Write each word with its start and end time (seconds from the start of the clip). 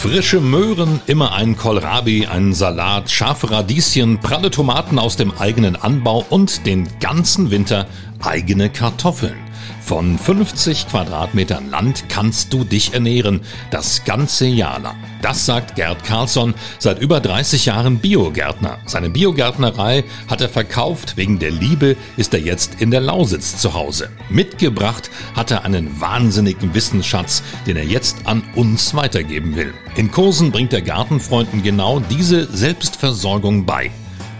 Frische 0.00 0.40
Möhren, 0.40 1.00
immer 1.06 1.32
ein 1.32 1.56
Kohlrabi, 1.56 2.26
ein 2.26 2.52
Salat, 2.52 3.10
scharfe 3.10 3.50
Radieschen, 3.50 4.18
pralle 4.18 4.50
Tomaten 4.50 4.98
aus 4.98 5.16
dem 5.16 5.32
eigenen 5.38 5.76
Anbau 5.76 6.26
und 6.28 6.66
den 6.66 6.88
ganzen 7.00 7.50
Winter 7.50 7.86
eigene 8.20 8.68
Kartoffeln. 8.68 9.36
Von 9.84 10.18
50 10.18 10.88
Quadratmetern 10.88 11.68
Land 11.68 12.08
kannst 12.08 12.54
du 12.54 12.64
dich 12.64 12.94
ernähren, 12.94 13.42
das 13.70 14.02
ganze 14.04 14.46
Jahr 14.46 14.80
lang. 14.80 14.96
Das 15.20 15.44
sagt 15.44 15.74
Gerd 15.74 16.02
Carlsson, 16.04 16.54
seit 16.78 17.02
über 17.02 17.20
30 17.20 17.66
Jahren 17.66 17.98
Biogärtner. 17.98 18.78
Seine 18.86 19.10
Biogärtnerei 19.10 20.04
hat 20.26 20.40
er 20.40 20.48
verkauft, 20.48 21.18
wegen 21.18 21.38
der 21.38 21.50
Liebe 21.50 21.98
ist 22.16 22.32
er 22.32 22.40
jetzt 22.40 22.80
in 22.80 22.90
der 22.90 23.02
Lausitz 23.02 23.58
zu 23.58 23.74
Hause. 23.74 24.08
Mitgebracht 24.30 25.10
hat 25.34 25.50
er 25.50 25.66
einen 25.66 26.00
wahnsinnigen 26.00 26.74
Wissensschatz, 26.74 27.42
den 27.66 27.76
er 27.76 27.84
jetzt 27.84 28.26
an 28.26 28.42
uns 28.54 28.94
weitergeben 28.94 29.54
will. 29.54 29.74
In 29.96 30.10
Kursen 30.10 30.50
bringt 30.50 30.72
er 30.72 30.80
Gartenfreunden 30.80 31.62
genau 31.62 32.00
diese 32.00 32.50
Selbstversorgung 32.50 33.66
bei. 33.66 33.90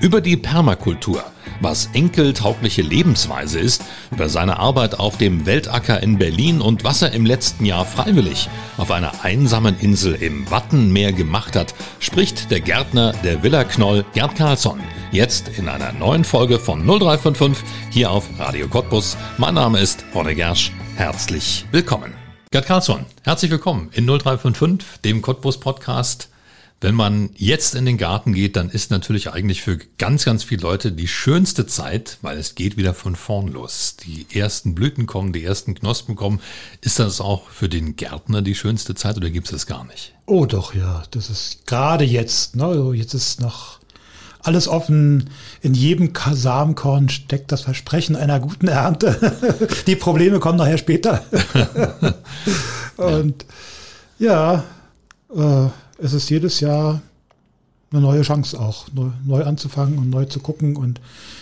Über 0.00 0.22
die 0.22 0.38
Permakultur 0.38 1.22
was 1.60 1.88
enkeltaugliche 1.92 2.82
Lebensweise 2.82 3.58
ist, 3.58 3.82
über 4.10 4.28
seine 4.28 4.58
Arbeit 4.58 4.98
auf 4.98 5.18
dem 5.18 5.46
Weltacker 5.46 6.02
in 6.02 6.18
Berlin 6.18 6.60
und 6.60 6.84
was 6.84 7.02
er 7.02 7.12
im 7.12 7.26
letzten 7.26 7.64
Jahr 7.64 7.84
freiwillig 7.84 8.48
auf 8.76 8.90
einer 8.90 9.24
einsamen 9.24 9.78
Insel 9.78 10.14
im 10.14 10.50
Wattenmeer 10.50 11.12
gemacht 11.12 11.56
hat, 11.56 11.74
spricht 12.00 12.50
der 12.50 12.60
Gärtner 12.60 13.12
der 13.24 13.42
Villa 13.42 13.64
Knoll, 13.64 14.04
Gerd 14.14 14.36
Karlsson. 14.36 14.80
Jetzt 15.12 15.48
in 15.56 15.68
einer 15.68 15.92
neuen 15.92 16.24
Folge 16.24 16.58
von 16.58 16.84
0355 16.84 17.64
hier 17.90 18.10
auf 18.10 18.28
Radio 18.38 18.68
Cottbus. 18.68 19.16
Mein 19.38 19.54
Name 19.54 19.80
ist 19.80 20.04
Ronne 20.14 20.34
Gersch. 20.34 20.72
Herzlich 20.96 21.64
willkommen. 21.70 22.12
Gerd 22.50 22.66
Karlsson, 22.66 23.06
herzlich 23.24 23.50
willkommen 23.50 23.90
in 23.92 24.06
0355, 24.06 25.00
dem 25.00 25.22
Cottbus 25.22 25.58
Podcast 25.58 26.28
wenn 26.84 26.94
man 26.94 27.30
jetzt 27.34 27.74
in 27.74 27.86
den 27.86 27.96
Garten 27.96 28.34
geht, 28.34 28.56
dann 28.56 28.68
ist 28.68 28.90
natürlich 28.90 29.32
eigentlich 29.32 29.62
für 29.62 29.78
ganz, 29.96 30.26
ganz 30.26 30.44
viele 30.44 30.60
Leute 30.60 30.92
die 30.92 31.08
schönste 31.08 31.66
Zeit, 31.66 32.18
weil 32.20 32.36
es 32.36 32.56
geht 32.56 32.76
wieder 32.76 32.92
von 32.92 33.16
vorn 33.16 33.48
los. 33.48 33.96
Die 34.04 34.26
ersten 34.38 34.74
Blüten 34.74 35.06
kommen, 35.06 35.32
die 35.32 35.42
ersten 35.42 35.74
Knospen 35.74 36.14
kommen. 36.14 36.40
Ist 36.82 36.98
das 36.98 37.22
auch 37.22 37.48
für 37.48 37.70
den 37.70 37.96
Gärtner 37.96 38.42
die 38.42 38.54
schönste 38.54 38.94
Zeit 38.94 39.16
oder 39.16 39.30
gibt 39.30 39.46
es 39.46 39.52
das 39.52 39.66
gar 39.66 39.86
nicht? 39.86 40.12
Oh 40.26 40.44
doch, 40.44 40.74
ja. 40.74 41.04
Das 41.10 41.30
ist 41.30 41.66
gerade 41.66 42.04
jetzt. 42.04 42.54
Ne? 42.54 42.66
Also 42.66 42.92
jetzt 42.92 43.14
ist 43.14 43.40
noch 43.40 43.78
alles 44.40 44.68
offen. 44.68 45.30
In 45.62 45.72
jedem 45.72 46.12
Samenkorn 46.32 47.08
steckt 47.08 47.50
das 47.50 47.62
Versprechen 47.62 48.14
einer 48.14 48.40
guten 48.40 48.68
Ernte. 48.68 49.58
die 49.86 49.96
Probleme 49.96 50.38
kommen 50.38 50.58
nachher 50.58 50.76
später. 50.76 51.24
Und 52.98 53.46
ja, 54.18 54.64
ja 55.32 55.66
äh, 55.66 55.70
es 55.98 56.12
ist 56.12 56.30
jedes 56.30 56.60
Jahr 56.60 57.02
eine 57.90 58.00
neue 58.00 58.22
Chance 58.22 58.58
auch, 58.58 58.86
neu, 58.92 59.10
neu 59.24 59.44
anzufangen 59.44 59.98
und 59.98 60.10
neu 60.10 60.24
zu 60.24 60.40
gucken 60.40 60.76
und 60.76 61.00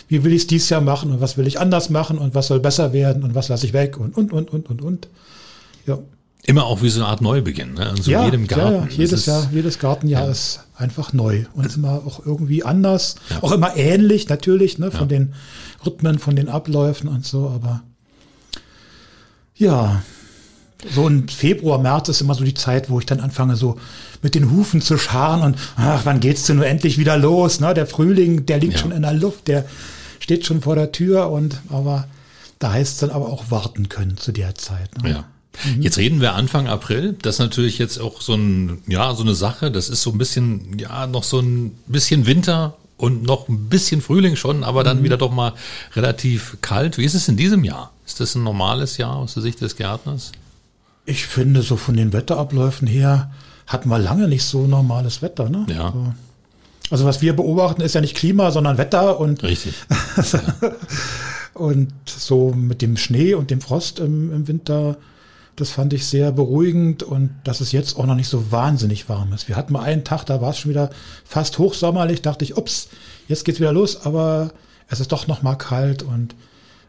wie 0.08 0.22
will 0.22 0.32
ich 0.32 0.42
es 0.42 0.46
dieses 0.46 0.68
Jahr 0.68 0.82
machen 0.82 1.10
und 1.10 1.20
was 1.20 1.38
will 1.38 1.46
ich 1.46 1.58
anders 1.58 1.88
machen 1.88 2.18
und 2.18 2.34
was 2.34 2.48
soll 2.48 2.60
besser 2.60 2.92
werden 2.92 3.22
und 3.22 3.34
was 3.34 3.48
lasse 3.48 3.64
ich 3.66 3.72
weg 3.72 3.98
und, 3.98 4.16
und, 4.16 4.32
und, 4.32 4.50
und, 4.50 4.68
und, 4.68 4.82
und. 4.82 5.08
Ja. 5.86 5.98
Immer 6.44 6.64
auch 6.64 6.82
wie 6.82 6.88
so 6.88 7.00
eine 7.00 7.08
Art 7.08 7.20
Neubeginn, 7.20 7.74
ne? 7.74 7.90
Also 7.90 8.10
ja, 8.10 8.24
jedem 8.24 8.46
Garten. 8.48 8.74
Ja, 8.74 8.80
ja. 8.80 8.88
jedes 8.90 9.26
Jahr, 9.26 9.48
jedes 9.52 9.78
Gartenjahr 9.78 10.24
ja. 10.24 10.30
ist 10.30 10.60
einfach 10.76 11.12
neu 11.12 11.44
und 11.54 11.64
also, 11.64 11.78
immer 11.78 12.02
auch 12.04 12.26
irgendwie 12.26 12.64
anders, 12.64 13.14
ja. 13.30 13.42
auch 13.42 13.52
immer 13.52 13.76
ähnlich 13.76 14.28
natürlich, 14.28 14.78
ne, 14.78 14.90
von 14.90 15.08
den 15.08 15.34
Rhythmen, 15.86 16.18
von 16.18 16.36
den 16.36 16.48
Abläufen 16.48 17.08
und 17.08 17.24
so, 17.24 17.48
aber 17.48 17.82
ja, 19.54 20.02
so 20.90 21.06
im 21.06 21.28
Februar, 21.28 21.78
März 21.78 22.08
ist 22.08 22.20
immer 22.20 22.34
so 22.34 22.44
die 22.44 22.54
Zeit, 22.54 22.90
wo 22.90 22.98
ich 22.98 23.06
dann 23.06 23.20
anfange, 23.20 23.56
so 23.56 23.78
mit 24.22 24.34
den 24.34 24.50
Hufen 24.50 24.80
zu 24.80 24.98
scharen 24.98 25.42
und 25.42 25.56
ach, 25.76 26.02
wann 26.04 26.20
geht's 26.20 26.44
denn 26.44 26.56
nur 26.56 26.66
endlich 26.66 26.98
wieder 26.98 27.16
los? 27.16 27.60
Ne? 27.60 27.74
Der 27.74 27.86
Frühling, 27.86 28.46
der 28.46 28.58
liegt 28.58 28.74
ja. 28.74 28.78
schon 28.78 28.92
in 28.92 29.02
der 29.02 29.12
Luft, 29.12 29.48
der 29.48 29.64
steht 30.20 30.46
schon 30.46 30.62
vor 30.62 30.76
der 30.76 30.92
Tür 30.92 31.30
und 31.30 31.60
aber 31.68 32.06
da 32.58 32.72
heißt 32.72 32.94
es 32.94 32.98
dann 33.00 33.10
aber 33.10 33.26
auch 33.26 33.50
warten 33.50 33.88
können 33.88 34.16
zu 34.16 34.32
der 34.32 34.54
Zeit. 34.54 35.02
Ne? 35.02 35.10
Ja. 35.10 35.24
Mhm. 35.64 35.82
Jetzt 35.82 35.98
reden 35.98 36.20
wir 36.20 36.34
Anfang 36.34 36.68
April. 36.68 37.16
Das 37.20 37.36
ist 37.36 37.38
natürlich 37.40 37.78
jetzt 37.78 38.00
auch 38.00 38.20
so 38.20 38.34
ein, 38.34 38.82
ja, 38.86 39.14
so 39.14 39.22
eine 39.22 39.34
Sache. 39.34 39.70
Das 39.70 39.88
ist 39.88 40.02
so 40.02 40.10
ein 40.10 40.18
bisschen, 40.18 40.78
ja, 40.78 41.06
noch 41.06 41.24
so 41.24 41.40
ein 41.40 41.72
bisschen 41.86 42.26
Winter 42.26 42.76
und 42.96 43.24
noch 43.24 43.48
ein 43.48 43.68
bisschen 43.68 44.00
Frühling 44.00 44.36
schon, 44.36 44.62
aber 44.62 44.84
dann 44.84 45.00
mhm. 45.00 45.04
wieder 45.04 45.16
doch 45.16 45.32
mal 45.32 45.54
relativ 45.96 46.56
kalt. 46.62 46.98
Wie 46.98 47.04
ist 47.04 47.14
es 47.14 47.28
in 47.28 47.36
diesem 47.36 47.64
Jahr? 47.64 47.92
Ist 48.06 48.20
das 48.20 48.34
ein 48.34 48.44
normales 48.44 48.96
Jahr 48.96 49.16
aus 49.16 49.34
der 49.34 49.42
Sicht 49.42 49.60
des 49.60 49.76
Gärtners? 49.76 50.32
Ich 51.04 51.26
finde, 51.26 51.62
so 51.62 51.76
von 51.76 51.96
den 51.96 52.12
Wetterabläufen 52.12 52.86
her 52.86 53.30
hatten 53.66 53.88
wir 53.88 53.98
lange 53.98 54.28
nicht 54.28 54.44
so 54.44 54.66
normales 54.66 55.22
Wetter. 55.22 55.48
Ne? 55.48 55.66
Ja. 55.68 55.92
So. 55.92 56.14
Also 56.90 57.06
was 57.06 57.22
wir 57.22 57.34
beobachten, 57.34 57.80
ist 57.80 57.94
ja 57.94 58.00
nicht 58.00 58.16
Klima, 58.16 58.50
sondern 58.50 58.76
Wetter 58.76 59.18
und 59.18 59.42
richtig. 59.42 59.74
und 61.54 61.92
so 62.04 62.52
mit 62.54 62.82
dem 62.82 62.96
Schnee 62.98 63.34
und 63.34 63.50
dem 63.50 63.62
Frost 63.62 63.98
im, 63.98 64.30
im, 64.30 64.46
Winter, 64.46 64.98
das 65.56 65.70
fand 65.70 65.94
ich 65.94 66.06
sehr 66.06 66.32
beruhigend 66.32 67.02
und 67.02 67.30
dass 67.44 67.62
es 67.62 67.72
jetzt 67.72 67.96
auch 67.96 68.04
noch 68.04 68.14
nicht 68.14 68.28
so 68.28 68.52
wahnsinnig 68.52 69.08
warm 69.08 69.32
ist. 69.32 69.48
Wir 69.48 69.56
hatten 69.56 69.72
mal 69.72 69.82
einen 69.82 70.04
Tag, 70.04 70.24
da 70.24 70.42
war 70.42 70.50
es 70.50 70.58
schon 70.58 70.70
wieder 70.70 70.90
fast 71.24 71.58
hochsommerlich, 71.58 72.20
dachte 72.20 72.44
ich, 72.44 72.58
ups, 72.58 72.88
jetzt 73.26 73.46
geht's 73.46 73.58
wieder 73.58 73.72
los, 73.72 74.04
aber 74.04 74.52
es 74.88 75.00
ist 75.00 75.12
doch 75.12 75.26
noch 75.26 75.42
mal 75.42 75.56
kalt 75.56 76.02
und 76.02 76.34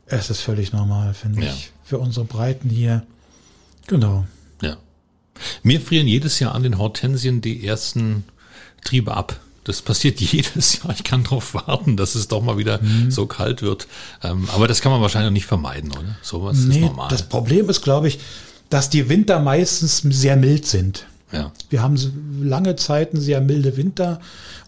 es 0.06 0.30
ist 0.30 0.42
völlig 0.42 0.74
normal, 0.74 1.14
finde 1.14 1.46
ja. 1.46 1.48
ich, 1.48 1.72
für 1.86 1.98
unsere 1.98 2.26
Breiten 2.26 2.70
hier. 2.70 3.04
Genau. 3.88 4.26
Ja. 4.62 4.78
Mir 5.64 5.82
frieren 5.82 6.08
jedes 6.08 6.40
Jahr 6.40 6.56
an 6.56 6.64
den 6.64 6.78
Hortensien 6.78 7.42
die 7.42 7.66
ersten 7.66 8.24
Triebe 8.84 9.16
ab. 9.16 9.40
Das 9.64 9.82
passiert 9.82 10.20
jedes 10.20 10.82
Jahr. 10.82 10.94
Ich 10.94 11.04
kann 11.04 11.24
darauf 11.24 11.54
warten, 11.54 11.98
dass 11.98 12.16
es 12.16 12.28
doch 12.28 12.42
mal 12.42 12.58
wieder 12.58 12.82
mhm. 12.82 13.12
so 13.12 13.26
kalt 13.26 13.62
wird. 13.62 13.88
Ähm, 14.24 14.48
aber 14.54 14.68
das 14.68 14.82
kann 14.82 14.92
man 14.92 15.02
wahrscheinlich 15.02 15.32
nicht 15.32 15.46
vermeiden, 15.46 15.92
oder? 15.92 16.18
Sowas 16.22 16.58
nee, 16.58 16.76
ist 16.76 16.82
normal. 16.82 17.10
Das 17.10 17.24
Problem 17.24 17.70
ist, 17.70 17.82
glaube 17.82 18.08
ich, 18.08 18.20
dass 18.70 18.90
die 18.90 19.10
Winter 19.10 19.40
meistens 19.40 20.00
sehr 20.00 20.36
mild 20.36 20.66
sind. 20.66 21.06
Ja. 21.32 21.52
Wir 21.70 21.82
haben 21.82 21.98
lange 22.44 22.76
Zeiten 22.76 23.20
sehr 23.20 23.42
milde 23.42 23.76
Winter 23.76 24.20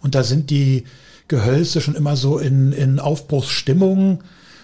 und 0.01 0.15
da 0.15 0.23
sind 0.23 0.49
die 0.49 0.85
Gehölze 1.27 1.81
schon 1.81 1.95
immer 1.95 2.15
so 2.15 2.37
in, 2.37 2.71
in 2.71 2.99
Aufbruchsstimmung 2.99 4.23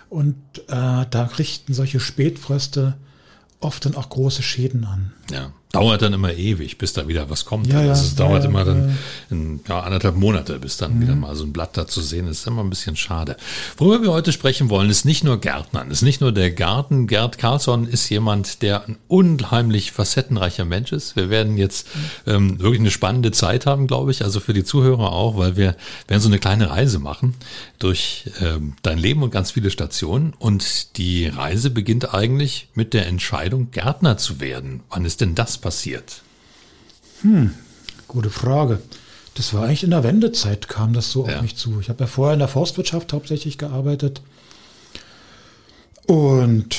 und 0.10 0.36
äh, 0.68 1.06
da 1.10 1.30
richten 1.38 1.74
solche 1.74 2.00
Spätfröste 2.00 2.96
oft 3.62 3.86
dann 3.86 3.96
auch 3.96 4.10
große 4.10 4.44
Schäden 4.44 4.84
an. 4.86 5.14
Ja 5.32 5.54
dauert 5.72 6.02
dann 6.02 6.14
immer 6.14 6.34
ewig, 6.34 6.78
bis 6.78 6.94
da 6.94 7.08
wieder 7.08 7.30
was 7.30 7.46
kommt. 7.46 7.68
Ja, 7.68 7.82
ja, 7.82 7.90
also 7.90 8.04
es 8.04 8.16
dauert 8.16 8.44
ja, 8.44 8.50
immer 8.50 8.66
dann 8.66 8.98
in, 9.30 9.62
ja, 9.68 9.80
anderthalb 9.82 10.16
Monate, 10.16 10.60
bis 10.60 10.78
dann 10.78 10.98
mhm. 10.98 11.02
wieder 11.02 11.16
mal 11.16 11.36
so 11.36 11.46
ein 11.46 11.54
Blatt 11.54 11.78
da 11.78 11.88
zu 11.88 12.02
sehen 12.02 12.28
ist. 12.28 12.40
ist 12.40 12.48
immer 12.48 12.64
ein 12.64 12.70
bisschen 12.70 12.96
schade. 12.96 13.38
Worüber 13.78 14.04
wir 14.04 14.12
heute 14.12 14.32
sprechen 14.34 14.70
wollen, 14.70 14.90
ist 14.90 15.06
nicht 15.06 15.24
nur 15.24 15.40
Gärtnern, 15.40 15.92
ist 15.92 16.02
nicht 16.02 16.22
nur 16.22 16.32
der 16.32 16.52
Garten. 16.52 17.08
Gerd 17.08 17.38
Carlsson 17.38 17.88
ist 17.88 18.10
jemand, 18.10 18.62
der 18.62 18.88
ein 18.88 18.98
unheimlich 19.08 19.92
facettenreicher 19.92 20.66
Mensch 20.66 20.92
ist. 20.92 21.16
Wir 21.16 21.30
werden 21.30 21.58
jetzt 21.58 21.88
ähm, 22.28 22.60
wirklich 22.60 22.82
eine 22.82 22.92
spannende 22.92 23.32
Zeit 23.32 23.66
haben, 23.66 23.88
glaube 23.88 24.12
ich, 24.12 24.24
also 24.24 24.40
für 24.40 24.54
die 24.54 24.64
Zuhörer 24.64 25.12
auch, 25.12 25.38
weil 25.38 25.56
wir 25.56 25.76
werden 26.08 26.22
so 26.22 26.28
eine 26.28 26.40
kleine 26.40 26.70
Reise 26.70 27.00
machen 27.00 27.36
durch 27.80 28.26
ähm, 28.42 28.74
dein 28.82 28.98
Leben 28.98 29.24
und 29.24 29.32
ganz 29.32 29.52
viele 29.52 29.72
Stationen. 29.72 30.34
Und 30.38 30.98
die 30.98 31.28
Reise 31.28 31.70
beginnt 31.70 32.14
eigentlich 32.14 32.68
mit 32.76 32.94
der 32.94 33.08
Entscheidung, 33.08 33.72
Gärtner 33.72 34.18
zu 34.18 34.40
werden. 34.40 34.82
Wann 34.90 35.06
ist 35.06 35.22
denn 35.22 35.36
das 35.36 35.61
passiert? 35.62 36.22
Hm, 37.22 37.54
gute 38.08 38.30
Frage. 38.30 38.82
Das 39.36 39.54
war 39.54 39.64
eigentlich 39.64 39.84
in 39.84 39.92
der 39.92 40.04
Wendezeit, 40.04 40.68
kam 40.68 40.94
das 40.94 41.12
so 41.12 41.28
ja. 41.28 41.36
auf 41.36 41.42
mich 41.42 41.56
zu. 41.56 41.80
Ich 41.80 41.90
habe 41.90 42.04
ja 42.04 42.08
vorher 42.08 42.34
in 42.34 42.40
der 42.40 42.48
Forstwirtschaft 42.48 43.14
hauptsächlich 43.14 43.58
gearbeitet. 43.58 44.22
Und 46.06 46.78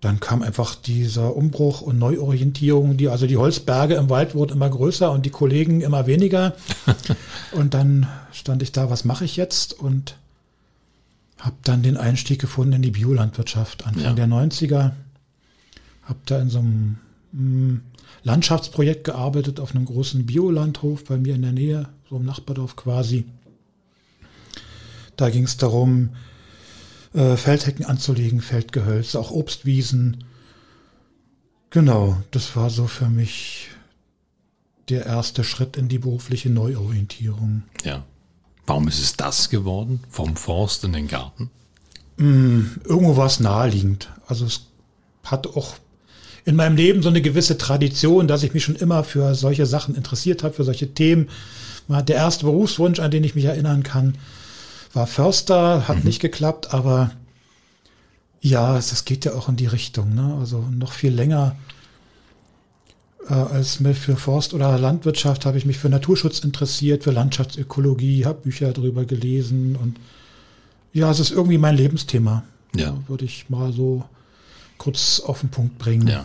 dann 0.00 0.20
kam 0.20 0.42
einfach 0.42 0.74
dieser 0.74 1.34
Umbruch 1.34 1.80
und 1.80 1.98
Neuorientierung, 1.98 2.96
die, 2.96 3.08
also 3.08 3.26
die 3.26 3.36
Holzberge 3.36 3.94
im 3.94 4.10
Wald 4.10 4.34
wurden 4.34 4.52
immer 4.52 4.68
größer 4.68 5.10
und 5.10 5.24
die 5.24 5.30
Kollegen 5.30 5.80
immer 5.80 6.06
weniger. 6.06 6.54
und 7.52 7.74
dann 7.74 8.06
stand 8.32 8.62
ich 8.62 8.72
da, 8.72 8.90
was 8.90 9.04
mache 9.04 9.24
ich 9.24 9.36
jetzt? 9.36 9.72
Und 9.78 10.16
habe 11.38 11.56
dann 11.62 11.82
den 11.82 11.96
Einstieg 11.96 12.40
gefunden 12.40 12.74
in 12.74 12.82
die 12.82 12.90
Biolandwirtschaft 12.90 13.86
Anfang 13.86 14.02
ja. 14.02 14.12
der 14.12 14.26
90er. 14.26 14.92
Habe 16.04 16.18
da 16.26 16.40
in 16.40 16.50
so 16.50 16.58
einem 16.58 16.98
hm, 17.32 17.82
Landschaftsprojekt 18.22 19.04
gearbeitet 19.04 19.60
auf 19.60 19.74
einem 19.74 19.84
großen 19.84 20.26
Biolandhof 20.26 21.04
bei 21.04 21.16
mir 21.16 21.34
in 21.34 21.42
der 21.42 21.52
Nähe, 21.52 21.88
so 22.08 22.16
im 22.16 22.24
Nachbardorf 22.24 22.76
quasi. 22.76 23.24
Da 25.16 25.30
ging 25.30 25.44
es 25.44 25.56
darum, 25.56 26.10
äh, 27.12 27.36
Feldhecken 27.36 27.84
anzulegen, 27.84 28.40
Feldgehölze, 28.40 29.18
auch 29.18 29.30
Obstwiesen. 29.30 30.24
Genau, 31.70 32.20
das 32.30 32.54
war 32.56 32.70
so 32.70 32.86
für 32.86 33.08
mich 33.08 33.68
der 34.88 35.06
erste 35.06 35.44
Schritt 35.44 35.76
in 35.76 35.88
die 35.88 35.98
berufliche 35.98 36.50
Neuorientierung. 36.50 37.62
Ja. 37.84 38.04
Warum 38.66 38.88
ist 38.88 39.00
es 39.00 39.16
das 39.16 39.50
geworden? 39.50 40.00
Vom 40.08 40.36
Forst 40.36 40.84
in 40.84 40.92
den 40.92 41.08
Garten? 41.08 41.50
Mm, 42.16 42.62
irgendwo 42.84 43.16
war 43.16 43.26
es 43.26 43.40
naheliegend. 43.40 44.10
Also 44.26 44.46
es 44.46 44.66
hat 45.24 45.46
auch 45.46 45.74
in 46.44 46.56
meinem 46.56 46.76
Leben 46.76 47.02
so 47.02 47.08
eine 47.08 47.22
gewisse 47.22 47.56
Tradition, 47.56 48.28
dass 48.28 48.42
ich 48.42 48.52
mich 48.52 48.64
schon 48.64 48.76
immer 48.76 49.04
für 49.04 49.34
solche 49.34 49.66
Sachen 49.66 49.94
interessiert 49.94 50.42
habe, 50.42 50.54
für 50.54 50.64
solche 50.64 50.92
Themen. 50.92 51.28
Der 51.88 52.16
erste 52.16 52.44
Berufswunsch, 52.44 52.98
an 52.98 53.10
den 53.10 53.24
ich 53.24 53.34
mich 53.34 53.44
erinnern 53.44 53.82
kann, 53.82 54.16
war 54.92 55.06
Förster, 55.06 55.88
hat 55.88 55.98
mhm. 55.98 56.04
nicht 56.04 56.20
geklappt, 56.20 56.72
aber 56.72 57.10
ja, 58.40 58.76
es, 58.76 59.04
geht 59.04 59.24
ja 59.24 59.32
auch 59.34 59.48
in 59.48 59.56
die 59.56 59.66
Richtung. 59.66 60.14
Ne? 60.14 60.36
Also 60.38 60.64
noch 60.70 60.92
viel 60.92 61.12
länger 61.12 61.56
äh, 63.28 63.32
als 63.32 63.80
mir 63.80 63.94
für 63.94 64.16
Forst 64.16 64.54
oder 64.54 64.78
Landwirtschaft 64.78 65.46
habe 65.46 65.56
ich 65.56 65.64
mich 65.64 65.78
für 65.78 65.88
Naturschutz 65.88 66.40
interessiert, 66.40 67.04
für 67.04 67.10
Landschaftsökologie, 67.10 68.26
habe 68.26 68.42
Bücher 68.42 68.72
darüber 68.72 69.04
gelesen 69.04 69.76
und 69.76 69.96
ja, 70.92 71.10
es 71.10 71.20
ist 71.20 71.32
irgendwie 71.32 71.58
mein 71.58 71.76
Lebensthema. 71.76 72.44
Ja. 72.76 72.96
Würde 73.08 73.24
ich 73.24 73.48
mal 73.48 73.72
so 73.72 74.04
kurz 74.78 75.20
auf 75.20 75.40
den 75.40 75.50
Punkt 75.50 75.78
bringen. 75.78 76.08
Ja. 76.08 76.24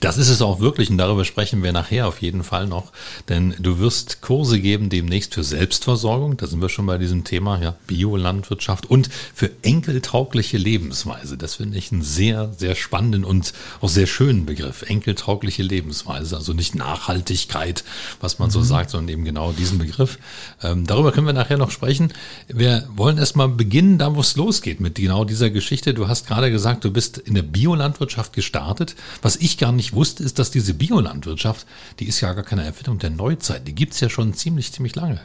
Das 0.00 0.18
ist 0.18 0.28
es 0.28 0.42
auch 0.42 0.60
wirklich 0.60 0.90
und 0.90 0.98
darüber 0.98 1.24
sprechen 1.24 1.62
wir 1.62 1.72
nachher 1.72 2.06
auf 2.06 2.22
jeden 2.22 2.44
Fall 2.44 2.66
noch, 2.66 2.92
denn 3.28 3.54
du 3.58 3.78
wirst 3.78 4.20
Kurse 4.20 4.60
geben 4.60 4.88
demnächst 4.88 5.34
für 5.34 5.44
Selbstversorgung, 5.44 6.36
da 6.36 6.46
sind 6.46 6.60
wir 6.60 6.68
schon 6.68 6.86
bei 6.86 6.98
diesem 6.98 7.24
Thema, 7.24 7.60
ja, 7.60 7.74
Biolandwirtschaft 7.86 8.86
und 8.86 9.10
für 9.34 9.50
enkeltaugliche 9.62 10.58
Lebensweise. 10.58 11.36
Das 11.36 11.56
finde 11.56 11.78
ich 11.78 11.92
einen 11.92 12.02
sehr, 12.02 12.52
sehr 12.56 12.74
spannenden 12.74 13.24
und 13.24 13.52
auch 13.80 13.88
sehr 13.88 14.06
schönen 14.06 14.46
Begriff, 14.46 14.82
enkeltaugliche 14.82 15.62
Lebensweise, 15.62 16.36
also 16.36 16.52
nicht 16.52 16.74
Nachhaltigkeit, 16.74 17.84
was 18.20 18.38
man 18.38 18.48
mhm. 18.48 18.52
so 18.52 18.62
sagt, 18.62 18.90
sondern 18.90 19.12
eben 19.12 19.24
genau 19.24 19.52
diesen 19.52 19.78
Begriff. 19.78 20.18
Ähm, 20.62 20.86
darüber 20.86 21.12
können 21.12 21.26
wir 21.26 21.32
nachher 21.32 21.58
noch 21.58 21.70
sprechen. 21.70 22.12
Wir 22.48 22.88
wollen 22.94 23.18
erstmal 23.18 23.48
beginnen, 23.48 23.98
da 23.98 24.14
wo 24.14 24.20
es 24.20 24.36
losgeht 24.36 24.80
mit 24.80 24.96
genau 24.96 25.24
dieser 25.24 25.50
Geschichte. 25.50 25.94
Du 25.94 26.08
hast 26.08 26.26
gerade 26.26 26.50
gesagt, 26.50 26.84
du 26.84 26.90
bist 26.90 27.18
in 27.18 27.34
der 27.34 27.42
Biolandwirtschaft 27.42 28.32
gestartet, 28.32 28.96
was 29.22 29.36
ich 29.36 29.58
gar 29.58 29.69
gar 29.70 29.76
nicht 29.76 29.92
wusste, 29.92 30.24
ist, 30.24 30.38
dass 30.38 30.50
diese 30.50 30.74
Biolandwirtschaft, 30.74 31.66
die 32.00 32.06
ist 32.06 32.20
ja 32.20 32.32
gar 32.32 32.44
keine 32.44 32.64
Erfindung 32.64 32.98
der 32.98 33.10
Neuzeit. 33.10 33.68
Die 33.68 33.74
gibt 33.74 33.94
es 33.94 34.00
ja 34.00 34.10
schon 34.10 34.34
ziemlich, 34.34 34.72
ziemlich 34.72 34.96
lange. 34.96 35.20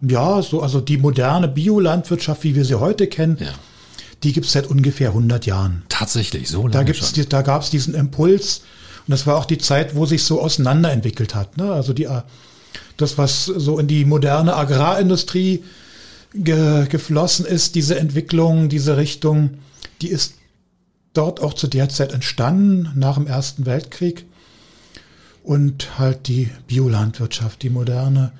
Ja, 0.00 0.40
so, 0.42 0.62
also 0.62 0.80
die 0.80 0.96
moderne 0.96 1.48
Biolandwirtschaft, 1.48 2.42
wie 2.44 2.54
wir 2.54 2.64
sie 2.64 2.80
heute 2.80 3.06
kennen, 3.06 3.36
ja. 3.38 3.52
die 4.22 4.32
gibt 4.32 4.46
es 4.46 4.52
seit 4.52 4.66
ungefähr 4.68 5.10
100 5.10 5.44
Jahren. 5.44 5.82
Tatsächlich, 5.88 6.48
so 6.48 6.62
lange 6.62 6.72
Da, 6.72 6.82
gibt's, 6.84 7.12
die, 7.12 7.28
da 7.28 7.42
gab 7.42 7.62
es 7.62 7.70
diesen 7.70 7.94
Impuls 7.94 8.62
und 9.06 9.12
das 9.12 9.26
war 9.26 9.36
auch 9.36 9.44
die 9.44 9.58
Zeit, 9.58 9.94
wo 9.94 10.06
sich 10.06 10.22
so 10.24 10.40
auseinanderentwickelt 10.40 11.34
hat. 11.34 11.58
Ne? 11.58 11.70
Also 11.70 11.92
die, 11.92 12.08
das, 12.96 13.18
was 13.18 13.44
so 13.44 13.78
in 13.78 13.88
die 13.88 14.06
moderne 14.06 14.56
Agrarindustrie 14.56 15.62
ge, 16.34 16.86
geflossen 16.88 17.44
ist, 17.44 17.74
diese 17.74 17.98
Entwicklung, 17.98 18.68
diese 18.70 18.96
Richtung, 18.96 19.58
die 20.00 20.08
ist 20.08 20.35
dort 21.16 21.40
auch 21.40 21.54
zu 21.54 21.66
der 21.66 21.88
Zeit 21.88 22.12
entstanden, 22.12 22.90
nach 22.94 23.16
dem 23.16 23.26
Ersten 23.26 23.66
Weltkrieg. 23.66 24.26
Und 25.42 25.98
halt 25.98 26.26
die 26.26 26.50
Biolandwirtschaft, 26.66 27.62
die 27.62 27.70
moderne, 27.70 28.32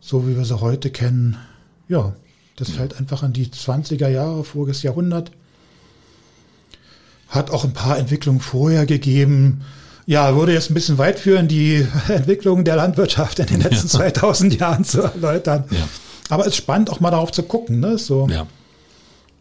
so 0.00 0.26
wie 0.26 0.36
wir 0.36 0.44
sie 0.44 0.60
heute 0.60 0.90
kennen. 0.90 1.36
Ja, 1.88 2.14
das 2.56 2.70
fällt 2.70 2.98
einfach 2.98 3.22
an 3.22 3.32
die 3.32 3.46
20er 3.46 4.08
Jahre, 4.08 4.44
voriges 4.44 4.82
Jahrhundert. 4.82 5.30
Hat 7.28 7.50
auch 7.50 7.64
ein 7.64 7.72
paar 7.72 7.98
Entwicklungen 7.98 8.40
vorher 8.40 8.86
gegeben. 8.86 9.62
Ja, 10.04 10.34
würde 10.36 10.52
jetzt 10.52 10.70
ein 10.70 10.74
bisschen 10.74 10.98
weit 10.98 11.18
führen, 11.18 11.48
die 11.48 11.86
Entwicklung 12.08 12.64
der 12.64 12.76
Landwirtschaft 12.76 13.38
in 13.38 13.46
den 13.46 13.60
letzten 13.60 13.86
ja. 13.86 14.12
2000 14.12 14.58
Jahren 14.58 14.84
zu 14.84 15.02
erläutern. 15.02 15.64
Ja. 15.70 15.88
Aber 16.28 16.42
es 16.42 16.48
ist 16.48 16.56
spannend, 16.56 16.90
auch 16.90 17.00
mal 17.00 17.10
darauf 17.10 17.30
zu 17.30 17.44
gucken. 17.44 17.80
Ne? 17.80 17.98
So. 17.98 18.26
Ja. 18.28 18.46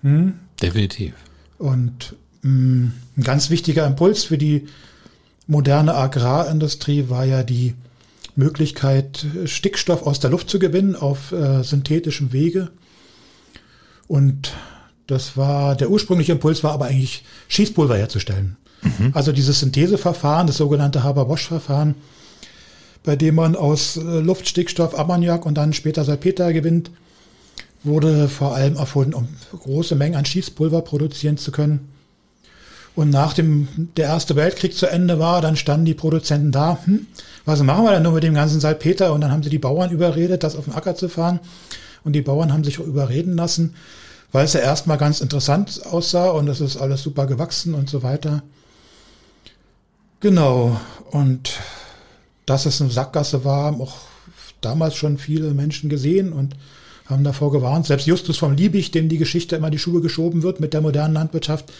Hm? 0.04 0.40
Definitiv. 0.62 1.14
Und 1.58 2.16
ein 2.44 2.94
ganz 3.24 3.50
wichtiger 3.50 3.86
Impuls 3.86 4.24
für 4.24 4.38
die 4.38 4.68
moderne 5.48 5.96
Agrarindustrie 5.96 7.10
war 7.10 7.26
ja 7.26 7.44
die 7.44 7.76
Möglichkeit, 8.36 9.26
Stickstoff 9.46 10.04
aus 10.08 10.20
der 10.20 10.30
Luft 10.30 10.50
zu 10.50 10.60
gewinnen 10.60 10.96
auf 10.96 11.32
äh, 11.32 11.64
synthetischem 11.64 12.32
Wege. 12.32 12.70
Und 14.08 14.54
das 15.08 15.36
war, 15.38 15.76
der 15.76 15.90
ursprüngliche 15.90 16.32
Impuls 16.32 16.64
war 16.64 16.72
aber 16.72 16.86
eigentlich 16.86 17.24
Schießpulver 17.50 17.98
herzustellen. 17.98 18.58
Mhm. 18.82 19.12
Also 19.14 19.32
dieses 19.32 19.60
Syntheseverfahren, 19.60 20.48
das 20.48 20.58
sogenannte 20.58 21.04
Haber-Bosch-Verfahren, 21.04 21.96
bei 23.04 23.16
dem 23.16 23.36
man 23.36 23.56
aus 23.56 23.98
äh, 23.98 24.02
Luft 24.02 24.48
Stickstoff, 24.48 24.98
Ammoniak 24.98 25.46
und 25.46 25.56
dann 25.56 25.74
später 25.74 26.06
Salpeter 26.06 26.54
gewinnt, 26.54 26.92
wurde 27.84 28.30
vor 28.30 28.56
allem 28.56 28.76
erfunden, 28.76 29.14
um 29.14 29.28
große 29.52 29.96
Mengen 29.96 30.16
an 30.16 30.26
Schießpulver 30.26 30.82
produzieren 30.82 31.38
zu 31.38 31.52
können. 31.52 31.90
Und 32.96 33.10
nachdem 33.10 33.90
der 33.96 34.06
Erste 34.08 34.36
Weltkrieg 34.36 34.76
zu 34.76 34.88
Ende 34.88 35.18
war, 35.18 35.42
dann 35.42 35.56
standen 35.56 35.86
die 35.86 35.94
Produzenten 35.94 36.52
da, 36.52 36.78
hm, 36.84 37.08
was 37.46 37.64
machen 37.64 37.86
wir 37.86 37.92
denn 37.92 38.04
nur 38.04 38.12
mit 38.12 38.24
dem 38.24 38.34
ganzen 38.34 38.60
Salpeter? 38.60 39.14
Und 39.14 39.22
dann 39.22 39.32
haben 39.32 39.44
sie 39.44 39.50
die 39.50 39.60
Bauern 39.60 39.92
überredet, 39.92 40.44
das 40.44 40.56
auf 40.56 40.66
den 40.66 40.74
Acker 40.74 40.96
zu 40.96 41.08
fahren. 41.08 41.40
Und 42.04 42.14
die 42.14 42.22
Bauern 42.22 42.52
haben 42.52 42.64
sich 42.64 42.80
überreden 42.80 43.36
lassen, 43.36 43.76
weil 44.32 44.46
es 44.46 44.54
ja 44.54 44.60
erstmal 44.60 44.98
ganz 44.98 45.22
interessant 45.22 45.82
aussah 45.86 46.30
und 46.30 46.48
es 46.48 46.62
ist 46.62 46.78
alles 46.78 47.02
super 47.02 47.28
gewachsen 47.28 47.74
und 47.74 47.90
so 47.90 48.04
weiter. 48.04 48.44
Genau. 50.20 50.80
Und 51.12 51.54
dass 52.46 52.66
es 52.66 52.82
eine 52.82 52.92
Sackgasse 52.92 53.46
war, 53.46 53.66
haben 53.66 53.82
auch 53.82 53.96
damals 54.62 54.96
schon 54.96 55.18
viele 55.18 55.54
Menschen 55.54 55.90
gesehen 55.90 56.34
und 56.34 56.56
haben 57.06 57.24
davor 57.24 57.52
gewarnt. 57.52 57.88
Selbst 57.88 58.08
Justus 58.08 58.38
von 58.38 58.56
Liebig, 58.56 58.92
dem 58.92 59.10
die 59.10 59.18
Geschichte 59.18 59.56
immer 59.56 59.70
die 59.70 59.80
Schuhe 59.80 60.02
geschoben 60.02 60.44
wird 60.44 60.60
mit 60.60 60.74
der 60.74 60.82
modernen 60.82 61.14
Landwirtschaft, 61.14 61.72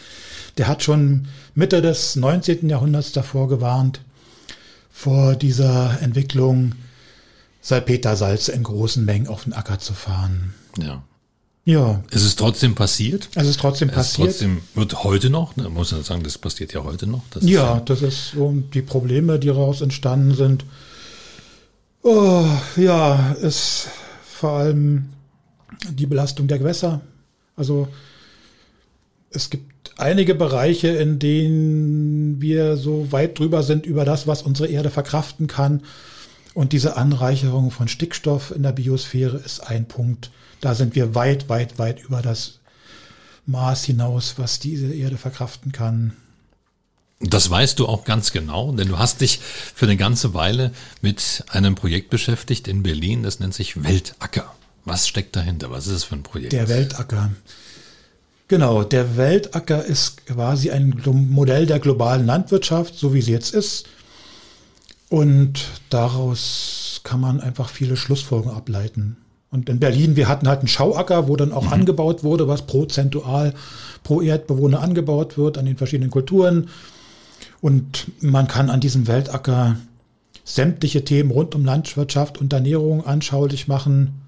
der 0.58 0.68
hat 0.68 0.84
schon 0.84 1.28
Mitte 1.56 1.82
des 1.82 2.16
19. 2.16 2.70
Jahrhunderts 2.70 3.12
davor 3.12 3.48
gewarnt, 3.48 4.02
vor 4.90 5.36
dieser 5.36 6.02
Entwicklung 6.02 6.74
Salpetersalz 7.62 8.48
in 8.48 8.64
großen 8.64 9.06
Mengen 9.06 9.28
auf 9.28 9.44
den 9.44 9.54
Acker 9.54 9.80
zu 9.80 9.94
fahren. 9.94 10.54
Ja. 10.78 11.04
Ja. 11.64 12.04
Es 12.10 12.24
ist 12.24 12.40
trotzdem 12.40 12.74
passiert. 12.74 13.30
Es 13.36 13.48
ist 13.48 13.60
trotzdem 13.60 13.90
es 13.90 13.96
passiert. 13.96 14.30
Ist 14.30 14.40
trotzdem 14.40 14.62
wird 14.74 15.04
heute 15.04 15.30
noch, 15.30 15.54
da 15.54 15.70
muss 15.70 15.92
man 15.92 16.04
sagen, 16.04 16.24
das 16.24 16.38
passiert 16.38 16.74
ja 16.74 16.84
heute 16.84 17.06
noch. 17.06 17.22
Das 17.30 17.44
ja, 17.44 17.78
ist 17.78 17.90
das 17.90 18.02
ist 18.02 18.32
so 18.32 18.52
die 18.74 18.82
Probleme, 18.82 19.38
die 19.38 19.48
daraus 19.48 19.82
entstanden 19.82 20.34
sind. 20.34 20.66
Oh, 22.02 22.46
ja, 22.78 23.34
ist 23.34 23.90
vor 24.26 24.54
allem 24.54 25.10
die 25.92 26.08
Belastung 26.08 26.48
der 26.48 26.58
Gewässer. 26.58 27.02
Also 27.56 27.88
es 29.32 29.50
gibt 29.50 29.94
einige 29.98 30.36
Bereiche, 30.36 30.90
in 30.90 31.20
denen 31.20 32.42
wir 32.42 32.78
so 32.78 33.12
weit 33.12 33.40
drüber 33.40 33.64
sind 33.64 33.86
über 33.86 34.06
das, 34.06 34.28
was 34.28 34.42
unsere 34.42 34.68
Erde 34.68 34.90
verkraften 34.90 35.48
kann. 35.48 35.84
Und 36.54 36.74
diese 36.74 36.98
Anreicherung 36.98 37.72
von 37.72 37.88
Stickstoff 37.88 38.52
in 38.52 38.64
der 38.64 38.74
Biosphäre 38.74 39.38
ist 39.38 39.62
ein 39.62 39.88
Punkt. 39.88 40.32
Da 40.60 40.76
sind 40.76 40.96
wir 40.96 41.16
weit, 41.16 41.50
weit, 41.50 41.80
weit 41.80 42.04
über 42.04 42.22
das 42.22 42.60
Maß 43.46 43.86
hinaus, 43.86 44.36
was 44.38 44.60
diese 44.60 44.94
Erde 44.94 45.18
verkraften 45.18 45.72
kann. 45.72 46.14
Das 47.22 47.50
weißt 47.50 47.80
du 47.80 47.88
auch 47.88 48.04
ganz 48.04 48.32
genau, 48.32 48.72
denn 48.72 48.88
du 48.88 48.98
hast 48.98 49.22
dich 49.22 49.40
für 49.40 49.86
eine 49.86 49.96
ganze 49.96 50.34
Weile 50.34 50.72
mit 51.02 51.44
einem 51.50 51.76
Projekt 51.76 52.10
beschäftigt 52.10 52.68
in 52.68 52.82
Berlin, 52.82 53.24
das 53.24 53.40
nennt 53.40 53.54
sich 53.54 53.84
Weltacker. 53.84 54.54
Was 54.86 55.08
steckt 55.08 55.36
dahinter? 55.36 55.70
Was 55.70 55.86
ist 55.86 55.94
es 55.94 56.04
für 56.04 56.16
ein 56.16 56.24
Projekt? 56.24 56.54
Der 56.54 56.68
Weltacker. 56.68 57.32
Genau, 58.52 58.84
der 58.84 59.16
Weltacker 59.16 59.86
ist 59.86 60.28
quasi 60.28 60.72
ein 60.72 61.02
Modell 61.06 61.66
der 61.66 61.80
globalen 61.80 62.26
Landwirtschaft, 62.26 62.96
so 62.96 63.14
wie 63.14 63.22
sie 63.22 63.32
jetzt 63.32 63.54
ist. 63.54 63.88
Und 65.08 65.70
daraus 65.90 67.00
kann 67.06 67.22
man 67.22 67.40
einfach 67.40 67.70
viele 67.70 67.96
Schlussfolgerungen 67.96 68.58
ableiten. 68.58 69.16
Und 69.52 69.70
in 69.70 69.80
Berlin, 69.80 70.18
wir 70.18 70.28
hatten 70.28 70.50
halt 70.50 70.60
einen 70.60 70.68
Schauacker, 70.68 71.30
wo 71.30 71.38
dann 71.38 71.54
auch 71.54 71.68
mhm. 71.68 71.72
angebaut 71.72 72.26
wurde, 72.26 72.50
was 72.50 72.64
prozentual 72.64 73.54
pro 74.04 74.20
Erdbewohner 74.20 74.82
angebaut 74.82 75.38
wird 75.38 75.58
an 75.58 75.66
den 75.66 75.78
verschiedenen 75.78 76.12
Kulturen. 76.12 76.68
Und 77.62 78.08
man 78.20 78.50
kann 78.50 78.70
an 78.70 78.82
diesem 78.82 79.08
Weltacker 79.08 79.78
sämtliche 80.44 81.06
Themen 81.06 81.32
rund 81.32 81.56
um 81.56 81.64
Landwirtschaft 81.64 82.38
und 82.38 82.52
Ernährung 82.52 83.06
anschaulich 83.06 83.70
machen. 83.70 84.21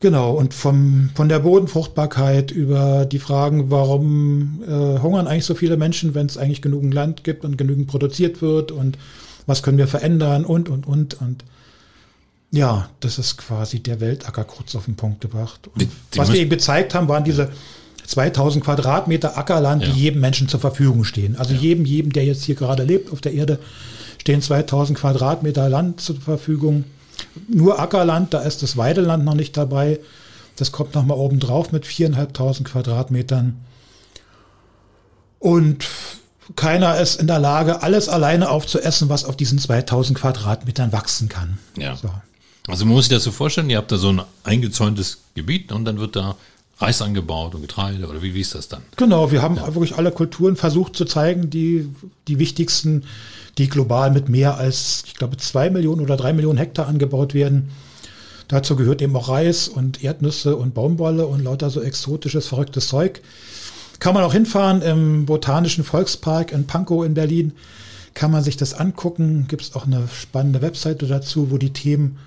Genau, 0.00 0.32
und 0.32 0.54
vom, 0.54 1.10
von 1.14 1.28
der 1.28 1.40
Bodenfruchtbarkeit 1.40 2.50
über 2.50 3.04
die 3.04 3.18
Fragen, 3.18 3.70
warum 3.70 4.62
äh, 4.66 4.98
hungern 4.98 5.26
eigentlich 5.26 5.44
so 5.44 5.54
viele 5.54 5.76
Menschen, 5.76 6.14
wenn 6.14 6.24
es 6.26 6.38
eigentlich 6.38 6.62
genügend 6.62 6.94
Land 6.94 7.22
gibt 7.22 7.44
und 7.44 7.58
genügend 7.58 7.86
produziert 7.86 8.40
wird 8.40 8.72
und 8.72 8.96
was 9.46 9.62
können 9.62 9.76
wir 9.76 9.88
verändern 9.88 10.46
und, 10.46 10.70
und, 10.70 10.86
und. 10.86 11.20
Und 11.20 11.44
ja, 12.50 12.88
das 13.00 13.18
ist 13.18 13.36
quasi 13.36 13.80
der 13.80 14.00
Weltacker 14.00 14.44
kurz 14.44 14.74
auf 14.74 14.86
den 14.86 14.96
Punkt 14.96 15.20
gebracht. 15.20 15.68
Und 15.74 15.86
was 16.16 16.32
wir 16.32 16.40
eben 16.40 16.50
gezeigt 16.50 16.94
haben, 16.94 17.08
waren 17.08 17.24
diese 17.24 17.50
2000 18.06 18.64
Quadratmeter 18.64 19.36
Ackerland, 19.36 19.82
Ja. 19.84 19.92
die 19.92 20.00
jedem 20.00 20.20
Menschen 20.22 20.48
zur 20.48 20.60
Verfügung 20.60 21.04
stehen. 21.04 21.36
Also 21.36 21.52
jedem, 21.54 21.84
jedem, 21.84 22.12
der 22.12 22.24
jetzt 22.24 22.44
hier 22.44 22.54
gerade 22.54 22.84
lebt 22.84 23.12
auf 23.12 23.20
der 23.20 23.34
Erde, 23.34 23.58
stehen 24.18 24.40
2000 24.40 24.98
Quadratmeter 24.98 25.68
Land 25.68 26.00
zur 26.00 26.16
Verfügung. 26.16 26.84
Nur 27.48 27.78
Ackerland, 27.78 28.34
da 28.34 28.40
ist 28.40 28.62
das 28.62 28.76
Weideland 28.76 29.24
noch 29.24 29.34
nicht 29.34 29.56
dabei. 29.56 30.00
Das 30.56 30.72
kommt 30.72 30.94
nochmal 30.94 31.16
oben 31.16 31.40
drauf 31.40 31.72
mit 31.72 31.84
4.500 31.84 32.64
Quadratmetern. 32.64 33.56
Und 35.38 35.86
keiner 36.56 36.98
ist 36.98 37.20
in 37.20 37.26
der 37.26 37.38
Lage, 37.38 37.82
alles 37.82 38.08
alleine 38.08 38.50
aufzuessen, 38.50 39.08
was 39.08 39.24
auf 39.24 39.36
diesen 39.36 39.58
2000 39.58 40.18
Quadratmetern 40.18 40.92
wachsen 40.92 41.28
kann. 41.28 41.58
Ja. 41.76 41.96
So. 41.96 42.10
Also 42.68 42.84
man 42.84 42.94
muss 42.94 43.06
sich 43.06 43.14
das 43.14 43.24
so 43.24 43.30
vorstellen, 43.30 43.70
ihr 43.70 43.78
habt 43.78 43.90
da 43.90 43.96
so 43.96 44.12
ein 44.12 44.22
eingezäuntes 44.44 45.18
Gebiet 45.34 45.72
und 45.72 45.84
dann 45.84 45.98
wird 45.98 46.16
da 46.16 46.36
Reis 46.80 47.02
angebaut 47.02 47.54
und 47.54 47.60
Getreide 47.60 48.08
oder 48.08 48.22
wie, 48.22 48.34
wie 48.34 48.40
ist 48.40 48.54
das 48.54 48.68
dann? 48.68 48.82
Genau, 48.96 49.30
wir 49.30 49.42
haben 49.42 49.56
wirklich 49.56 49.96
alle 49.96 50.12
Kulturen 50.12 50.56
versucht 50.56 50.96
zu 50.96 51.04
zeigen, 51.04 51.50
die, 51.50 51.90
die 52.26 52.38
wichtigsten, 52.38 53.04
die 53.58 53.68
global 53.68 54.10
mit 54.10 54.28
mehr 54.30 54.56
als, 54.56 55.04
ich 55.06 55.14
glaube, 55.14 55.36
zwei 55.36 55.68
Millionen 55.68 56.00
oder 56.00 56.16
drei 56.16 56.32
Millionen 56.32 56.58
Hektar 56.58 56.88
angebaut 56.88 57.34
werden. 57.34 57.70
Dazu 58.48 58.76
gehört 58.76 59.02
eben 59.02 59.14
auch 59.14 59.28
Reis 59.28 59.68
und 59.68 60.02
Erdnüsse 60.02 60.56
und 60.56 60.74
Baumwolle 60.74 61.26
und 61.26 61.44
lauter 61.44 61.70
so 61.70 61.82
exotisches, 61.82 62.48
verrücktes 62.48 62.88
Zeug. 62.88 63.20
Kann 64.00 64.14
man 64.14 64.24
auch 64.24 64.32
hinfahren 64.32 64.80
im 64.80 65.26
Botanischen 65.26 65.84
Volkspark 65.84 66.52
in 66.52 66.66
Pankow 66.66 67.04
in 67.04 67.12
Berlin. 67.12 67.52
Kann 68.14 68.30
man 68.30 68.42
sich 68.42 68.56
das 68.56 68.72
angucken. 68.72 69.44
Gibt 69.46 69.62
es 69.62 69.76
auch 69.76 69.86
eine 69.86 70.08
spannende 70.08 70.62
Webseite 70.62 71.06
dazu, 71.06 71.50
wo 71.50 71.58
die 71.58 71.72
Themen 71.72 72.18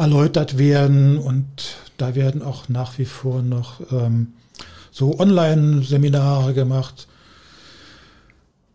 erläutert 0.00 0.58
werden 0.58 1.18
und 1.18 1.46
da 1.96 2.14
werden 2.14 2.42
auch 2.42 2.68
nach 2.68 2.98
wie 2.98 3.04
vor 3.04 3.42
noch 3.42 3.80
ähm, 3.92 4.32
so 4.90 5.18
Online-Seminare 5.18 6.54
gemacht. 6.54 7.06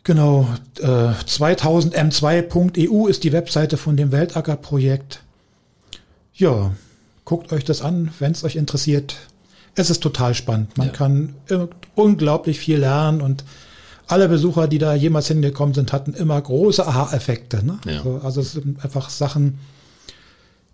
Genau, 0.04 0.48
äh, 0.80 0.86
2000m2.eu 0.86 3.08
ist 3.08 3.24
die 3.24 3.34
Webseite 3.34 3.78
von 3.78 3.98
dem 3.98 4.12
Weltacker-Projekt. 4.12 5.22
Ja, 6.36 6.72
guckt 7.24 7.52
euch 7.52 7.64
das 7.64 7.82
an, 7.82 8.12
wenn 8.20 8.32
es 8.32 8.44
euch 8.44 8.56
interessiert. 8.56 9.16
Es 9.76 9.90
ist 9.90 10.04
total 10.04 10.36
spannend. 10.36 10.78
Man 10.78 10.88
Ja. 10.88 10.94
kann 10.94 11.34
unglaublich 11.96 12.60
viel 12.60 12.78
lernen 12.78 13.22
und 13.22 13.44
alle 14.08 14.30
Besucher, 14.30 14.68
die 14.68 14.78
da 14.78 14.94
jemals 14.94 15.28
hingekommen 15.28 15.74
sind, 15.74 15.92
hatten 15.92 16.14
immer 16.14 16.40
große 16.40 16.86
Aha-Effekte. 16.86 17.66
Ne? 17.66 17.80
Ja. 17.88 18.04
So, 18.04 18.22
also 18.24 18.42
es 18.42 18.52
sind 18.52 18.84
einfach 18.86 19.10
Sachen, 19.10 19.58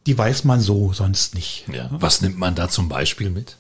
die 0.08 0.18
weiß 0.18 0.44
man 0.46 0.60
so 0.60 0.94
sonst 0.94 1.36
nicht. 1.36 1.66
Ja. 1.72 1.90
Was 1.92 2.22
nimmt 2.22 2.38
man 2.38 2.56
da 2.56 2.68
zum 2.70 2.90
Beispiel 2.90 3.30
mit? 3.30 3.56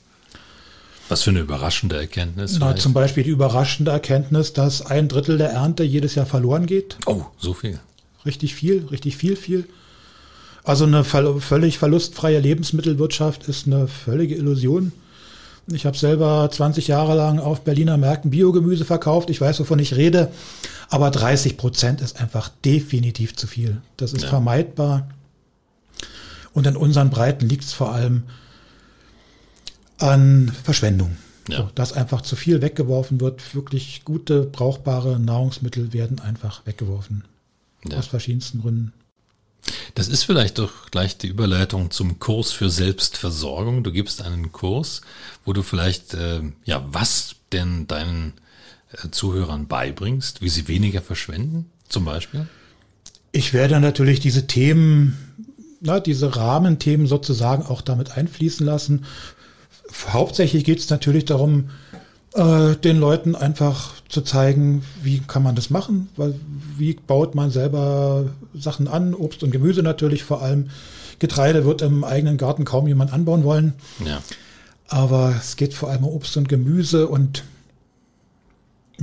Was 1.10 1.24
für 1.24 1.30
eine 1.32 1.40
überraschende 1.42 1.98
Erkenntnis? 1.98 2.54
Na, 2.60 2.68
vielleicht? 2.68 2.82
zum 2.84 2.94
Beispiel 2.94 3.24
die 3.24 3.30
überraschende 3.32 3.92
Erkenntnis, 3.92 4.54
dass 4.54 4.82
ein 4.86 5.08
Drittel 5.08 5.38
der 5.38 5.50
Ernte 5.52 5.84
jedes 5.84 6.16
Jahr 6.16 6.26
verloren 6.26 6.66
geht. 6.66 6.98
oh, 7.06 7.24
so 7.38 7.54
viel. 7.54 7.80
Richtig 8.26 8.56
viel, 8.56 8.86
richtig 8.92 9.18
viel, 9.18 9.36
viel. 9.36 9.68
Also 10.64 10.86
eine 10.86 11.04
völlig 11.04 11.80
verlustfreie 11.80 12.40
Lebensmittelwirtschaft 12.40 13.48
ist 13.48 13.66
eine 13.66 13.88
völlige 13.88 14.36
Illusion. 14.36 14.92
Ich 15.72 15.86
habe 15.86 15.98
selber 15.98 16.48
20 16.52 16.88
Jahre 16.88 17.16
lang 17.16 17.40
auf 17.40 17.62
Berliner 17.62 17.98
Märkten 17.98 18.30
Biogemüse 18.32 18.86
verkauft. 18.86 19.30
Ich 19.30 19.42
weiß, 19.42 19.60
wovon 19.60 19.80
ich 19.80 19.96
rede. 19.96 20.32
Aber 20.90 21.10
30 21.12 21.58
Prozent 21.58 22.02
ist 22.02 22.20
einfach 22.20 22.50
definitiv 22.64 23.36
zu 23.36 23.48
viel. 23.48 23.82
Das 23.98 24.14
ist 24.14 24.24
Ja. 24.24 24.30
vermeidbar. 24.30 25.08
Und 26.54 26.68
in 26.68 26.76
unseren 26.76 27.10
Breiten 27.10 27.48
liegt 27.48 27.64
es 27.64 27.74
vor 27.74 27.94
allem 27.94 28.24
an 29.98 30.52
Verschwendung. 30.64 31.18
Ja. 31.48 31.58
So, 31.58 31.70
dass 31.76 31.94
einfach 31.94 32.22
zu 32.22 32.36
viel 32.36 32.62
weggeworfen 32.62 33.20
wird. 33.20 33.56
Wirklich 33.56 34.04
gute, 34.06 34.44
brauchbare 34.44 35.20
Nahrungsmittel 35.20 35.94
werden 35.94 36.20
einfach 36.20 36.66
weggeworfen. 36.66 37.24
Ja. 37.90 37.98
Aus 37.98 38.08
verschiedensten 38.08 38.62
Gründen. 38.62 38.94
Das 39.96 40.08
ist 40.08 40.24
vielleicht 40.24 40.58
doch 40.58 40.90
gleich 40.90 41.18
die 41.18 41.28
Überleitung 41.28 41.92
zum 41.92 42.20
Kurs 42.20 42.52
für 42.52 42.70
Selbstversorgung. 42.70 43.84
Du 43.84 43.92
gibst 43.92 44.22
einen 44.22 44.52
Kurs, 44.52 45.02
wo 45.46 45.54
du 45.54 45.62
vielleicht, 45.62 46.14
äh, 46.14 46.42
ja, 46.66 46.84
was 46.88 47.36
denn 47.52 47.88
deinen 47.88 48.34
äh, 48.92 49.10
Zuhörern 49.10 49.68
beibringst, 49.68 50.42
wie 50.42 50.50
sie 50.50 50.68
weniger 50.68 51.02
verschwenden, 51.02 51.70
zum 51.90 52.06
Beispiel? 52.06 52.48
Ich 53.32 53.54
werde 53.54 53.80
natürlich 53.80 54.20
diese 54.20 54.48
Themen, 54.48 55.18
na, 55.82 56.00
diese 56.00 56.36
Rahmenthemen 56.36 57.08
sozusagen 57.08 57.64
auch 57.66 57.82
damit 57.82 58.16
einfließen 58.18 58.66
lassen. 58.66 59.06
Hauptsächlich 60.10 60.64
geht 60.64 60.80
es 60.80 60.90
natürlich 60.90 61.26
darum, 61.26 61.70
äh, 62.34 62.76
den 62.78 62.98
Leuten 63.00 63.36
einfach 63.36 63.94
zu 64.08 64.22
zeigen, 64.22 64.84
wie 65.04 65.20
kann 65.20 65.44
man 65.44 65.56
das 65.56 65.70
machen, 65.70 66.08
weil 66.16 66.36
wie 66.78 66.94
baut 66.94 67.36
man 67.36 67.52
selber 67.52 68.28
Sachen 68.54 68.88
an, 68.88 69.14
Obst 69.14 69.44
und 69.44 69.52
Gemüse 69.52 69.84
natürlich 69.84 70.24
vor 70.24 70.42
allem. 70.42 70.70
Getreide 71.20 71.66
wird 71.66 71.82
im 71.82 72.04
eigenen 72.04 72.38
Garten 72.38 72.64
kaum 72.66 72.88
jemand 72.88 73.12
anbauen 73.14 73.44
wollen, 73.44 73.74
Ja. 74.06 74.22
aber 74.88 75.36
es 75.38 75.56
geht 75.56 75.74
vor 75.74 75.90
allem 75.90 76.04
um 76.06 76.14
Obst 76.14 76.38
und 76.38 76.48
Gemüse 76.50 77.08
und 77.08 77.44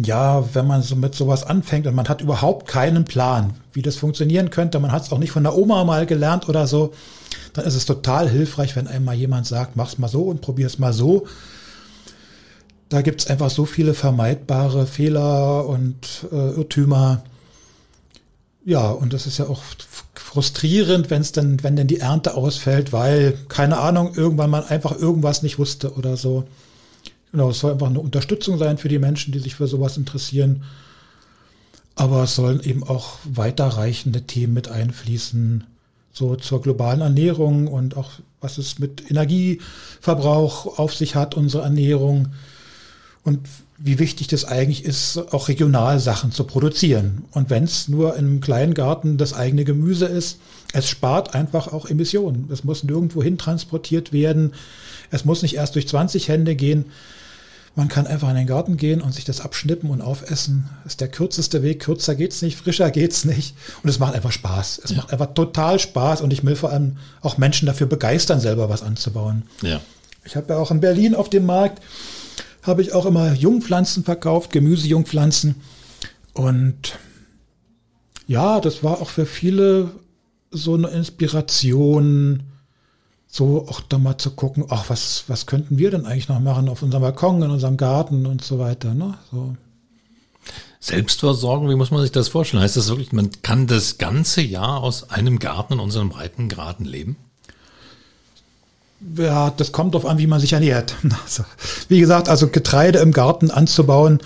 ja, 0.00 0.54
wenn 0.54 0.66
man 0.66 0.82
so 0.82 0.94
mit 0.94 1.14
sowas 1.14 1.42
anfängt 1.42 1.86
und 1.86 1.94
man 1.94 2.08
hat 2.08 2.20
überhaupt 2.20 2.68
keinen 2.68 3.04
Plan, 3.04 3.54
wie 3.72 3.82
das 3.82 3.96
funktionieren 3.96 4.50
könnte, 4.50 4.78
man 4.78 4.92
hat 4.92 5.02
es 5.02 5.12
auch 5.12 5.18
nicht 5.18 5.32
von 5.32 5.42
der 5.42 5.56
Oma 5.56 5.82
mal 5.84 6.06
gelernt 6.06 6.48
oder 6.48 6.66
so, 6.66 6.92
dann 7.52 7.64
ist 7.64 7.74
es 7.74 7.84
total 7.84 8.28
hilfreich, 8.28 8.76
wenn 8.76 8.86
einem 8.86 9.04
mal 9.04 9.14
jemand 9.14 9.46
sagt, 9.46 9.76
mach's 9.76 9.98
mal 9.98 10.08
so 10.08 10.22
und 10.22 10.40
probier's 10.40 10.78
mal 10.78 10.92
so. 10.92 11.26
Da 12.88 13.02
gibt's 13.02 13.26
einfach 13.26 13.50
so 13.50 13.64
viele 13.64 13.92
vermeidbare 13.92 14.86
Fehler 14.86 15.66
und 15.66 16.26
äh, 16.30 16.50
Irrtümer. 16.52 17.22
Ja, 18.64 18.90
und 18.90 19.12
das 19.12 19.26
ist 19.26 19.38
ja 19.38 19.46
auch 19.46 19.62
frustrierend, 20.14 21.10
wenn 21.10 21.22
es 21.22 21.32
dann, 21.32 21.62
wenn 21.62 21.76
denn 21.76 21.86
die 21.86 22.00
Ernte 22.00 22.34
ausfällt, 22.34 22.92
weil, 22.92 23.36
keine 23.48 23.78
Ahnung, 23.78 24.14
irgendwann 24.14 24.50
man 24.50 24.64
einfach 24.64 24.96
irgendwas 24.96 25.42
nicht 25.42 25.58
wusste 25.58 25.94
oder 25.94 26.16
so. 26.16 26.44
Genau, 27.32 27.50
es 27.50 27.58
soll 27.58 27.72
einfach 27.72 27.88
eine 27.88 28.00
Unterstützung 28.00 28.58
sein 28.58 28.78
für 28.78 28.88
die 28.88 28.98
Menschen, 28.98 29.32
die 29.32 29.38
sich 29.38 29.54
für 29.54 29.66
sowas 29.66 29.96
interessieren. 29.96 30.62
Aber 31.94 32.22
es 32.22 32.36
sollen 32.36 32.62
eben 32.62 32.84
auch 32.84 33.18
weiterreichende 33.24 34.22
Themen 34.22 34.54
mit 34.54 34.68
einfließen, 34.68 35.64
so 36.12 36.36
zur 36.36 36.62
globalen 36.62 37.00
Ernährung 37.00 37.66
und 37.66 37.96
auch 37.96 38.12
was 38.40 38.58
es 38.58 38.78
mit 38.78 39.10
Energieverbrauch 39.10 40.78
auf 40.78 40.94
sich 40.94 41.16
hat, 41.16 41.34
unsere 41.34 41.64
Ernährung. 41.64 42.28
Und 43.24 43.40
wie 43.76 43.98
wichtig 43.98 44.26
das 44.26 44.44
eigentlich 44.44 44.84
ist, 44.84 45.18
auch 45.32 45.48
regional 45.48 46.00
Sachen 46.00 46.32
zu 46.32 46.44
produzieren. 46.44 47.24
Und 47.32 47.50
wenn 47.50 47.64
es 47.64 47.88
nur 47.88 48.14
einem 48.14 48.40
kleinen 48.40 48.74
Garten 48.74 49.18
das 49.18 49.34
eigene 49.34 49.64
Gemüse 49.64 50.06
ist, 50.06 50.38
es 50.72 50.88
spart 50.88 51.34
einfach 51.34 51.68
auch 51.72 51.86
Emissionen. 51.86 52.48
Es 52.52 52.64
muss 52.64 52.82
nirgendwo 52.82 53.22
hin 53.22 53.38
transportiert 53.38 54.12
werden. 54.12 54.52
Es 55.10 55.24
muss 55.24 55.42
nicht 55.42 55.54
erst 55.54 55.76
durch 55.76 55.86
20 55.88 56.28
Hände 56.28 56.56
gehen. 56.56 56.86
Man 57.74 57.88
kann 57.88 58.06
einfach 58.06 58.28
in 58.30 58.36
den 58.36 58.46
Garten 58.46 58.76
gehen 58.76 59.00
und 59.00 59.14
sich 59.14 59.24
das 59.24 59.40
abschnippen 59.40 59.90
und 59.90 60.00
aufessen. 60.00 60.68
Das 60.82 60.94
ist 60.94 61.00
der 61.00 61.08
kürzeste 61.08 61.62
Weg. 61.62 61.80
Kürzer 61.80 62.14
geht's 62.14 62.42
nicht, 62.42 62.56
frischer 62.56 62.90
geht's 62.90 63.24
nicht. 63.24 63.54
Und 63.82 63.88
es 63.90 63.98
macht 63.98 64.14
einfach 64.14 64.32
Spaß. 64.32 64.80
Es 64.82 64.94
macht 64.96 65.12
einfach 65.12 65.34
total 65.34 65.78
Spaß 65.78 66.22
und 66.22 66.32
ich 66.32 66.44
will 66.44 66.56
vor 66.56 66.70
allem 66.70 66.96
auch 67.20 67.38
Menschen 67.38 67.66
dafür 67.66 67.86
begeistern, 67.86 68.40
selber 68.40 68.68
was 68.68 68.82
anzubauen. 68.82 69.42
Ja. 69.62 69.80
Ich 70.24 70.36
habe 70.36 70.52
ja 70.52 70.58
auch 70.58 70.70
in 70.70 70.80
Berlin 70.80 71.14
auf 71.14 71.30
dem 71.30 71.46
Markt, 71.46 71.82
habe 72.62 72.82
ich 72.82 72.92
auch 72.92 73.06
immer 73.06 73.32
Jungpflanzen 73.32 74.04
verkauft, 74.04 74.52
Gemüsejungpflanzen. 74.52 75.56
Und 76.34 76.98
ja, 78.26 78.60
das 78.60 78.82
war 78.82 79.00
auch 79.00 79.08
für 79.08 79.24
viele 79.24 79.90
so 80.50 80.74
eine 80.74 80.88
Inspiration, 80.88 82.42
so 83.28 83.66
auch 83.68 83.80
da 83.80 83.98
mal 83.98 84.18
zu 84.18 84.30
gucken, 84.30 84.64
ach, 84.68 84.88
was, 84.88 85.24
was 85.28 85.46
könnten 85.46 85.78
wir 85.78 85.90
denn 85.90 86.06
eigentlich 86.06 86.28
noch 86.28 86.40
machen 86.40 86.68
auf 86.68 86.82
unserem 86.82 87.02
Balkon, 87.02 87.42
in 87.42 87.50
unserem 87.50 87.76
Garten 87.76 88.26
und 88.26 88.42
so 88.42 88.58
weiter. 88.58 88.94
Ne? 88.94 89.14
So. 89.30 89.54
Selbstversorgung, 90.80 91.68
wie 91.68 91.74
muss 91.74 91.90
man 91.90 92.00
sich 92.00 92.12
das 92.12 92.28
vorstellen? 92.28 92.62
Heißt 92.62 92.76
das 92.76 92.88
wirklich, 92.88 93.12
man 93.12 93.30
kann 93.42 93.66
das 93.66 93.98
ganze 93.98 94.40
Jahr 94.40 94.82
aus 94.82 95.10
einem 95.10 95.38
Garten 95.38 95.74
in 95.74 95.80
unseren 95.80 96.08
Breitengraden 96.08 96.86
leben? 96.86 97.16
Ja, 99.16 99.50
das 99.50 99.72
kommt 99.72 99.94
darauf 99.94 100.08
an, 100.08 100.18
wie 100.18 100.26
man 100.26 100.40
sich 100.40 100.52
ernährt. 100.52 100.96
Also, 101.22 101.44
wie 101.88 102.00
gesagt, 102.00 102.28
also 102.28 102.48
Getreide 102.48 103.00
im 103.00 103.12
Garten 103.12 103.50
anzubauen, 103.50 104.20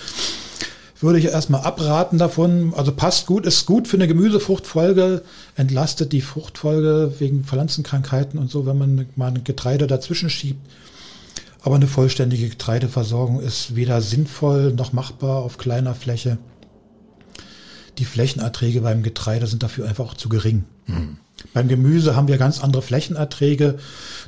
würde 1.02 1.18
ich 1.18 1.26
erstmal 1.26 1.62
abraten 1.62 2.18
davon. 2.18 2.72
Also 2.74 2.92
passt 2.92 3.26
gut, 3.26 3.46
ist 3.46 3.66
gut 3.66 3.88
für 3.88 3.96
eine 3.96 4.08
Gemüsefruchtfolge, 4.08 5.22
entlastet 5.56 6.12
die 6.12 6.20
Fruchtfolge 6.20 7.14
wegen 7.18 7.44
Pflanzenkrankheiten 7.44 8.38
und 8.38 8.50
so, 8.50 8.66
wenn 8.66 8.78
man 8.78 9.06
mal 9.16 9.28
ein 9.28 9.44
Getreide 9.44 9.86
dazwischen 9.86 10.30
schiebt. 10.30 10.60
Aber 11.62 11.76
eine 11.76 11.86
vollständige 11.86 12.48
Getreideversorgung 12.48 13.40
ist 13.40 13.76
weder 13.76 14.02
sinnvoll 14.02 14.72
noch 14.72 14.92
machbar 14.92 15.42
auf 15.42 15.58
kleiner 15.58 15.94
Fläche. 15.94 16.38
Die 17.98 18.04
Flächenerträge 18.04 18.80
beim 18.80 19.02
Getreide 19.02 19.46
sind 19.46 19.62
dafür 19.62 19.86
einfach 19.88 20.06
auch 20.06 20.14
zu 20.14 20.28
gering. 20.28 20.64
Beim 21.54 21.68
Gemüse 21.68 22.16
haben 22.16 22.28
wir 22.28 22.38
ganz 22.38 22.62
andere 22.62 22.82
Flächenerträge, 22.82 23.78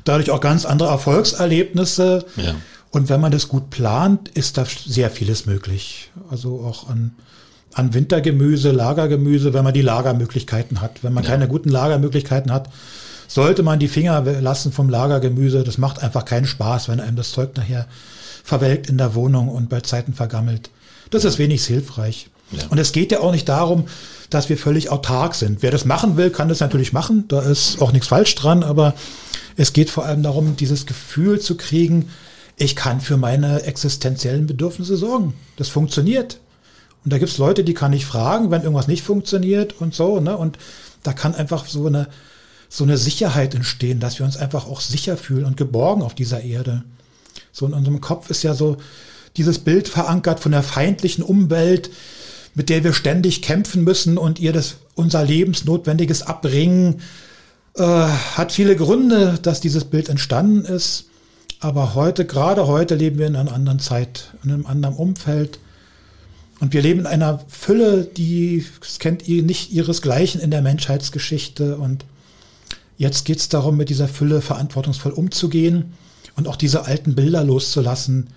dadurch 0.03 0.31
auch 0.31 0.41
ganz 0.41 0.65
andere 0.65 0.89
Erfolgserlebnisse. 0.89 2.25
Ja. 2.37 2.55
Und 2.95 3.09
wenn 3.09 3.19
man 3.19 3.33
das 3.33 3.49
gut 3.49 3.71
plant, 3.71 4.29
ist 4.29 4.57
da 4.57 4.63
sehr 4.63 5.11
vieles 5.11 5.45
möglich. 5.45 6.11
Also 6.31 6.61
auch 6.61 6.87
an, 6.87 7.11
an 7.73 7.93
Wintergemüse, 7.93 8.71
Lagergemüse, 8.71 9.53
wenn 9.53 9.65
man 9.65 9.73
die 9.73 9.81
Lagermöglichkeiten 9.81 10.79
hat. 10.79 11.03
Wenn 11.03 11.11
man 11.11 11.25
ja. 11.25 11.31
keine 11.31 11.49
guten 11.49 11.67
Lagermöglichkeiten 11.67 12.53
hat, 12.53 12.69
sollte 13.27 13.63
man 13.63 13.79
die 13.79 13.89
Finger 13.89 14.21
lassen 14.39 14.71
vom 14.71 14.87
Lagergemüse. 14.87 15.65
Das 15.65 15.77
macht 15.77 16.01
einfach 16.01 16.23
keinen 16.23 16.45
Spaß, 16.45 16.87
wenn 16.87 17.01
einem 17.01 17.17
das 17.17 17.33
Zeug 17.33 17.57
nachher 17.57 17.85
verwelkt 18.45 18.87
in 18.87 18.97
der 18.97 19.13
Wohnung 19.13 19.49
und 19.49 19.67
bei 19.67 19.81
Zeiten 19.81 20.13
vergammelt. 20.13 20.69
Das 21.09 21.25
ist 21.25 21.37
wenig 21.37 21.65
hilfreich. 21.65 22.29
Ja. 22.51 22.63
Und 22.69 22.77
es 22.77 22.93
geht 22.93 23.11
ja 23.11 23.19
auch 23.19 23.33
nicht 23.33 23.49
darum, 23.49 23.87
dass 24.29 24.47
wir 24.47 24.57
völlig 24.57 24.89
autark 24.89 25.35
sind. 25.35 25.63
Wer 25.63 25.71
das 25.71 25.83
machen 25.83 26.15
will, 26.15 26.29
kann 26.29 26.47
das 26.47 26.61
natürlich 26.61 26.93
machen. 26.93 27.25
Da 27.27 27.41
ist 27.41 27.81
auch 27.81 27.91
nichts 27.91 28.07
falsch 28.07 28.35
dran, 28.35 28.63
aber 28.63 28.93
es 29.57 29.73
geht 29.73 29.89
vor 29.89 30.05
allem 30.05 30.23
darum, 30.23 30.55
dieses 30.55 30.85
Gefühl 30.85 31.41
zu 31.41 31.57
kriegen, 31.57 32.07
ich 32.57 32.75
kann 32.75 33.01
für 33.01 33.17
meine 33.17 33.63
existenziellen 33.63 34.47
Bedürfnisse 34.47 34.97
sorgen. 34.97 35.33
Das 35.57 35.69
funktioniert. 35.69 36.39
Und 37.03 37.11
da 37.13 37.17
gibt 37.17 37.31
es 37.31 37.37
Leute, 37.37 37.63
die 37.63 37.73
kann 37.73 37.93
ich 37.93 38.05
fragen, 38.05 38.49
wenn 38.49 38.63
irgendwas 38.63 38.87
nicht 38.87 39.03
funktioniert 39.03 39.79
und 39.79 39.93
so. 39.93 40.19
Ne? 40.19 40.35
Und 40.37 40.57
da 41.03 41.13
kann 41.13 41.35
einfach 41.35 41.67
so 41.67 41.85
eine, 41.85 42.07
so 42.69 42.83
eine 42.83 42.97
Sicherheit 42.97 43.53
entstehen, 43.53 43.99
dass 43.99 44.19
wir 44.19 44.25
uns 44.25 44.37
einfach 44.37 44.67
auch 44.67 44.81
sicher 44.81 45.17
fühlen 45.17 45.45
und 45.45 45.57
geborgen 45.57 46.01
auf 46.01 46.15
dieser 46.15 46.41
Erde. 46.41 46.83
So 47.51 47.65
in 47.65 47.73
unserem 47.73 48.01
Kopf 48.01 48.29
ist 48.29 48.43
ja 48.43 48.53
so 48.53 48.77
dieses 49.37 49.59
Bild 49.59 49.87
verankert 49.87 50.39
von 50.39 50.51
der 50.51 50.63
feindlichen 50.63 51.23
Umwelt, 51.23 51.91
mit 52.53 52.69
der 52.69 52.83
wir 52.83 52.93
ständig 52.93 53.41
kämpfen 53.41 53.83
müssen 53.83 54.17
und 54.17 54.39
ihr 54.39 54.53
das 54.53 54.77
unser 54.95 55.23
Lebensnotwendiges 55.23 56.23
abbringen, 56.23 57.01
äh, 57.75 57.83
hat 57.83 58.53
viele 58.53 58.77
Gründe, 58.77 59.37
dass 59.41 59.59
dieses 59.59 59.83
Bild 59.83 60.07
entstanden 60.07 60.63
ist. 60.63 61.05
Aber 61.65 61.95
heute, 61.95 62.25
gerade 62.25 62.67
heute, 62.67 62.93
leben 62.93 63.17
wir 63.17 63.25
in 63.25 63.35
einer 63.35 63.51
anderen 63.51 63.79
Zeit, 63.79 64.35
in 64.43 64.51
einem 64.51 64.67
anderen 64.67 64.95
Umfeld. 64.95 65.57
Und 66.59 66.73
wir 66.73 66.81
leben 66.83 66.99
in 66.99 67.05
einer 67.07 67.39
Fülle, 67.47 68.03
die 68.03 68.63
kennt 68.99 69.27
ihr 69.27 69.41
nicht 69.41 69.71
ihresgleichen 69.71 70.39
in 70.39 70.51
der 70.51 70.61
Menschheitsgeschichte. 70.61 71.77
Und 71.77 72.05
jetzt 72.99 73.25
geht 73.25 73.39
es 73.39 73.49
darum, 73.49 73.77
mit 73.77 73.89
dieser 73.89 74.07
Fülle 74.07 74.41
verantwortungsvoll 74.41 75.11
umzugehen 75.11 75.93
und 76.35 76.47
auch 76.47 76.55
diese 76.55 76.85
alten 76.85 77.15
Bilder 77.15 77.43
loszulassen, 77.43 78.27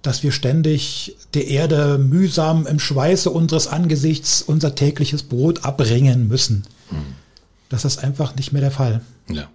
dass 0.00 0.22
wir 0.22 0.32
ständig 0.32 1.14
der 1.34 1.48
Erde 1.48 1.98
mühsam 1.98 2.66
im 2.66 2.78
Schweiße 2.78 3.28
unseres 3.28 3.66
Angesichts 3.66 4.40
unser 4.40 4.74
tägliches 4.74 5.24
Brot 5.24 5.66
abbringen 5.66 6.26
müssen. 6.26 6.62
Hm. 6.88 6.96
Das 7.68 7.84
ist 7.84 8.02
einfach 8.02 8.34
nicht 8.34 8.52
mehr 8.52 8.62
der 8.62 8.70
Fall. 8.70 9.02
Ja. 9.30 9.50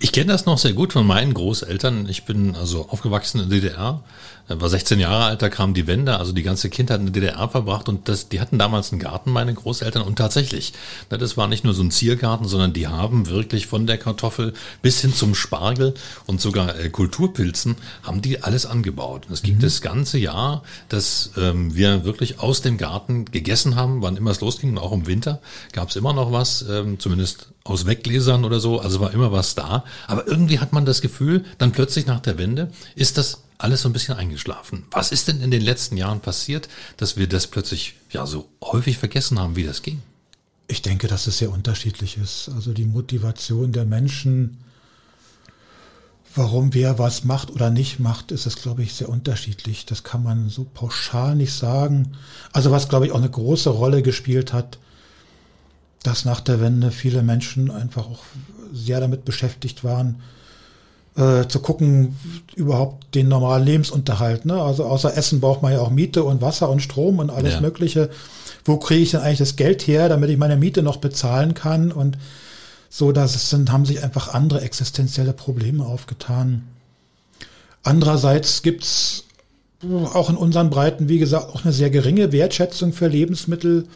Ich 0.00 0.12
kenne 0.12 0.32
das 0.32 0.46
noch 0.46 0.58
sehr 0.58 0.72
gut 0.72 0.92
von 0.92 1.06
meinen 1.06 1.34
Großeltern. 1.34 2.08
Ich 2.08 2.24
bin 2.24 2.54
also 2.56 2.88
aufgewachsen 2.88 3.40
in 3.40 3.50
der 3.50 3.60
DDR, 3.60 4.02
war 4.48 4.68
16 4.68 4.98
Jahre 4.98 5.24
alt, 5.24 5.42
da 5.42 5.48
kam 5.48 5.74
die 5.74 5.86
Wende, 5.86 6.18
also 6.18 6.32
die 6.32 6.42
ganze 6.42 6.70
Kindheit 6.70 7.00
in 7.00 7.06
der 7.06 7.12
DDR 7.12 7.48
verbracht 7.48 7.88
und 7.88 8.08
das, 8.08 8.28
die 8.28 8.40
hatten 8.40 8.58
damals 8.58 8.92
einen 8.92 9.00
Garten, 9.00 9.30
meine 9.30 9.52
Großeltern, 9.52 10.02
und 10.02 10.16
tatsächlich, 10.16 10.72
ne, 11.10 11.18
das 11.18 11.36
war 11.36 11.48
nicht 11.48 11.64
nur 11.64 11.74
so 11.74 11.82
ein 11.82 11.90
Ziergarten, 11.90 12.48
sondern 12.48 12.72
die 12.72 12.86
haben 12.86 13.28
wirklich 13.28 13.66
von 13.66 13.86
der 13.86 13.98
Kartoffel 13.98 14.54
bis 14.82 15.00
hin 15.00 15.12
zum 15.12 15.34
Spargel 15.34 15.94
und 16.26 16.40
sogar 16.40 16.78
äh, 16.78 16.88
Kulturpilzen 16.88 17.76
haben 18.02 18.22
die 18.22 18.42
alles 18.42 18.66
angebaut. 18.66 19.26
Es 19.30 19.42
ging 19.42 19.56
mhm. 19.56 19.60
das 19.60 19.80
ganze 19.80 20.18
Jahr, 20.18 20.62
dass 20.88 21.32
ähm, 21.36 21.74
wir 21.74 22.04
wirklich 22.04 22.40
aus 22.40 22.62
dem 22.62 22.78
Garten 22.78 23.26
gegessen 23.26 23.76
haben, 23.76 24.02
wann 24.02 24.16
immer 24.16 24.30
es 24.30 24.40
losging, 24.40 24.70
und 24.70 24.78
auch 24.78 24.92
im 24.92 25.06
Winter 25.06 25.40
gab 25.72 25.90
es 25.90 25.96
immer 25.96 26.12
noch 26.12 26.32
was, 26.32 26.64
ähm, 26.68 26.98
zumindest 26.98 27.48
aus 27.64 27.86
Weggläsern 27.86 28.44
oder 28.44 28.60
so, 28.60 28.80
also 28.80 29.00
war 29.00 29.12
immer 29.12 29.30
was 29.30 29.54
da. 29.54 29.84
Aber 30.06 30.26
irgendwie 30.26 30.58
hat 30.58 30.72
man 30.72 30.86
das 30.86 31.02
Gefühl, 31.02 31.44
dann 31.58 31.72
plötzlich 31.72 32.06
nach 32.06 32.20
der 32.20 32.38
Wende 32.38 32.70
ist 32.94 33.18
das 33.18 33.42
alles 33.58 33.82
so 33.82 33.88
ein 33.88 33.92
bisschen 33.92 34.16
eingeschlafen. 34.16 34.84
Was 34.92 35.12
ist 35.12 35.28
denn 35.28 35.40
in 35.40 35.50
den 35.50 35.62
letzten 35.62 35.96
Jahren 35.96 36.20
passiert, 36.20 36.68
dass 36.96 37.16
wir 37.16 37.28
das 37.28 37.48
plötzlich 37.48 37.94
ja 38.10 38.24
so 38.24 38.48
häufig 38.62 38.98
vergessen 38.98 39.38
haben, 39.38 39.56
wie 39.56 39.64
das 39.64 39.82
ging? 39.82 40.00
Ich 40.68 40.82
denke, 40.82 41.08
dass 41.08 41.26
es 41.26 41.38
sehr 41.38 41.50
unterschiedlich 41.50 42.18
ist. 42.18 42.50
Also 42.54 42.72
die 42.72 42.84
Motivation 42.84 43.72
der 43.72 43.84
Menschen, 43.84 44.58
warum 46.34 46.72
wer 46.72 46.98
was 46.98 47.24
macht 47.24 47.50
oder 47.50 47.70
nicht 47.70 47.98
macht, 47.98 48.30
ist 48.30 48.46
es, 48.46 48.56
glaube 48.56 48.82
ich, 48.82 48.94
sehr 48.94 49.08
unterschiedlich. 49.08 49.86
Das 49.86 50.04
kann 50.04 50.22
man 50.22 50.50
so 50.50 50.64
pauschal 50.64 51.34
nicht 51.34 51.52
sagen. 51.52 52.16
Also 52.52 52.70
was, 52.70 52.88
glaube 52.88 53.06
ich, 53.06 53.12
auch 53.12 53.18
eine 53.18 53.30
große 53.30 53.70
Rolle 53.70 54.02
gespielt 54.02 54.52
hat, 54.52 54.78
dass 56.02 56.24
nach 56.24 56.40
der 56.40 56.60
Wende 56.60 56.92
viele 56.92 57.22
Menschen 57.22 57.70
einfach 57.70 58.06
auch 58.06 58.22
sehr 58.72 59.00
damit 59.00 59.24
beschäftigt 59.24 59.82
waren, 59.82 60.20
äh, 61.18 61.48
zu 61.48 61.58
gucken, 61.58 62.16
überhaupt 62.54 63.14
den 63.14 63.28
normalen 63.28 63.64
Lebensunterhalt. 63.64 64.44
Ne? 64.44 64.62
Also 64.62 64.84
außer 64.84 65.16
Essen 65.16 65.40
braucht 65.40 65.62
man 65.62 65.72
ja 65.72 65.80
auch 65.80 65.90
Miete 65.90 66.22
und 66.22 66.40
Wasser 66.40 66.70
und 66.70 66.80
Strom 66.80 67.18
und 67.18 67.30
alles 67.30 67.54
ja. 67.54 67.60
Mögliche. 67.60 68.08
Wo 68.64 68.76
kriege 68.76 69.02
ich 69.02 69.10
denn 69.10 69.20
eigentlich 69.20 69.38
das 69.38 69.56
Geld 69.56 69.86
her, 69.86 70.08
damit 70.08 70.30
ich 70.30 70.36
meine 70.36 70.56
Miete 70.56 70.82
noch 70.82 70.98
bezahlen 70.98 71.54
kann? 71.54 71.90
Und 71.90 72.18
so, 72.88 73.10
das 73.10 73.50
sind, 73.50 73.72
haben 73.72 73.84
sich 73.84 74.02
einfach 74.02 74.32
andere 74.32 74.60
existenzielle 74.60 75.32
Probleme 75.32 75.84
aufgetan. 75.84 76.68
Andererseits 77.82 78.62
gibt's 78.62 79.24
auch 80.12 80.30
in 80.30 80.36
unseren 80.36 80.70
Breiten, 80.70 81.08
wie 81.08 81.18
gesagt, 81.18 81.48
auch 81.50 81.64
eine 81.64 81.72
sehr 81.72 81.90
geringe 81.90 82.32
Wertschätzung 82.32 82.92
für 82.92 83.08
Lebensmittel. 83.08 83.86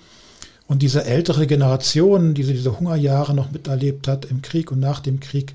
Und 0.73 0.81
diese 0.81 1.05
ältere 1.05 1.47
Generation, 1.47 2.33
die 2.33 2.45
diese 2.45 2.81
Hungerjahre 2.81 3.35
noch 3.35 3.51
miterlebt 3.51 4.09
hat 4.09 4.25
im 4.25 4.41
Krieg 4.41 4.73
und 4.73 4.81
nach 4.81 5.01
dem 5.01 5.21
Krieg, 5.21 5.55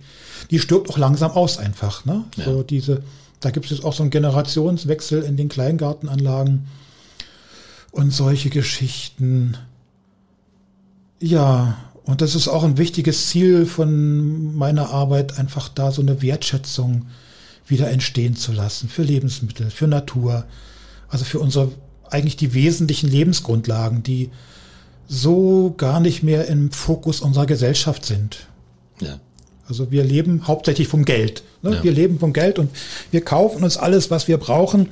die 0.52 0.60
stirbt 0.60 0.92
auch 0.92 1.00
langsam 1.00 1.32
aus 1.32 1.58
einfach. 1.58 2.06
Ne? 2.06 2.26
Ja. 2.36 2.46
So 2.46 2.62
diese, 2.62 3.02
da 3.40 3.50
gibt 3.50 3.66
es 3.66 3.72
jetzt 3.72 3.84
auch 3.84 3.94
so 3.94 4.04
einen 4.04 4.12
Generationswechsel 4.12 5.24
in 5.24 5.36
den 5.36 5.50
Kleingartenanlagen 5.50 6.68
und 7.90 8.14
solche 8.14 8.52
Geschichten. 8.52 9.58
Ja, 11.20 11.80
und 12.04 12.22
das 12.22 12.36
ist 12.36 12.48
auch 12.48 12.64
ein 12.64 12.78
wichtiges 12.78 13.26
Ziel 13.26 13.66
von 13.66 14.56
meiner 14.56 14.92
Arbeit, 14.92 15.40
einfach 15.40 15.68
da 15.68 15.92
so 15.92 16.04
eine 16.04 16.22
Wertschätzung 16.22 17.08
wieder 17.66 17.90
entstehen 17.90 18.36
zu 18.36 18.52
lassen 18.52 18.88
für 18.88 19.02
Lebensmittel, 19.02 19.72
für 19.72 19.88
Natur, 19.88 20.46
also 21.08 21.26
für 21.26 21.40
unsere 21.40 21.72
eigentlich 22.08 22.38
die 22.38 22.54
wesentlichen 22.54 23.10
Lebensgrundlagen, 23.10 24.04
die 24.04 24.30
so 25.08 25.74
gar 25.78 26.00
nicht 26.00 26.24
mehr 26.24 26.48
im 26.48 26.72
Fokus 26.72 27.22
unserer 27.22 27.46
Gesellschaft 27.46 28.06
sind. 28.06 28.48
Ja. 29.00 29.20
Also 29.68 29.92
wir 29.92 30.04
leben 30.04 30.48
hauptsächlich 30.48 30.88
vom 30.88 31.06
Geld. 31.06 31.44
Ne? 31.62 31.76
Ja. 31.76 31.84
Wir 31.84 31.92
leben 31.92 32.20
vom 32.20 32.34
Geld 32.34 32.60
und 32.60 32.70
wir 33.12 33.22
kaufen 33.22 33.64
uns 33.64 33.78
alles, 33.78 34.12
was 34.12 34.28
wir 34.28 34.38
brauchen. 34.38 34.90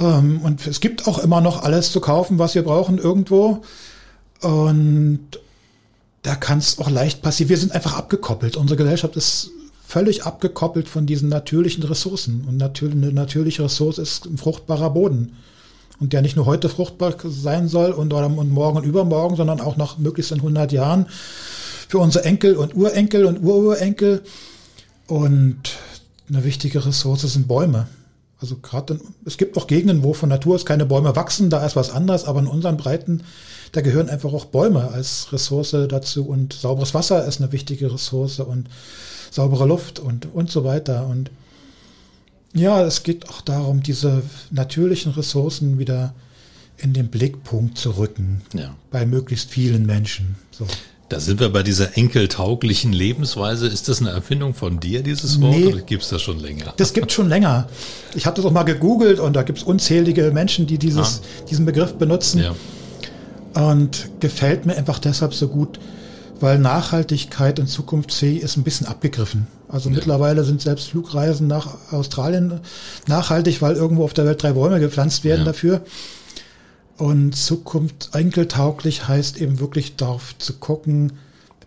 Ähm, 0.00 0.40
und 0.42 0.66
es 0.66 0.80
gibt 0.80 1.06
auch 1.06 1.18
immer 1.18 1.40
noch 1.40 1.62
alles 1.62 1.92
zu 1.92 2.00
kaufen, 2.00 2.38
was 2.38 2.54
wir 2.54 2.62
brauchen 2.62 2.98
irgendwo. 2.98 3.62
Und 4.40 5.20
da 6.22 6.34
kann 6.34 6.58
es 6.58 6.78
auch 6.78 6.90
leicht 6.90 7.22
passieren. 7.22 7.50
Wir 7.50 7.58
sind 7.58 7.72
einfach 7.72 7.96
abgekoppelt. 7.96 8.56
Unsere 8.56 8.76
Gesellschaft 8.76 9.16
ist 9.16 9.50
völlig 9.86 10.24
abgekoppelt 10.24 10.88
von 10.88 11.06
diesen 11.06 11.28
natürlichen 11.28 11.82
Ressourcen. 11.82 12.44
Und 12.48 12.56
natürlich, 12.56 12.94
eine 12.94 13.12
natürliche 13.12 13.64
Ressource 13.64 13.98
ist 13.98 14.26
ein 14.26 14.38
fruchtbarer 14.38 14.90
Boden 14.90 15.36
und 16.02 16.12
der 16.12 16.20
nicht 16.20 16.34
nur 16.34 16.46
heute 16.46 16.68
fruchtbar 16.68 17.14
sein 17.22 17.68
soll 17.68 17.92
und, 17.92 18.12
und 18.12 18.50
morgen 18.50 18.76
und 18.76 18.84
übermorgen, 18.84 19.36
sondern 19.36 19.60
auch 19.60 19.76
noch 19.76 19.98
möglichst 19.98 20.32
in 20.32 20.38
100 20.38 20.72
Jahren 20.72 21.06
für 21.88 21.98
unsere 21.98 22.24
Enkel 22.24 22.56
und 22.56 22.74
Urenkel 22.74 23.24
und 23.24 23.40
Ururenkel. 23.40 24.22
Und 25.06 25.78
eine 26.28 26.42
wichtige 26.42 26.84
Ressource 26.84 27.20
sind 27.20 27.46
Bäume. 27.46 27.86
Also 28.40 28.56
gerade, 28.56 28.98
es 29.24 29.36
gibt 29.36 29.56
auch 29.56 29.68
Gegenden, 29.68 30.02
wo 30.02 30.12
von 30.12 30.28
Natur 30.28 30.56
aus 30.56 30.66
keine 30.66 30.86
Bäume 30.86 31.14
wachsen, 31.14 31.50
da 31.50 31.64
ist 31.64 31.76
was 31.76 31.90
anderes, 31.90 32.24
aber 32.24 32.40
in 32.40 32.48
unseren 32.48 32.76
Breiten, 32.76 33.22
da 33.70 33.80
gehören 33.80 34.10
einfach 34.10 34.32
auch 34.32 34.46
Bäume 34.46 34.90
als 34.90 35.32
Ressource 35.32 35.76
dazu 35.88 36.26
und 36.26 36.52
sauberes 36.52 36.94
Wasser 36.94 37.24
ist 37.28 37.40
eine 37.40 37.52
wichtige 37.52 37.94
Ressource 37.94 38.40
und 38.40 38.68
saubere 39.30 39.66
Luft 39.66 40.00
und, 40.00 40.34
und 40.34 40.50
so 40.50 40.64
weiter. 40.64 41.06
Und 41.06 41.30
ja, 42.54 42.82
es 42.82 43.02
geht 43.02 43.28
auch 43.28 43.40
darum, 43.40 43.82
diese 43.82 44.22
natürlichen 44.50 45.12
Ressourcen 45.12 45.78
wieder 45.78 46.14
in 46.76 46.92
den 46.92 47.08
Blickpunkt 47.08 47.78
zu 47.78 47.92
rücken. 47.92 48.42
Ja. 48.54 48.74
Bei 48.90 49.06
möglichst 49.06 49.50
vielen 49.50 49.86
Menschen. 49.86 50.36
So. 50.50 50.66
Da 51.08 51.20
sind 51.20 51.40
wir 51.40 51.50
bei 51.50 51.62
dieser 51.62 51.96
enkeltauglichen 51.98 52.92
Lebensweise. 52.92 53.66
Ist 53.66 53.88
das 53.88 54.00
eine 54.00 54.10
Erfindung 54.10 54.54
von 54.54 54.80
dir, 54.80 55.02
dieses 55.02 55.40
Wort, 55.42 55.56
nee, 55.56 55.66
oder 55.66 55.82
gibt 55.82 56.02
es 56.02 56.08
das 56.08 56.22
schon 56.22 56.40
länger? 56.40 56.72
Das 56.78 56.94
gibt 56.94 57.12
schon 57.12 57.28
länger. 57.28 57.68
Ich 58.14 58.24
hatte 58.24 58.40
doch 58.40 58.50
mal 58.50 58.62
gegoogelt 58.62 59.20
und 59.20 59.34
da 59.34 59.42
gibt 59.42 59.58
es 59.58 59.64
unzählige 59.64 60.30
Menschen, 60.32 60.66
die 60.66 60.78
dieses, 60.78 61.20
ah. 61.22 61.44
diesen 61.50 61.66
Begriff 61.66 61.94
benutzen. 61.94 62.40
Ja. 62.40 62.54
Und 63.68 64.08
gefällt 64.20 64.64
mir 64.64 64.74
einfach 64.74 64.98
deshalb 64.98 65.34
so 65.34 65.48
gut, 65.48 65.78
weil 66.42 66.58
Nachhaltigkeit 66.58 67.60
und 67.60 67.68
zukunftsfähig 67.68 68.42
ist 68.42 68.56
ein 68.56 68.64
bisschen 68.64 68.86
abgegriffen. 68.86 69.46
Also 69.68 69.88
ja. 69.88 69.94
mittlerweile 69.94 70.42
sind 70.44 70.60
selbst 70.60 70.88
Flugreisen 70.88 71.46
nach 71.46 71.92
Australien 71.92 72.60
nachhaltig, 73.06 73.62
weil 73.62 73.76
irgendwo 73.76 74.04
auf 74.04 74.12
der 74.12 74.26
Welt 74.26 74.42
drei 74.42 74.52
Bäume 74.52 74.80
gepflanzt 74.80 75.24
werden 75.24 75.40
ja. 75.40 75.44
dafür. 75.46 75.82
Und 76.98 77.36
Zukunft 77.36 78.10
enkeltauglich 78.12 79.08
heißt 79.08 79.40
eben 79.40 79.60
wirklich 79.60 79.96
darauf 79.96 80.36
zu 80.38 80.54
gucken, 80.54 81.12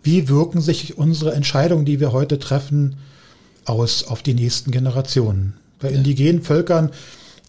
wie 0.02 0.28
wirken 0.28 0.60
sich 0.60 0.98
unsere 0.98 1.32
Entscheidungen, 1.32 1.84
die 1.84 1.98
wir 1.98 2.12
heute 2.12 2.38
treffen, 2.38 2.96
aus 3.64 4.04
auf 4.04 4.22
die 4.22 4.34
nächsten 4.34 4.70
Generationen. 4.70 5.54
Bei 5.80 5.88
indigenen 5.88 6.42
Völkern, 6.42 6.90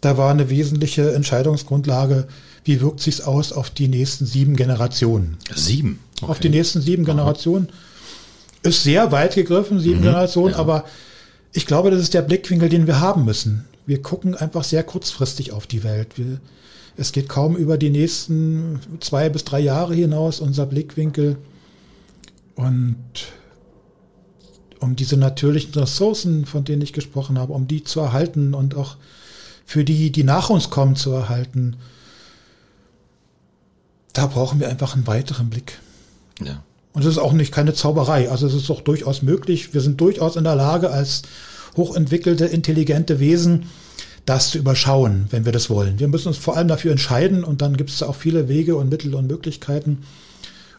da 0.01 0.17
war 0.17 0.31
eine 0.31 0.49
wesentliche 0.49 1.13
Entscheidungsgrundlage, 1.13 2.27
wie 2.63 2.81
wirkt 2.81 2.99
sich's 2.99 3.21
aus 3.21 3.51
auf 3.51 3.69
die 3.69 3.87
nächsten 3.87 4.25
sieben 4.25 4.55
Generationen. 4.55 5.37
Sieben. 5.55 5.99
Okay. 6.21 6.31
Auf 6.31 6.39
die 6.39 6.49
nächsten 6.49 6.81
sieben 6.81 7.03
Aha. 7.05 7.11
Generationen. 7.13 7.69
Ist 8.63 8.83
sehr 8.83 9.11
weit 9.11 9.35
gegriffen, 9.35 9.79
sieben 9.79 9.99
mhm, 9.99 10.05
Generationen, 10.05 10.53
ja. 10.53 10.59
aber 10.59 10.85
ich 11.53 11.65
glaube, 11.65 11.91
das 11.91 12.01
ist 12.01 12.13
der 12.13 12.23
Blickwinkel, 12.23 12.69
den 12.69 12.87
wir 12.87 12.99
haben 12.99 13.23
müssen. 13.23 13.65
Wir 13.85 14.01
gucken 14.01 14.35
einfach 14.35 14.63
sehr 14.63 14.83
kurzfristig 14.83 15.51
auf 15.53 15.67
die 15.67 15.83
Welt. 15.83 16.17
Wir, 16.17 16.39
es 16.97 17.11
geht 17.11 17.29
kaum 17.29 17.55
über 17.55 17.77
die 17.77 17.89
nächsten 17.89 18.79
zwei 18.99 19.29
bis 19.29 19.45
drei 19.45 19.59
Jahre 19.59 19.93
hinaus, 19.93 20.39
unser 20.39 20.65
Blickwinkel. 20.65 21.37
Und 22.55 22.97
um 24.79 24.95
diese 24.95 25.17
natürlichen 25.17 25.73
Ressourcen, 25.73 26.45
von 26.45 26.63
denen 26.63 26.81
ich 26.81 26.93
gesprochen 26.93 27.37
habe, 27.37 27.53
um 27.53 27.67
die 27.67 27.83
zu 27.83 27.99
erhalten 27.99 28.53
und 28.53 28.75
auch 28.75 28.97
für 29.65 29.83
die, 29.83 30.11
die 30.11 30.23
nach 30.23 30.49
uns 30.49 30.69
kommen, 30.69 30.95
zu 30.95 31.11
erhalten, 31.11 31.77
da 34.13 34.27
brauchen 34.27 34.59
wir 34.59 34.69
einfach 34.69 34.95
einen 34.95 35.07
weiteren 35.07 35.49
Blick. 35.49 35.79
Ja. 36.43 36.63
Und 36.93 37.01
es 37.01 37.07
ist 37.07 37.17
auch 37.17 37.33
nicht 37.33 37.53
keine 37.53 37.73
Zauberei. 37.73 38.29
Also 38.29 38.47
es 38.47 38.53
ist 38.53 38.69
doch 38.69 38.81
durchaus 38.81 39.21
möglich. 39.21 39.73
Wir 39.73 39.81
sind 39.81 40.01
durchaus 40.01 40.35
in 40.35 40.43
der 40.43 40.55
Lage, 40.55 40.89
als 40.89 41.21
hochentwickelte, 41.75 42.45
intelligente 42.45 43.19
Wesen 43.19 43.67
das 44.25 44.49
zu 44.49 44.57
überschauen, 44.57 45.27
wenn 45.29 45.45
wir 45.45 45.51
das 45.51 45.69
wollen. 45.69 45.99
Wir 45.99 46.07
müssen 46.07 46.27
uns 46.27 46.37
vor 46.37 46.57
allem 46.57 46.67
dafür 46.67 46.91
entscheiden 46.91 47.43
und 47.43 47.61
dann 47.61 47.77
gibt 47.77 47.91
es 47.91 48.03
auch 48.03 48.15
viele 48.15 48.49
Wege 48.49 48.75
und 48.75 48.89
Mittel 48.89 49.15
und 49.15 49.27
Möglichkeiten, 49.27 50.03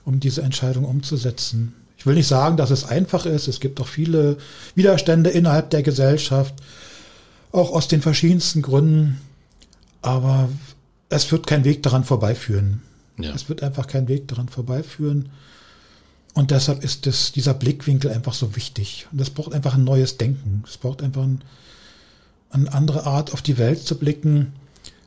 um 0.04 0.20
diese 0.20 0.42
Entscheidung 0.42 0.84
umzusetzen. 0.84 1.72
Ich 1.96 2.04
will 2.04 2.14
nicht 2.14 2.28
sagen, 2.28 2.56
dass 2.56 2.70
es 2.70 2.84
einfach 2.84 3.24
ist. 3.24 3.48
Es 3.48 3.58
gibt 3.58 3.80
auch 3.80 3.86
viele 3.86 4.36
Widerstände 4.74 5.30
innerhalb 5.30 5.70
der 5.70 5.82
Gesellschaft, 5.82 6.54
auch 7.50 7.72
aus 7.72 7.88
den 7.88 8.02
verschiedensten 8.02 8.60
Gründen. 8.60 9.20
Aber 10.02 10.48
es 11.08 11.30
wird 11.32 11.46
kein 11.46 11.64
Weg 11.64 11.82
daran 11.82 12.04
vorbeiführen. 12.04 12.82
Ja. 13.18 13.34
Es 13.34 13.48
wird 13.48 13.62
einfach 13.62 13.86
kein 13.86 14.08
Weg 14.08 14.28
daran 14.28 14.48
vorbeiführen. 14.48 15.30
Und 16.34 16.50
deshalb 16.50 16.84
ist 16.84 17.06
das, 17.06 17.32
dieser 17.32 17.54
Blickwinkel 17.54 18.10
einfach 18.10 18.34
so 18.34 18.54
wichtig. 18.54 19.08
Und 19.10 19.20
das 19.20 19.30
braucht 19.30 19.52
einfach 19.52 19.74
ein 19.74 19.84
neues 19.84 20.18
Denken. 20.18 20.62
Es 20.66 20.76
braucht 20.76 21.02
einfach 21.02 21.22
ein, 21.22 21.42
eine 22.50 22.72
andere 22.72 23.06
Art, 23.06 23.32
auf 23.32 23.42
die 23.42 23.58
Welt 23.58 23.82
zu 23.84 23.98
blicken, 23.98 24.52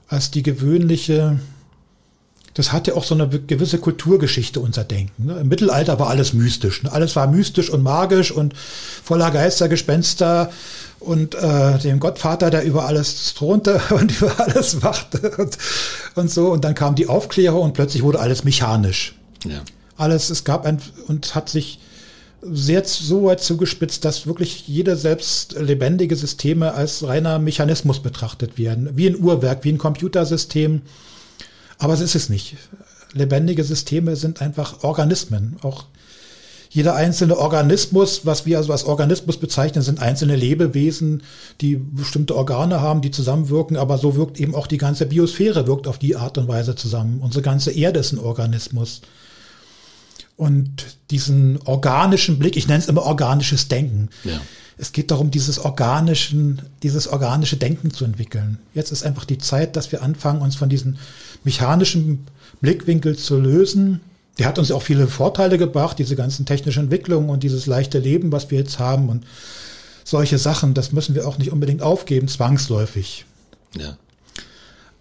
als 0.07 0.31
die 0.31 0.43
gewöhnliche. 0.43 1.39
Das 2.53 2.73
hat 2.73 2.87
ja 2.87 2.95
auch 2.95 3.05
so 3.05 3.15
eine 3.15 3.29
gewisse 3.29 3.77
Kulturgeschichte, 3.77 4.59
unser 4.59 4.83
Denken. 4.83 5.27
Ne? 5.27 5.39
Im 5.39 5.47
Mittelalter 5.47 5.99
war 5.99 6.09
alles 6.09 6.33
mystisch. 6.33 6.83
Ne? 6.83 6.91
Alles 6.91 7.15
war 7.15 7.27
mystisch 7.27 7.69
und 7.69 7.81
magisch 7.81 8.31
und 8.31 8.53
voller 8.57 9.31
Geister, 9.31 9.69
Gespenster 9.69 10.51
und 11.01 11.35
äh, 11.35 11.77
dem 11.79 11.99
Gottvater, 11.99 12.49
der 12.49 12.63
über 12.63 12.85
alles 12.85 13.33
thronte 13.33 13.81
und 13.89 14.21
über 14.21 14.39
alles 14.39 14.81
wachte 14.81 15.31
und, 15.37 15.57
und 16.15 16.31
so. 16.31 16.51
Und 16.51 16.63
dann 16.63 16.75
kam 16.75 16.95
die 16.95 17.07
Aufklärung 17.07 17.63
und 17.63 17.73
plötzlich 17.73 18.03
wurde 18.03 18.19
alles 18.19 18.43
mechanisch. 18.43 19.15
Ja 19.45 19.61
alles. 20.01 20.29
Es 20.29 20.43
gab 20.43 20.65
ein 20.65 20.81
und 21.07 21.35
hat 21.35 21.47
sich 21.47 21.79
sehr 22.41 22.83
so 22.83 23.25
weit 23.25 23.39
zugespitzt, 23.39 24.03
dass 24.03 24.25
wirklich 24.25 24.67
jede 24.67 24.95
selbst 24.95 25.53
lebendige 25.59 26.15
Systeme 26.15 26.73
als 26.73 27.07
reiner 27.07 27.37
Mechanismus 27.37 28.01
betrachtet 28.01 28.57
werden, 28.57 28.89
wie 28.97 29.07
ein 29.07 29.21
Uhrwerk, 29.21 29.63
wie 29.63 29.71
ein 29.71 29.77
Computersystem. 29.77 30.81
Aber 31.77 31.93
es 31.93 32.01
ist 32.01 32.15
es 32.15 32.29
nicht. 32.29 32.57
Lebendige 33.13 33.63
Systeme 33.63 34.15
sind 34.15 34.41
einfach 34.41 34.83
Organismen. 34.83 35.57
Auch 35.61 35.85
jeder 36.73 36.95
einzelne 36.95 37.37
Organismus, 37.37 38.25
was 38.25 38.45
wir 38.45 38.57
also 38.57 38.71
als 38.71 38.85
Organismus 38.85 39.35
bezeichnen, 39.35 39.83
sind 39.83 40.01
einzelne 40.01 40.37
Lebewesen, 40.37 41.21
die 41.59 41.75
bestimmte 41.75 42.33
Organe 42.35 42.79
haben, 42.79 43.01
die 43.01 43.11
zusammenwirken, 43.11 43.75
aber 43.75 43.97
so 43.97 44.15
wirkt 44.15 44.39
eben 44.39 44.55
auch 44.55 44.67
die 44.67 44.77
ganze 44.77 45.05
Biosphäre, 45.05 45.67
wirkt 45.67 45.85
auf 45.85 45.99
die 45.99 46.15
Art 46.15 46.37
und 46.37 46.47
Weise 46.47 46.75
zusammen. 46.75 47.19
Unsere 47.19 47.41
ganze 47.41 47.71
Erde 47.71 47.99
ist 47.99 48.13
ein 48.13 48.19
Organismus 48.19 49.01
und 50.37 50.97
diesen 51.11 51.59
organischen 51.65 52.39
Blick, 52.39 52.55
ich 52.55 52.67
nenne 52.67 52.79
es 52.79 52.87
immer 52.87 53.03
organisches 53.03 53.67
Denken. 53.67 54.09
Ja. 54.23 54.39
Es 54.77 54.93
geht 54.93 55.11
darum, 55.11 55.29
dieses 55.29 55.59
organischen, 55.59 56.61
dieses 56.81 57.07
organische 57.07 57.57
Denken 57.57 57.91
zu 57.91 58.05
entwickeln. 58.05 58.59
Jetzt 58.73 58.91
ist 58.91 59.03
einfach 59.03 59.25
die 59.25 59.37
Zeit, 59.37 59.75
dass 59.75 59.91
wir 59.91 60.01
anfangen, 60.01 60.41
uns 60.41 60.55
von 60.55 60.69
diesem 60.69 60.95
mechanischen 61.43 62.25
Blickwinkel 62.61 63.17
zu 63.17 63.37
lösen. 63.37 63.99
Der 64.39 64.47
hat 64.47 64.59
uns 64.59 64.71
auch 64.71 64.81
viele 64.81 65.07
Vorteile 65.07 65.57
gebracht, 65.57 65.99
diese 65.99 66.15
ganzen 66.15 66.45
technischen 66.45 66.83
Entwicklungen 66.83 67.29
und 67.29 67.43
dieses 67.43 67.65
leichte 67.65 67.99
Leben, 67.99 68.31
was 68.31 68.49
wir 68.49 68.59
jetzt 68.59 68.79
haben 68.79 69.09
und 69.09 69.25
solche 70.03 70.37
Sachen, 70.37 70.73
das 70.73 70.91
müssen 70.91 71.15
wir 71.15 71.27
auch 71.27 71.37
nicht 71.37 71.51
unbedingt 71.51 71.81
aufgeben, 71.81 72.27
zwangsläufig. 72.27 73.25
Ja. 73.77 73.97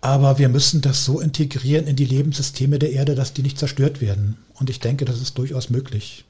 Aber 0.01 0.39
wir 0.39 0.49
müssen 0.49 0.81
das 0.81 1.05
so 1.05 1.21
integrieren 1.21 1.87
in 1.87 1.97
die 1.97 2.07
Lebenssysteme 2.07 2.79
der 2.79 2.93
Erde, 2.93 3.15
dass 3.15 3.33
die 3.33 3.43
nicht 3.43 3.59
zerstört 3.59 4.01
werden. 4.01 4.39
Und 4.55 4.71
ich 4.71 4.81
denke, 4.81 5.05
das 5.05 5.21
ist 5.21 5.37
durchaus 5.37 5.69
möglich. 5.69 6.25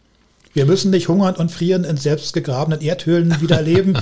Wir 0.52 0.66
müssen 0.66 0.90
nicht 0.90 1.06
hungern 1.06 1.36
und 1.36 1.52
frieren 1.52 1.84
in 1.84 1.96
selbstgegrabenen 1.96 2.80
Erdhöhlen 2.80 3.40
wieder 3.40 3.62
leben, 3.62 3.96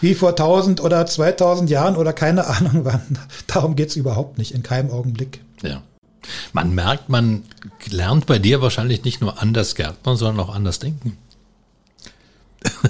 wie 0.00 0.14
vor 0.14 0.30
1000 0.30 0.80
oder 0.82 1.06
2000 1.06 1.70
Jahren 1.70 1.96
oder 1.96 2.12
keine 2.12 2.46
Ahnung 2.46 2.84
wann. 2.84 3.18
Darum 3.46 3.76
geht's 3.76 3.94
überhaupt 3.94 4.38
nicht, 4.38 4.52
in 4.52 4.64
keinem 4.64 4.90
Augenblick. 4.90 5.40
Ja. 5.62 5.82
Man 6.52 6.74
merkt, 6.74 7.08
man 7.08 7.44
lernt 7.90 8.26
bei 8.26 8.38
dir 8.38 8.62
wahrscheinlich 8.62 9.04
nicht 9.04 9.20
nur 9.20 9.40
anders 9.40 9.74
Gärtner, 9.74 10.16
sondern 10.16 10.46
auch 10.46 10.54
anders 10.54 10.78
denken. 10.78 11.18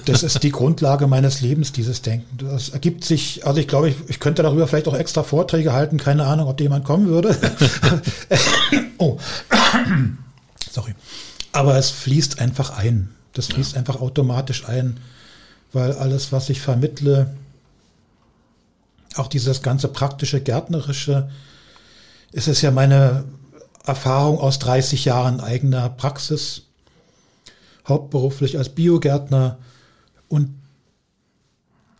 Das 0.05 0.23
ist 0.23 0.42
die 0.42 0.51
Grundlage 0.51 1.07
meines 1.07 1.40
Lebens, 1.40 1.73
dieses 1.73 2.03
Denken. 2.03 2.37
Das 2.38 2.71
ergibt 2.71 3.05
sich, 3.05 3.47
also 3.47 3.59
ich 3.59 3.68
glaube, 3.68 3.88
ich, 3.88 3.97
ich 4.09 4.21
könnte 4.21 4.42
darüber 4.42 4.66
vielleicht 4.66 4.88
auch 4.88 4.95
extra 4.95 5.23
Vorträge 5.23 5.73
halten, 5.73 5.97
keine 5.97 6.27
Ahnung, 6.27 6.49
ob 6.49 6.61
jemand 6.61 6.85
kommen 6.85 7.07
würde. 7.07 7.38
oh, 8.99 9.18
sorry. 10.71 10.95
Aber 11.53 11.77
es 11.77 11.90
fließt 11.90 12.38
einfach 12.38 12.77
ein. 12.77 13.14
Das 13.33 13.47
fließt 13.47 13.73
ja. 13.73 13.79
einfach 13.79 14.01
automatisch 14.01 14.68
ein, 14.68 15.01
weil 15.73 15.92
alles, 15.92 16.33
was 16.33 16.51
ich 16.51 16.61
vermittle, 16.61 17.35
auch 19.16 19.29
dieses 19.29 19.62
ganze 19.62 19.88
praktische, 19.88 20.40
gärtnerische, 20.40 21.31
ist 22.33 22.49
es 22.49 22.62
ja 22.62 22.71
meine 22.71 23.25
Erfahrung 23.85 24.38
aus 24.38 24.59
30 24.59 25.05
Jahren 25.05 25.40
eigener 25.40 25.88
Praxis 25.88 26.62
hauptberuflich 27.87 28.59
als 28.59 28.68
Biogärtner 28.68 29.59
und 30.29 30.55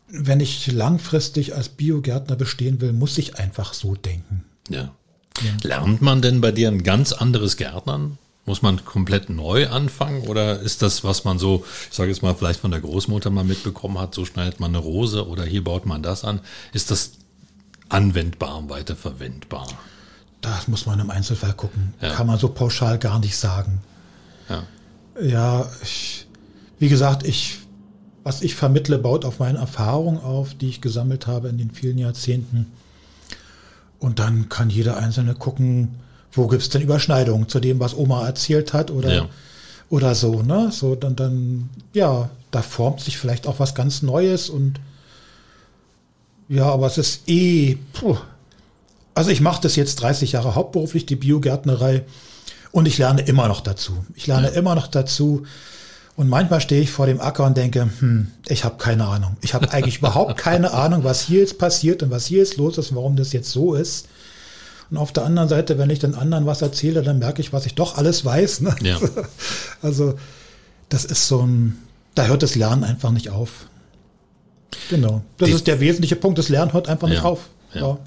wenn 0.09 0.41
ich 0.41 0.71
langfristig 0.71 1.55
als 1.55 1.71
Biogärtner 1.71 2.37
bestehen 2.37 2.81
will, 2.81 2.93
muss 2.93 3.17
ich 3.17 3.39
einfach 3.39 3.73
so 3.73 3.95
denken. 3.95 4.45
Ja. 4.69 4.95
ja. 5.43 5.51
Lernt 5.63 6.03
man 6.03 6.21
denn 6.21 6.41
bei 6.41 6.53
dir 6.53 6.69
ein 6.69 6.83
ganz 6.83 7.13
anderes 7.13 7.57
Gärtnern? 7.57 8.19
Muss 8.45 8.61
man 8.61 8.85
komplett 8.85 9.31
neu 9.31 9.69
anfangen 9.69 10.23
oder 10.27 10.61
ist 10.61 10.83
das, 10.83 11.05
was 11.05 11.25
man 11.25 11.39
so, 11.39 11.65
ich 11.91 11.97
sage 11.97 12.11
jetzt 12.11 12.23
mal, 12.23 12.35
vielleicht 12.35 12.61
von 12.61 12.73
der 12.73 12.81
Großmutter 12.81 13.31
mal 13.31 13.45
mitbekommen 13.45 13.99
hat, 13.99 14.15
so 14.15 14.25
schneidet 14.25 14.61
man 14.61 14.73
eine 14.73 14.79
Rose 14.79 15.27
oder 15.27 15.45
hier 15.45 15.65
baut 15.65 15.87
man 15.87 16.03
das 16.03 16.25
an, 16.25 16.41
ist 16.73 16.91
das 16.91 17.13
anwendbar 17.89 18.59
und 18.59 18.69
weiterverwendbar? 18.69 19.69
Das 20.43 20.69
muss 20.69 20.87
man 20.87 21.01
im 21.01 21.11
Einzelfall 21.11 21.55
gucken. 21.55 21.95
Ja. 22.03 22.11
Kann 22.11 22.27
man 22.27 22.39
so 22.39 22.49
pauschal 22.49 22.99
gar 22.99 23.19
nicht 23.19 23.37
sagen. 23.37 23.81
Ja. 24.49 24.65
Ja, 25.21 25.71
ich, 25.83 26.27
wie 26.79 26.89
gesagt, 26.89 27.27
ich, 27.27 27.59
was 28.25 28.43
ich 28.43 28.55
vermittle, 28.55 28.99
baut 28.99 29.25
auf 29.25 29.39
meine 29.39 29.59
Erfahrung 29.59 30.23
auf, 30.23 30.55
die 30.55 30.69
ich 30.69 30.81
gesammelt 30.81 31.27
habe 31.27 31.49
in 31.49 31.59
den 31.59 31.71
vielen 31.71 31.97
Jahrzehnten. 31.97 32.67
Und 33.99 34.19
dann 34.19 34.49
kann 34.49 34.69
jeder 34.69 34.97
Einzelne 34.97 35.35
gucken, 35.35 36.01
wo 36.33 36.49
gibt's 36.49 36.71
denn 36.71 36.83
Überschneidungen 36.83 37.49
zu 37.49 37.61
dem, 37.61 37.79
was 37.79 37.97
Oma 37.97 38.27
erzählt 38.27 38.73
hat 38.73 38.91
oder, 38.91 39.15
ja. 39.15 39.29
oder 39.91 40.15
so, 40.15 40.43
ne? 40.43 40.71
So, 40.73 40.97
dann, 40.97 41.15
dann, 41.15 41.71
ja, 41.93 42.31
da 42.51 42.63
formt 42.63 43.01
sich 43.01 43.17
vielleicht 43.17 43.47
auch 43.47 43.61
was 43.61 43.75
ganz 43.75 44.03
Neues 44.03 44.51
und 44.51 44.81
ja, 46.49 46.65
aber 46.65 46.87
es 46.87 46.99
ist 46.99 47.29
eh, 47.29 47.79
puh. 47.93 48.19
Also 49.15 49.31
ich 49.31 49.41
mache 49.41 49.63
das 49.63 49.77
jetzt 49.77 49.97
30 49.97 50.33
Jahre 50.33 50.55
hauptberuflich, 50.55 51.07
die 51.07 51.17
Biogärtnerei. 51.17 52.05
Und 52.71 52.87
ich 52.87 52.97
lerne 52.97 53.23
immer 53.23 53.49
noch 53.49 53.61
dazu. 53.61 54.05
Ich 54.15 54.27
lerne 54.27 54.49
ja. 54.49 54.55
immer 54.55 54.75
noch 54.75 54.87
dazu. 54.87 55.45
Und 56.17 56.29
manchmal 56.29 56.61
stehe 56.61 56.83
ich 56.83 56.91
vor 56.91 57.07
dem 57.07 57.21
Acker 57.21 57.45
und 57.45 57.57
denke, 57.57 57.89
hm, 57.99 58.29
ich 58.49 58.65
habe 58.65 58.77
keine 58.77 59.07
Ahnung. 59.07 59.37
Ich 59.41 59.55
habe 59.55 59.71
eigentlich 59.73 59.99
überhaupt 60.01 60.37
keine 60.39 60.73
Ahnung, 60.73 61.05
was 61.05 61.23
hier 61.23 61.41
jetzt 61.41 61.59
passiert 61.59 62.03
und 62.03 62.11
was 62.11 62.27
hier 62.27 62.39
jetzt 62.39 62.57
los 62.57 62.79
ist 62.79 62.91
und 62.91 62.97
warum 62.97 63.17
das 63.17 63.33
jetzt 63.33 63.51
so 63.51 63.75
ist. 63.75 64.09
Und 64.91 64.99
auf 64.99 65.13
der 65.13 65.25
anderen 65.25 65.49
Seite, 65.49 65.79
wenn 65.79 65.89
ich 65.89 66.01
den 66.01 66.15
anderen 66.15 66.45
was 66.45 66.61
erzähle, 66.61 67.03
dann 67.03 67.19
merke 67.19 67.41
ich, 67.41 67.53
was 67.53 67.65
ich 67.65 67.75
doch 67.75 67.97
alles 67.97 68.25
weiß. 68.25 68.61
Ne? 68.61 68.77
Ja. 68.83 68.99
Also 69.83 70.15
das 70.91 71.05
ist 71.05 71.27
so 71.27 71.41
ein, 71.41 71.79
da 72.15 72.27
hört 72.27 72.43
das 72.43 72.55
Lernen 72.55 72.85
einfach 72.85 73.11
nicht 73.11 73.31
auf. 73.31 73.67
Genau. 74.91 75.23
Das 75.39 75.49
Die, 75.49 75.55
ist 75.55 75.67
der 75.67 75.81
wesentliche 75.81 76.17
Punkt. 76.17 76.39
Das 76.39 76.49
Lernen 76.51 76.73
hört 76.73 76.89
einfach 76.89 77.09
ja, 77.09 77.15
nicht 77.15 77.25
auf. 77.25 77.49
Ja. 77.75 77.99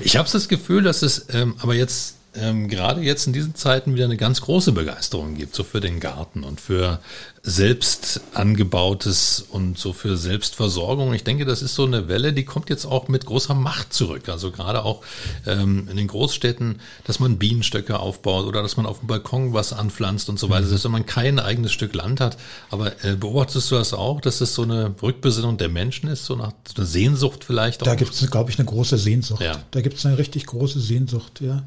Ich 0.00 0.16
habe 0.16 0.28
das 0.30 0.48
Gefühl, 0.48 0.82
dass 0.82 1.02
es 1.02 1.26
ähm, 1.32 1.56
aber 1.60 1.74
jetzt 1.74 2.16
ähm, 2.36 2.68
gerade 2.68 3.00
jetzt 3.00 3.26
in 3.26 3.32
diesen 3.32 3.54
Zeiten 3.54 3.94
wieder 3.94 4.04
eine 4.04 4.16
ganz 4.16 4.40
große 4.40 4.72
Begeisterung 4.72 5.36
gibt, 5.36 5.54
so 5.54 5.64
für 5.64 5.80
den 5.80 6.00
Garten 6.00 6.44
und 6.44 6.60
für 6.60 7.00
selbst 7.46 8.22
angebautes 8.32 9.44
und 9.50 9.78
so 9.78 9.92
für 9.92 10.16
Selbstversorgung. 10.16 11.12
Ich 11.12 11.24
denke, 11.24 11.44
das 11.44 11.60
ist 11.60 11.74
so 11.74 11.84
eine 11.84 12.08
Welle, 12.08 12.32
die 12.32 12.44
kommt 12.44 12.70
jetzt 12.70 12.86
auch 12.86 13.08
mit 13.08 13.26
großer 13.26 13.54
Macht 13.54 13.92
zurück. 13.92 14.30
Also 14.30 14.50
gerade 14.50 14.82
auch 14.82 15.02
ähm, 15.46 15.86
in 15.90 15.98
den 15.98 16.08
Großstädten, 16.08 16.80
dass 17.04 17.20
man 17.20 17.38
Bienenstöcke 17.38 17.98
aufbaut 17.98 18.46
oder 18.46 18.62
dass 18.62 18.78
man 18.78 18.86
auf 18.86 19.00
dem 19.00 19.08
Balkon 19.08 19.52
was 19.52 19.74
anpflanzt 19.74 20.30
und 20.30 20.38
so 20.38 20.48
weiter. 20.48 20.64
Mhm. 20.64 20.68
Selbst 20.68 20.84
wenn 20.84 20.92
man 20.92 21.06
kein 21.06 21.38
eigenes 21.38 21.72
Stück 21.72 21.94
Land 21.94 22.20
hat. 22.20 22.38
Aber 22.70 22.92
äh, 23.04 23.14
beobachtest 23.14 23.70
du 23.70 23.74
das 23.74 23.92
auch, 23.92 24.22
dass 24.22 24.38
das 24.38 24.54
so 24.54 24.62
eine 24.62 24.94
Rückbesinnung 25.02 25.58
der 25.58 25.68
Menschen 25.68 26.08
ist, 26.08 26.24
so 26.24 26.36
nach 26.36 26.52
so 26.66 26.76
eine 26.76 26.86
Sehnsucht 26.86 27.44
vielleicht 27.44 27.82
auch? 27.82 27.86
Da 27.86 27.94
gibt 27.94 28.14
es, 28.14 28.30
glaube 28.30 28.50
ich, 28.50 28.58
eine 28.58 28.66
große 28.66 28.96
Sehnsucht. 28.96 29.42
Ja. 29.42 29.62
Da 29.70 29.82
gibt 29.82 29.98
es 29.98 30.06
eine 30.06 30.16
richtig 30.16 30.46
große 30.46 30.80
Sehnsucht, 30.80 31.42
ja. 31.42 31.62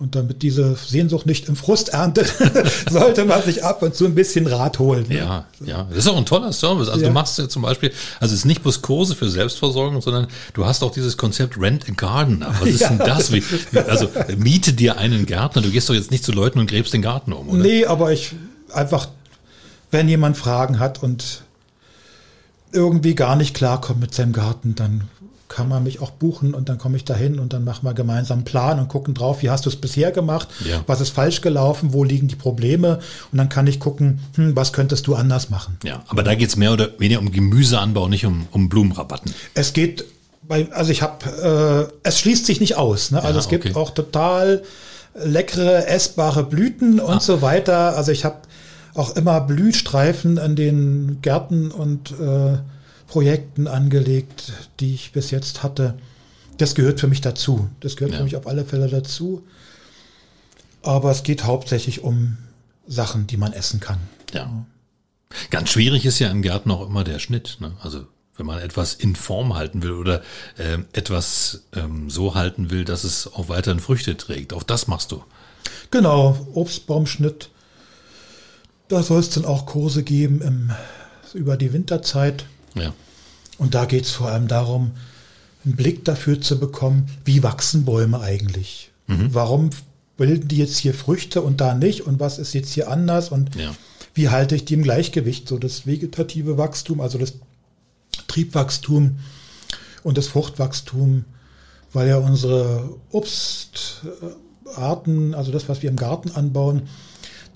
Und 0.00 0.14
damit 0.14 0.40
diese 0.40 0.76
Sehnsucht 0.76 1.26
nicht 1.26 1.46
im 1.50 1.56
Frust 1.56 1.90
erntet, 1.90 2.32
sollte 2.90 3.26
man 3.26 3.42
sich 3.42 3.64
ab 3.64 3.82
und 3.82 3.94
zu 3.94 4.06
ein 4.06 4.14
bisschen 4.14 4.46
Rat 4.46 4.78
holen. 4.78 5.04
Ne? 5.08 5.18
Ja, 5.18 5.44
ja. 5.62 5.86
Das 5.90 5.98
ist 5.98 6.08
auch 6.08 6.16
ein 6.16 6.24
toller 6.24 6.54
Service. 6.54 6.88
Also 6.88 7.02
ja. 7.02 7.08
du 7.08 7.12
machst 7.12 7.36
ja 7.38 7.50
zum 7.50 7.60
Beispiel, 7.60 7.92
also 8.18 8.32
es 8.32 8.40
ist 8.40 8.46
nicht 8.46 8.62
bloß 8.62 8.80
Kurse 8.80 9.14
für 9.14 9.28
Selbstversorgung, 9.28 10.00
sondern 10.00 10.28
du 10.54 10.64
hast 10.64 10.82
auch 10.82 10.90
dieses 10.90 11.18
Konzept 11.18 11.60
Rent 11.60 11.84
a 11.86 11.92
Garden. 11.92 12.42
Was 12.60 12.68
ist 12.70 12.80
ja. 12.80 12.88
denn 12.88 12.98
das? 13.00 13.30
Wie, 13.30 13.42
also 13.76 14.08
miete 14.38 14.72
dir 14.72 14.96
einen 14.96 15.26
Gärtner. 15.26 15.60
Du 15.60 15.70
gehst 15.70 15.90
doch 15.90 15.94
jetzt 15.94 16.10
nicht 16.10 16.24
zu 16.24 16.32
Leuten 16.32 16.58
und 16.60 16.70
gräbst 16.70 16.94
den 16.94 17.02
Garten 17.02 17.34
um, 17.34 17.50
oder? 17.50 17.58
Nee, 17.58 17.84
aber 17.84 18.10
ich 18.10 18.32
einfach, 18.72 19.08
wenn 19.90 20.08
jemand 20.08 20.38
Fragen 20.38 20.78
hat 20.78 21.02
und 21.02 21.42
irgendwie 22.72 23.14
gar 23.14 23.36
nicht 23.36 23.54
klarkommt 23.54 24.00
mit 24.00 24.14
seinem 24.14 24.32
Garten, 24.32 24.74
dann 24.74 25.08
kann 25.50 25.68
man 25.68 25.82
mich 25.82 26.00
auch 26.00 26.12
buchen 26.12 26.54
und 26.54 26.68
dann 26.70 26.78
komme 26.78 26.96
ich 26.96 27.04
dahin 27.04 27.38
und 27.38 27.52
dann 27.52 27.64
machen 27.64 27.84
wir 27.84 27.92
gemeinsam 27.92 28.38
einen 28.38 28.44
Plan 28.44 28.78
und 28.78 28.88
gucken 28.88 29.12
drauf, 29.12 29.42
wie 29.42 29.50
hast 29.50 29.66
du 29.66 29.68
es 29.68 29.76
bisher 29.76 30.12
gemacht, 30.12 30.48
ja. 30.64 30.82
was 30.86 31.00
ist 31.00 31.10
falsch 31.10 31.42
gelaufen, 31.42 31.92
wo 31.92 32.04
liegen 32.04 32.28
die 32.28 32.36
Probleme 32.36 33.00
und 33.32 33.38
dann 33.38 33.48
kann 33.48 33.66
ich 33.66 33.80
gucken, 33.80 34.20
hm, 34.36 34.56
was 34.56 34.72
könntest 34.72 35.06
du 35.08 35.14
anders 35.16 35.50
machen. 35.50 35.76
Ja, 35.84 36.02
aber 36.08 36.22
da 36.22 36.34
geht 36.34 36.48
es 36.48 36.56
mehr 36.56 36.72
oder 36.72 36.88
weniger 36.98 37.20
um 37.20 37.32
Gemüseanbau, 37.32 38.08
nicht 38.08 38.24
um, 38.24 38.46
um 38.52 38.68
Blumenrabatten. 38.68 39.34
Es 39.54 39.72
geht 39.72 40.04
bei, 40.50 40.70
also 40.72 40.92
ich 40.92 41.02
habe, 41.02 41.90
äh, 42.00 42.08
es 42.08 42.20
schließt 42.20 42.46
sich 42.46 42.60
nicht 42.60 42.76
aus. 42.76 43.10
Ne? 43.10 43.22
Also 43.22 43.34
ja, 43.34 43.40
es 43.40 43.48
gibt 43.48 43.66
okay. 43.66 43.76
auch 43.76 43.90
total 43.90 44.62
leckere, 45.14 45.86
essbare 45.88 46.44
Blüten 46.44 47.00
und 47.00 47.16
ah. 47.16 47.20
so 47.20 47.42
weiter. 47.42 47.96
Also 47.96 48.12
ich 48.12 48.24
habe 48.24 48.36
auch 48.94 49.16
immer 49.16 49.40
Blühstreifen 49.40 50.38
an 50.38 50.56
den 50.56 51.18
Gärten 51.22 51.70
und 51.70 52.12
äh, 52.12 52.58
Projekten 53.10 53.66
angelegt, 53.66 54.52
die 54.78 54.94
ich 54.94 55.10
bis 55.10 55.32
jetzt 55.32 55.64
hatte. 55.64 55.98
Das 56.58 56.76
gehört 56.76 57.00
für 57.00 57.08
mich 57.08 57.20
dazu. 57.20 57.68
Das 57.80 57.96
gehört 57.96 58.12
ja. 58.12 58.18
für 58.18 58.24
mich 58.24 58.36
auf 58.36 58.46
alle 58.46 58.64
Fälle 58.64 58.86
dazu. 58.86 59.44
Aber 60.82 61.10
es 61.10 61.24
geht 61.24 61.42
hauptsächlich 61.42 62.04
um 62.04 62.38
Sachen, 62.86 63.26
die 63.26 63.36
man 63.36 63.52
essen 63.52 63.80
kann. 63.80 63.98
Ja. 64.32 64.64
Ganz 65.50 65.70
schwierig 65.70 66.06
ist 66.06 66.20
ja 66.20 66.30
im 66.30 66.40
Garten 66.40 66.70
auch 66.70 66.86
immer 66.86 67.02
der 67.02 67.18
Schnitt. 67.18 67.56
Ne? 67.58 67.72
Also 67.80 68.06
wenn 68.36 68.46
man 68.46 68.60
etwas 68.60 68.94
in 68.94 69.16
Form 69.16 69.56
halten 69.56 69.82
will 69.82 69.92
oder 69.92 70.22
äh, 70.56 70.78
etwas 70.92 71.64
ähm, 71.74 72.10
so 72.10 72.36
halten 72.36 72.70
will, 72.70 72.84
dass 72.84 73.02
es 73.02 73.26
auch 73.26 73.48
weiterhin 73.48 73.80
Früchte 73.80 74.16
trägt. 74.16 74.52
Auch 74.52 74.62
das 74.62 74.86
machst 74.86 75.10
du. 75.10 75.24
Genau, 75.90 76.46
Obstbaumschnitt. 76.54 77.50
Da 78.86 79.02
soll 79.02 79.18
es 79.18 79.30
dann 79.30 79.46
auch 79.46 79.66
Kurse 79.66 80.04
geben 80.04 80.42
im, 80.42 80.70
über 81.34 81.56
die 81.56 81.72
Winterzeit. 81.72 82.44
Ja. 82.74 82.92
Und 83.58 83.74
da 83.74 83.84
geht 83.84 84.04
es 84.04 84.10
vor 84.10 84.28
allem 84.28 84.48
darum, 84.48 84.92
einen 85.64 85.76
Blick 85.76 86.04
dafür 86.04 86.40
zu 86.40 86.58
bekommen, 86.58 87.08
wie 87.24 87.42
wachsen 87.42 87.84
Bäume 87.84 88.20
eigentlich? 88.20 88.90
Mhm. 89.06 89.34
Warum 89.34 89.70
bilden 90.16 90.48
die 90.48 90.58
jetzt 90.58 90.78
hier 90.78 90.94
Früchte 90.94 91.42
und 91.42 91.60
da 91.60 91.74
nicht? 91.74 92.06
Und 92.06 92.20
was 92.20 92.38
ist 92.38 92.54
jetzt 92.54 92.72
hier 92.72 92.90
anders? 92.90 93.28
Und 93.30 93.54
ja. 93.56 93.74
wie 94.14 94.30
halte 94.30 94.54
ich 94.54 94.64
die 94.64 94.74
im 94.74 94.82
Gleichgewicht? 94.82 95.48
So 95.48 95.58
das 95.58 95.86
vegetative 95.86 96.56
Wachstum, 96.56 97.00
also 97.00 97.18
das 97.18 97.34
Triebwachstum 98.28 99.18
und 100.02 100.18
das 100.18 100.28
Fruchtwachstum, 100.28 101.24
weil 101.92 102.08
ja 102.08 102.18
unsere 102.18 102.96
Obstarten, 103.10 105.34
also 105.34 105.50
das, 105.52 105.68
was 105.68 105.82
wir 105.82 105.90
im 105.90 105.96
Garten 105.96 106.30
anbauen, 106.30 106.82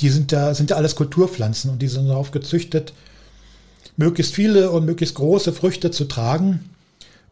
die 0.00 0.10
sind 0.10 0.32
ja, 0.32 0.52
sind 0.54 0.70
ja 0.70 0.76
alles 0.76 0.96
Kulturpflanzen 0.96 1.70
und 1.70 1.80
die 1.80 1.86
sind 1.88 2.08
darauf 2.08 2.32
gezüchtet, 2.32 2.92
möglichst 3.96 4.34
viele 4.34 4.70
und 4.70 4.84
möglichst 4.84 5.14
große 5.14 5.52
Früchte 5.52 5.90
zu 5.90 6.04
tragen. 6.04 6.70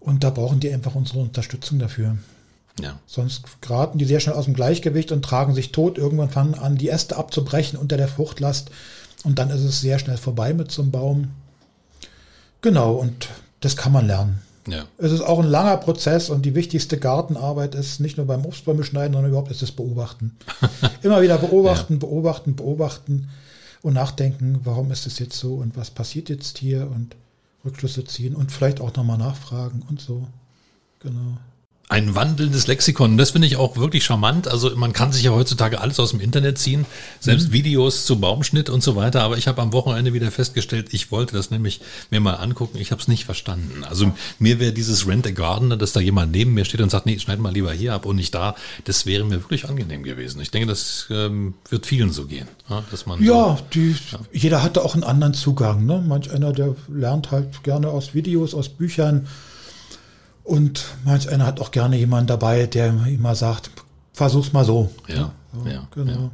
Und 0.00 0.24
da 0.24 0.30
brauchen 0.30 0.60
die 0.60 0.72
einfach 0.72 0.94
unsere 0.94 1.20
Unterstützung 1.20 1.78
dafür. 1.78 2.16
Ja. 2.80 2.98
Sonst 3.06 3.44
geraten 3.60 3.98
die 3.98 4.04
sehr 4.04 4.20
schnell 4.20 4.34
aus 4.34 4.46
dem 4.46 4.54
Gleichgewicht 4.54 5.12
und 5.12 5.24
tragen 5.24 5.54
sich 5.54 5.72
tot. 5.72 5.98
Irgendwann 5.98 6.30
fangen 6.30 6.54
an, 6.54 6.76
die 6.76 6.88
Äste 6.88 7.16
abzubrechen 7.16 7.78
unter 7.78 7.96
der 7.96 8.08
Fruchtlast. 8.08 8.70
Und 9.24 9.38
dann 9.38 9.50
ist 9.50 9.62
es 9.62 9.80
sehr 9.80 9.98
schnell 9.98 10.16
vorbei 10.16 10.54
mit 10.54 10.70
so 10.70 10.82
einem 10.82 10.90
Baum. 10.90 11.28
Genau, 12.60 12.94
und 12.94 13.28
das 13.60 13.76
kann 13.76 13.92
man 13.92 14.06
lernen. 14.06 14.40
Ja. 14.68 14.84
Es 14.98 15.10
ist 15.10 15.22
auch 15.22 15.40
ein 15.40 15.48
langer 15.48 15.76
Prozess 15.76 16.30
und 16.30 16.44
die 16.46 16.54
wichtigste 16.54 16.96
Gartenarbeit 16.96 17.74
ist 17.74 18.00
nicht 18.00 18.16
nur 18.16 18.26
beim 18.26 18.44
Obstbäume 18.44 18.84
schneiden, 18.84 19.12
sondern 19.12 19.30
überhaupt 19.30 19.50
ist 19.50 19.62
das 19.62 19.72
Beobachten. 19.72 20.36
Immer 21.02 21.20
wieder 21.20 21.38
beobachten, 21.38 21.94
ja. 21.94 21.98
beobachten, 21.98 22.54
beobachten 22.54 23.28
und 23.82 23.94
nachdenken, 23.94 24.60
warum 24.64 24.90
ist 24.90 25.06
es 25.06 25.18
jetzt 25.18 25.36
so 25.38 25.56
und 25.56 25.76
was 25.76 25.90
passiert 25.90 26.28
jetzt 26.28 26.58
hier 26.58 26.90
und 26.90 27.16
Rückschlüsse 27.64 28.04
ziehen 28.04 28.34
und 28.34 28.50
vielleicht 28.50 28.80
auch 28.80 28.94
nochmal 28.94 29.18
nachfragen 29.18 29.82
und 29.88 30.00
so. 30.00 30.26
Genau 31.00 31.38
ein 31.92 32.14
wandelndes 32.14 32.68
Lexikon. 32.68 33.18
Das 33.18 33.32
finde 33.32 33.46
ich 33.46 33.56
auch 33.56 33.76
wirklich 33.76 34.02
charmant. 34.02 34.48
Also 34.48 34.74
man 34.76 34.94
kann 34.94 35.12
sich 35.12 35.24
ja 35.24 35.32
heutzutage 35.32 35.78
alles 35.78 36.00
aus 36.00 36.12
dem 36.12 36.20
Internet 36.20 36.56
ziehen, 36.56 36.86
selbst 37.20 37.48
mhm. 37.48 37.52
Videos 37.52 38.06
zu 38.06 38.18
Baumschnitt 38.18 38.70
und 38.70 38.82
so 38.82 38.96
weiter. 38.96 39.22
Aber 39.22 39.36
ich 39.36 39.46
habe 39.46 39.60
am 39.60 39.74
Wochenende 39.74 40.14
wieder 40.14 40.30
festgestellt, 40.30 40.88
ich 40.92 41.12
wollte 41.12 41.36
das 41.36 41.50
nämlich 41.50 41.82
mir 42.08 42.20
mal 42.20 42.36
angucken. 42.36 42.78
Ich 42.78 42.92
habe 42.92 43.02
es 43.02 43.08
nicht 43.08 43.26
verstanden. 43.26 43.84
Also 43.84 44.10
mir 44.38 44.58
wäre 44.58 44.72
dieses 44.72 45.06
Rent 45.06 45.26
a 45.26 45.32
Gardener, 45.32 45.76
dass 45.76 45.92
da 45.92 46.00
jemand 46.00 46.32
neben 46.32 46.54
mir 46.54 46.64
steht 46.64 46.80
und 46.80 46.90
sagt, 46.90 47.04
nee, 47.04 47.18
schneid 47.18 47.40
mal 47.40 47.52
lieber 47.52 47.74
hier 47.74 47.92
ab 47.92 48.06
und 48.06 48.16
nicht 48.16 48.34
da. 48.34 48.54
Das 48.84 49.04
wäre 49.04 49.24
mir 49.24 49.42
wirklich 49.42 49.68
angenehm 49.68 50.02
gewesen. 50.02 50.40
Ich 50.40 50.50
denke, 50.50 50.68
das 50.68 51.08
ähm, 51.10 51.52
wird 51.68 51.84
vielen 51.84 52.10
so 52.10 52.24
gehen, 52.24 52.48
ja, 52.70 52.82
dass 52.90 53.04
man 53.04 53.22
ja, 53.22 53.58
so, 53.58 53.58
die, 53.74 53.90
ja. 53.90 54.18
jeder 54.32 54.62
hatte 54.62 54.82
auch 54.82 54.94
einen 54.94 55.04
anderen 55.04 55.34
Zugang. 55.34 55.84
Ne? 55.84 56.02
Manch 56.08 56.30
einer, 56.30 56.54
der 56.54 56.74
lernt 56.88 57.30
halt 57.32 57.62
gerne 57.64 57.90
aus 57.90 58.14
Videos, 58.14 58.54
aus 58.54 58.70
Büchern. 58.70 59.26
Und 60.52 60.84
manch 61.02 61.30
einer 61.30 61.46
hat 61.46 61.60
auch 61.60 61.70
gerne 61.70 61.96
jemanden 61.96 62.26
dabei, 62.26 62.66
der 62.66 62.88
immer 63.06 63.34
sagt, 63.34 63.70
versuch's 64.12 64.52
mal 64.52 64.66
so. 64.66 64.90
Ja, 65.08 65.32
so, 65.50 65.66
ja 65.66 65.88
genau. 65.94 66.12
Ja. 66.12 66.30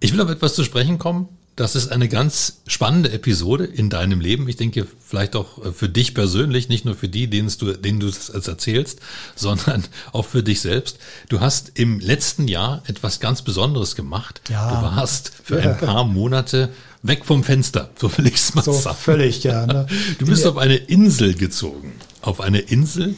Ich 0.00 0.14
will 0.14 0.22
auf 0.22 0.30
etwas 0.30 0.54
zu 0.54 0.64
sprechen 0.64 0.98
kommen. 0.98 1.28
Das 1.54 1.76
ist 1.76 1.92
eine 1.92 2.08
ganz 2.08 2.62
spannende 2.66 3.12
Episode 3.12 3.66
in 3.66 3.90
deinem 3.90 4.20
Leben. 4.20 4.48
Ich 4.48 4.56
denke, 4.56 4.86
vielleicht 5.04 5.36
auch 5.36 5.66
äh, 5.66 5.72
für 5.72 5.90
dich 5.90 6.14
persönlich, 6.14 6.70
nicht 6.70 6.86
nur 6.86 6.94
für 6.94 7.08
die, 7.08 7.28
denen 7.28 7.52
du, 7.58 7.74
denen 7.74 8.00
du 8.00 8.06
es 8.06 8.30
erzählst, 8.30 9.00
sondern 9.36 9.84
auch 10.12 10.24
für 10.24 10.42
dich 10.42 10.62
selbst. 10.62 10.98
Du 11.28 11.40
hast 11.40 11.72
im 11.74 12.00
letzten 12.00 12.48
Jahr 12.48 12.82
etwas 12.86 13.20
ganz 13.20 13.42
Besonderes 13.42 13.96
gemacht. 13.96 14.40
Ja. 14.48 14.70
Du 14.70 14.96
warst 14.96 15.30
für 15.44 15.60
ein 15.60 15.76
paar 15.76 16.04
Monate 16.04 16.70
weg 17.02 17.26
vom 17.26 17.44
Fenster, 17.44 17.90
so 18.00 18.16
will 18.16 18.26
ich 18.28 18.36
es 18.36 18.54
mal 18.54 18.64
so 18.64 18.72
sagen. 18.72 18.96
Völlig, 18.98 19.44
ja. 19.44 19.66
Ne? 19.66 19.86
Du 20.18 20.24
bist 20.24 20.46
auf 20.46 20.56
eine 20.56 20.76
Insel 20.76 21.34
gezogen 21.34 21.92
auf 22.26 22.40
eine 22.40 22.58
Insel 22.58 23.14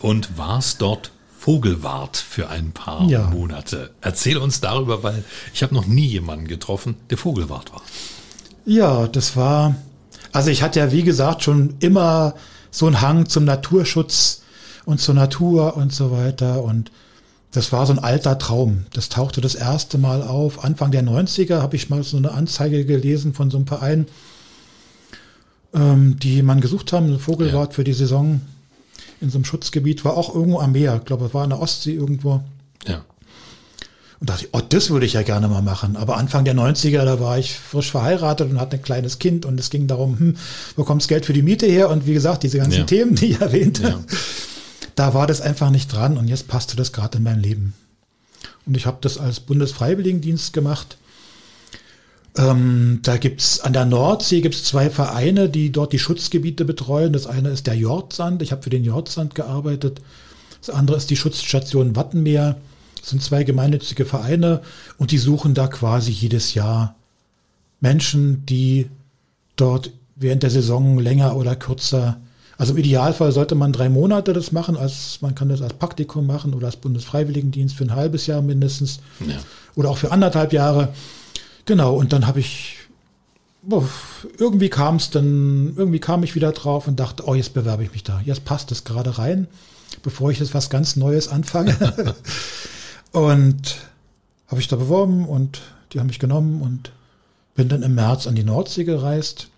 und 0.00 0.36
warst 0.36 0.80
dort 0.82 1.12
Vogelwart 1.38 2.16
für 2.16 2.50
ein 2.50 2.72
paar 2.72 3.08
ja. 3.08 3.22
Monate. 3.30 3.90
Erzähl 4.02 4.36
uns 4.36 4.60
darüber, 4.60 5.02
weil 5.02 5.24
ich 5.54 5.62
habe 5.62 5.74
noch 5.74 5.86
nie 5.86 6.06
jemanden 6.06 6.46
getroffen, 6.46 6.96
der 7.08 7.16
Vogelwart 7.16 7.72
war. 7.72 7.82
Ja, 8.66 9.08
das 9.08 9.36
war, 9.36 9.74
also 10.32 10.50
ich 10.50 10.62
hatte 10.62 10.80
ja 10.80 10.92
wie 10.92 11.02
gesagt 11.02 11.42
schon 11.42 11.76
immer 11.80 12.34
so 12.70 12.86
einen 12.86 13.00
Hang 13.00 13.26
zum 13.26 13.44
Naturschutz 13.44 14.42
und 14.84 15.00
zur 15.00 15.14
Natur 15.14 15.76
und 15.76 15.94
so 15.94 16.10
weiter 16.10 16.62
und 16.62 16.90
das 17.52 17.72
war 17.72 17.86
so 17.86 17.92
ein 17.92 17.98
alter 17.98 18.38
Traum. 18.38 18.84
Das 18.92 19.08
tauchte 19.08 19.40
das 19.40 19.56
erste 19.56 19.98
Mal 19.98 20.22
auf. 20.22 20.62
Anfang 20.62 20.92
der 20.92 21.02
90er 21.02 21.60
habe 21.60 21.74
ich 21.74 21.90
mal 21.90 22.02
so 22.04 22.16
eine 22.16 22.32
Anzeige 22.32 22.84
gelesen 22.84 23.34
von 23.34 23.50
so 23.50 23.56
einem 23.56 23.66
Verein, 23.66 24.06
ähm, 25.74 26.18
die 26.18 26.42
man 26.42 26.60
gesucht 26.60 26.92
haben, 26.92 27.06
eine 27.06 27.18
Vogelwart 27.18 27.72
ja. 27.72 27.74
für 27.74 27.84
die 27.84 27.92
Saison 27.92 28.40
in 29.20 29.30
so 29.30 29.38
einem 29.38 29.44
Schutzgebiet, 29.44 30.04
war 30.04 30.16
auch 30.16 30.34
irgendwo 30.34 30.60
am 30.60 30.72
Meer, 30.72 30.96
ich 30.96 31.04
glaube, 31.04 31.26
es 31.26 31.34
war 31.34 31.44
in 31.44 31.50
der 31.50 31.60
Ostsee 31.60 31.92
irgendwo. 31.92 32.42
Ja. 32.86 33.04
Und 34.18 34.28
dachte 34.28 34.44
ich, 34.44 34.50
oh, 34.52 34.60
das 34.66 34.90
würde 34.90 35.06
ich 35.06 35.14
ja 35.14 35.22
gerne 35.22 35.48
mal 35.48 35.62
machen. 35.62 35.96
Aber 35.96 36.18
Anfang 36.18 36.44
der 36.44 36.54
90er, 36.54 37.04
da 37.04 37.20
war 37.20 37.38
ich 37.38 37.54
frisch 37.54 37.90
verheiratet 37.90 38.50
und 38.50 38.60
hatte 38.60 38.76
ein 38.76 38.82
kleines 38.82 39.18
Kind 39.18 39.46
und 39.46 39.58
es 39.58 39.70
ging 39.70 39.86
darum, 39.86 40.18
hm, 40.18 40.36
das 40.76 41.08
Geld 41.08 41.24
für 41.24 41.32
die 41.32 41.42
Miete 41.42 41.66
her? 41.66 41.88
Und 41.88 42.06
wie 42.06 42.12
gesagt, 42.12 42.42
diese 42.42 42.58
ganzen 42.58 42.80
ja. 42.80 42.84
Themen, 42.84 43.14
die 43.14 43.30
ich 43.30 43.40
erwähnte, 43.40 43.82
ja. 43.82 44.00
da 44.94 45.14
war 45.14 45.26
das 45.26 45.40
einfach 45.40 45.70
nicht 45.70 45.90
dran 45.90 46.18
und 46.18 46.28
jetzt 46.28 46.48
passte 46.48 46.76
das 46.76 46.92
gerade 46.92 47.18
in 47.18 47.24
mein 47.24 47.40
Leben. 47.40 47.72
Und 48.66 48.76
ich 48.76 48.84
habe 48.84 48.98
das 49.00 49.16
als 49.16 49.40
Bundesfreiwilligendienst 49.40 50.52
gemacht 50.52 50.98
ähm, 52.36 53.00
da 53.02 53.16
gibt's 53.16 53.60
an 53.60 53.72
der 53.72 53.84
Nordsee 53.84 54.40
gibt's 54.40 54.64
zwei 54.64 54.90
Vereine, 54.90 55.48
die 55.48 55.72
dort 55.72 55.92
die 55.92 55.98
Schutzgebiete 55.98 56.64
betreuen. 56.64 57.12
Das 57.12 57.26
eine 57.26 57.50
ist 57.50 57.66
der 57.66 57.76
Jordsand. 57.76 58.42
Ich 58.42 58.52
habe 58.52 58.62
für 58.62 58.70
den 58.70 58.84
Jordsand 58.84 59.34
gearbeitet. 59.34 60.00
Das 60.60 60.70
andere 60.70 60.96
ist 60.96 61.10
die 61.10 61.16
Schutzstation 61.16 61.96
Wattenmeer. 61.96 62.56
Das 63.00 63.10
sind 63.10 63.22
zwei 63.22 63.44
gemeinnützige 63.44 64.04
Vereine 64.04 64.60
und 64.98 65.10
die 65.10 65.18
suchen 65.18 65.54
da 65.54 65.66
quasi 65.68 66.12
jedes 66.12 66.54
Jahr 66.54 66.94
Menschen, 67.80 68.44
die 68.46 68.90
dort 69.56 69.90
während 70.16 70.42
der 70.42 70.50
Saison 70.50 70.98
länger 70.98 71.34
oder 71.36 71.56
kürzer, 71.56 72.20
also 72.60 72.74
im 72.74 72.78
Idealfall 72.78 73.32
sollte 73.32 73.54
man 73.54 73.72
drei 73.72 73.88
Monate 73.88 74.34
das 74.34 74.52
machen, 74.52 74.76
als 74.76 75.22
man 75.22 75.34
kann 75.34 75.48
das 75.48 75.62
als 75.62 75.72
Praktikum 75.72 76.26
machen 76.26 76.52
oder 76.52 76.66
als 76.66 76.76
Bundesfreiwilligendienst 76.76 77.74
für 77.74 77.84
ein 77.84 77.94
halbes 77.94 78.26
Jahr 78.26 78.42
mindestens 78.42 79.00
ja. 79.26 79.36
oder 79.76 79.88
auch 79.88 79.96
für 79.96 80.12
anderthalb 80.12 80.52
Jahre. 80.52 80.90
Genau, 81.64 81.94
und 81.94 82.12
dann 82.12 82.26
habe 82.26 82.40
ich 82.40 82.76
irgendwie 84.38 84.70
kam 84.70 84.96
es 84.96 85.10
dann, 85.10 85.74
irgendwie 85.76 85.98
kam 85.98 86.22
ich 86.22 86.34
wieder 86.34 86.52
drauf 86.52 86.88
und 86.88 86.98
dachte, 86.98 87.24
oh, 87.26 87.34
jetzt 87.34 87.52
bewerbe 87.52 87.84
ich 87.84 87.92
mich 87.92 88.02
da. 88.02 88.20
Jetzt 88.24 88.44
passt 88.44 88.72
es 88.72 88.84
gerade 88.84 89.18
rein, 89.18 89.48
bevor 90.02 90.30
ich 90.30 90.38
jetzt 90.38 90.54
was 90.54 90.70
ganz 90.70 90.96
Neues 90.96 91.28
anfange. 91.28 91.76
und 93.12 93.76
habe 94.48 94.60
ich 94.60 94.68
da 94.68 94.76
beworben 94.76 95.26
und 95.26 95.60
die 95.92 96.00
haben 96.00 96.06
mich 96.06 96.18
genommen 96.18 96.62
und 96.62 96.92
bin 97.54 97.68
dann 97.68 97.82
im 97.82 97.94
März 97.94 98.26
an 98.26 98.34
die 98.34 98.44
Nordsee 98.44 98.84
gereist. 98.84 99.48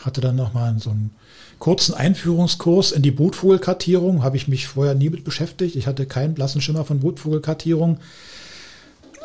Hatte 0.00 0.20
dann 0.20 0.36
nochmal 0.36 0.74
so 0.78 0.90
einen 0.90 1.10
kurzen 1.58 1.94
Einführungskurs 1.94 2.90
in 2.90 3.02
die 3.02 3.10
Brutvogelkartierung. 3.10 4.24
Habe 4.24 4.36
ich 4.36 4.48
mich 4.48 4.66
vorher 4.66 4.94
nie 4.94 5.10
mit 5.10 5.24
beschäftigt. 5.24 5.76
Ich 5.76 5.86
hatte 5.86 6.06
keinen 6.06 6.34
blassen 6.34 6.60
Schimmer 6.60 6.84
von 6.84 7.00
Brutvogelkartierung. 7.00 7.98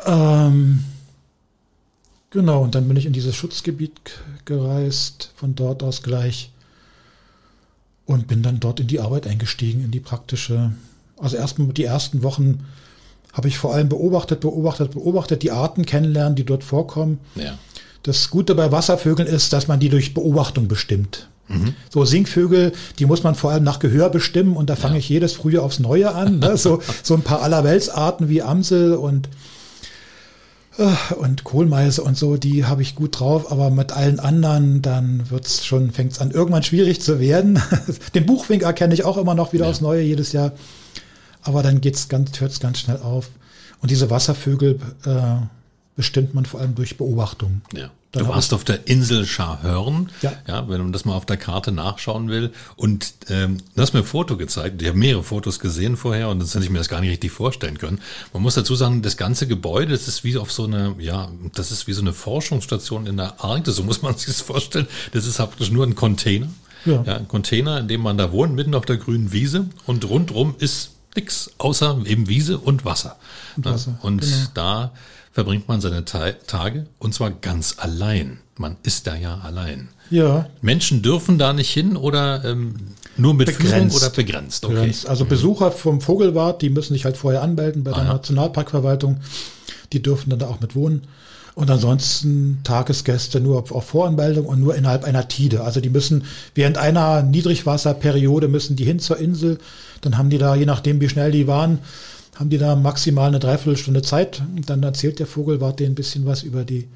Ähm, 0.04 0.84
Genau, 2.30 2.62
und 2.62 2.74
dann 2.74 2.86
bin 2.86 2.96
ich 2.96 3.06
in 3.06 3.12
dieses 3.12 3.34
Schutzgebiet 3.34 3.92
gereist, 4.44 5.30
von 5.34 5.54
dort 5.54 5.82
aus 5.82 6.02
gleich 6.02 6.50
und 8.04 8.26
bin 8.26 8.42
dann 8.42 8.60
dort 8.60 8.80
in 8.80 8.86
die 8.86 9.00
Arbeit 9.00 9.26
eingestiegen, 9.26 9.82
in 9.84 9.90
die 9.90 10.00
praktische. 10.00 10.72
Also 11.18 11.36
erst 11.36 11.56
die 11.58 11.84
ersten 11.84 12.22
Wochen 12.22 12.64
habe 13.32 13.48
ich 13.48 13.58
vor 13.58 13.74
allem 13.74 13.88
beobachtet, 13.88 14.40
beobachtet, 14.40 14.92
beobachtet, 14.92 15.42
die 15.42 15.50
Arten 15.50 15.86
kennenlernen, 15.86 16.34
die 16.34 16.44
dort 16.44 16.64
vorkommen. 16.64 17.18
Ja. 17.34 17.58
Das 18.02 18.30
Gute 18.30 18.54
bei 18.54 18.72
Wasservögeln 18.72 19.28
ist, 19.28 19.52
dass 19.52 19.68
man 19.68 19.80
die 19.80 19.88
durch 19.88 20.14
Beobachtung 20.14 20.68
bestimmt. 20.68 21.28
Mhm. 21.48 21.74
So 21.90 22.04
Singvögel, 22.04 22.72
die 22.98 23.06
muss 23.06 23.22
man 23.22 23.34
vor 23.34 23.50
allem 23.50 23.64
nach 23.64 23.78
Gehör 23.78 24.10
bestimmen 24.10 24.56
und 24.56 24.70
da 24.70 24.76
fange 24.76 24.94
ja. 24.94 24.98
ich 25.00 25.08
jedes 25.08 25.32
Frühjahr 25.32 25.64
aufs 25.64 25.78
Neue 25.78 26.14
an. 26.14 26.38
Ne? 26.38 26.56
So, 26.56 26.80
so 27.02 27.14
ein 27.14 27.22
paar 27.22 27.42
Allerweltsarten 27.42 28.28
wie 28.28 28.42
Amsel 28.42 28.94
und 28.94 29.28
und 31.18 31.42
Kohlmeise 31.42 32.02
und 32.02 32.16
so, 32.16 32.36
die 32.36 32.64
habe 32.64 32.82
ich 32.82 32.94
gut 32.94 33.18
drauf, 33.18 33.50
aber 33.50 33.70
mit 33.70 33.92
allen 33.92 34.20
anderen, 34.20 34.80
dann 34.80 35.28
wird's 35.28 35.66
schon, 35.66 35.90
fängt's 35.90 36.20
an, 36.20 36.30
irgendwann 36.30 36.62
schwierig 36.62 37.00
zu 37.00 37.18
werden. 37.18 37.60
Den 38.14 38.26
Buchwink 38.26 38.62
erkenne 38.62 38.94
ich 38.94 39.04
auch 39.04 39.16
immer 39.16 39.34
noch 39.34 39.52
wieder 39.52 39.64
ja. 39.64 39.70
aufs 39.70 39.80
Neue 39.80 40.02
jedes 40.02 40.32
Jahr. 40.32 40.52
Aber 41.42 41.64
dann 41.64 41.80
geht's 41.80 42.08
ganz, 42.08 42.40
hört's 42.40 42.60
ganz 42.60 42.78
schnell 42.78 42.98
auf. 42.98 43.30
Und 43.80 43.90
diese 43.90 44.10
Wasservögel 44.10 44.78
äh, 45.04 45.10
bestimmt 45.98 46.32
man 46.32 46.46
vor 46.46 46.60
allem 46.60 46.76
durch 46.76 46.96
Beobachtung. 46.96 47.60
Ja. 47.74 47.90
Dann 48.12 48.22
du 48.22 48.28
warst 48.30 48.54
auf 48.54 48.62
der 48.62 48.86
Insel 48.86 49.26
Scharhörn, 49.26 50.10
ja. 50.22 50.32
ja, 50.46 50.68
wenn 50.68 50.80
man 50.80 50.92
das 50.92 51.04
mal 51.04 51.14
auf 51.14 51.26
der 51.26 51.36
Karte 51.36 51.72
nachschauen 51.72 52.28
will. 52.28 52.52
Und 52.76 53.14
ähm, 53.28 53.58
du 53.74 53.82
hast 53.82 53.94
mir 53.94 53.98
ein 53.98 54.06
Foto 54.06 54.36
gezeigt. 54.36 54.80
Ich 54.80 54.86
habe 54.86 54.96
mehrere 54.96 55.24
Fotos 55.24 55.58
gesehen 55.58 55.96
vorher 55.96 56.28
und 56.28 56.38
sonst 56.38 56.54
hätte 56.54 56.64
ich 56.66 56.70
mir 56.70 56.78
das 56.78 56.88
gar 56.88 57.00
nicht 57.00 57.10
richtig 57.10 57.32
vorstellen 57.32 57.78
können. 57.78 58.00
Man 58.32 58.44
muss 58.44 58.54
dazu 58.54 58.76
sagen, 58.76 59.02
das 59.02 59.16
ganze 59.16 59.48
Gebäude, 59.48 59.90
das 59.90 60.06
ist 60.06 60.22
wie 60.22 60.38
auf 60.38 60.52
so 60.52 60.66
eine, 60.66 60.94
ja, 61.00 61.32
das 61.52 61.72
ist 61.72 61.88
wie 61.88 61.92
so 61.92 62.00
eine 62.00 62.12
Forschungsstation 62.12 63.08
in 63.08 63.16
der 63.16 63.42
Arktis, 63.42 63.74
so 63.74 63.82
muss 63.82 64.00
man 64.00 64.14
sich 64.16 64.26
das 64.26 64.40
vorstellen. 64.40 64.86
Das 65.12 65.26
ist 65.26 65.38
praktisch 65.38 65.72
nur 65.72 65.84
ein 65.84 65.96
Container. 65.96 66.48
Ja. 66.84 67.02
ja, 67.02 67.16
ein 67.16 67.26
Container, 67.26 67.80
in 67.80 67.88
dem 67.88 68.02
man 68.02 68.16
da 68.16 68.30
wohnt, 68.30 68.54
mitten 68.54 68.76
auf 68.76 68.86
der 68.86 68.98
grünen 68.98 69.32
Wiese 69.32 69.66
und 69.84 70.08
rundrum 70.08 70.54
ist 70.60 70.92
nix, 71.16 71.50
außer 71.58 71.98
eben 72.06 72.28
Wiese 72.28 72.56
und 72.58 72.84
Wasser. 72.84 73.16
Und, 73.56 73.64
Wasser, 73.64 73.98
und 74.02 74.20
genau. 74.20 74.46
da 74.54 74.92
verbringt 75.38 75.68
man 75.68 75.80
seine 75.80 76.04
Ta 76.04 76.32
Tage 76.48 76.86
und 76.98 77.14
zwar 77.14 77.30
ganz 77.30 77.76
allein. 77.78 78.40
Man 78.56 78.76
ist 78.82 79.06
da 79.06 79.14
ja 79.14 79.38
allein. 79.38 79.86
Ja. 80.10 80.46
Menschen 80.62 81.00
dürfen 81.00 81.38
da 81.38 81.52
nicht 81.52 81.70
hin 81.70 81.96
oder 81.96 82.44
ähm, 82.44 82.74
nur 83.16 83.34
mit 83.34 83.46
begrenzt. 83.46 83.70
Führung 83.70 83.90
oder 83.92 84.10
begrenzt? 84.10 84.64
Okay. 84.64 84.74
Begrenzt. 84.74 85.08
Also 85.08 85.24
mhm. 85.24 85.28
Besucher 85.28 85.70
vom 85.70 86.00
Vogelwart, 86.00 86.60
die 86.60 86.70
müssen 86.70 86.92
sich 86.92 87.04
halt 87.04 87.16
vorher 87.16 87.42
anmelden 87.42 87.84
bei 87.84 87.92
der 87.92 88.00
Aha. 88.00 88.14
Nationalparkverwaltung. 88.14 89.20
Die 89.92 90.02
dürfen 90.02 90.30
dann 90.30 90.40
da 90.40 90.48
auch 90.48 90.58
mit 90.58 90.74
wohnen. 90.74 91.02
Und 91.54 91.70
ansonsten 91.70 92.58
Tagesgäste 92.64 93.38
nur 93.40 93.64
auf 93.70 93.86
Voranmeldung 93.86 94.44
und 94.44 94.58
nur 94.58 94.74
innerhalb 94.74 95.04
einer 95.04 95.28
Tide. 95.28 95.62
Also 95.62 95.80
die 95.80 95.90
müssen 95.90 96.24
während 96.56 96.78
einer 96.78 97.22
Niedrigwasserperiode 97.22 98.48
müssen 98.48 98.74
die 98.74 98.84
hin 98.84 98.98
zur 98.98 99.18
Insel. 99.18 99.58
Dann 100.00 100.18
haben 100.18 100.30
die 100.30 100.38
da, 100.38 100.56
je 100.56 100.66
nachdem 100.66 101.00
wie 101.00 101.08
schnell 101.08 101.30
die 101.30 101.46
waren, 101.46 101.78
haben 102.38 102.50
die 102.50 102.58
da 102.58 102.76
maximal 102.76 103.28
eine 103.28 103.40
Dreiviertelstunde 103.40 104.02
Zeit. 104.02 104.40
Und 104.54 104.70
dann 104.70 104.82
erzählt 104.82 105.18
der 105.18 105.26
Vogelwart 105.26 105.80
denen 105.80 105.92
ein 105.92 105.96
bisschen 105.96 106.24
was 106.24 106.44
über 106.44 106.64
die 106.64 106.86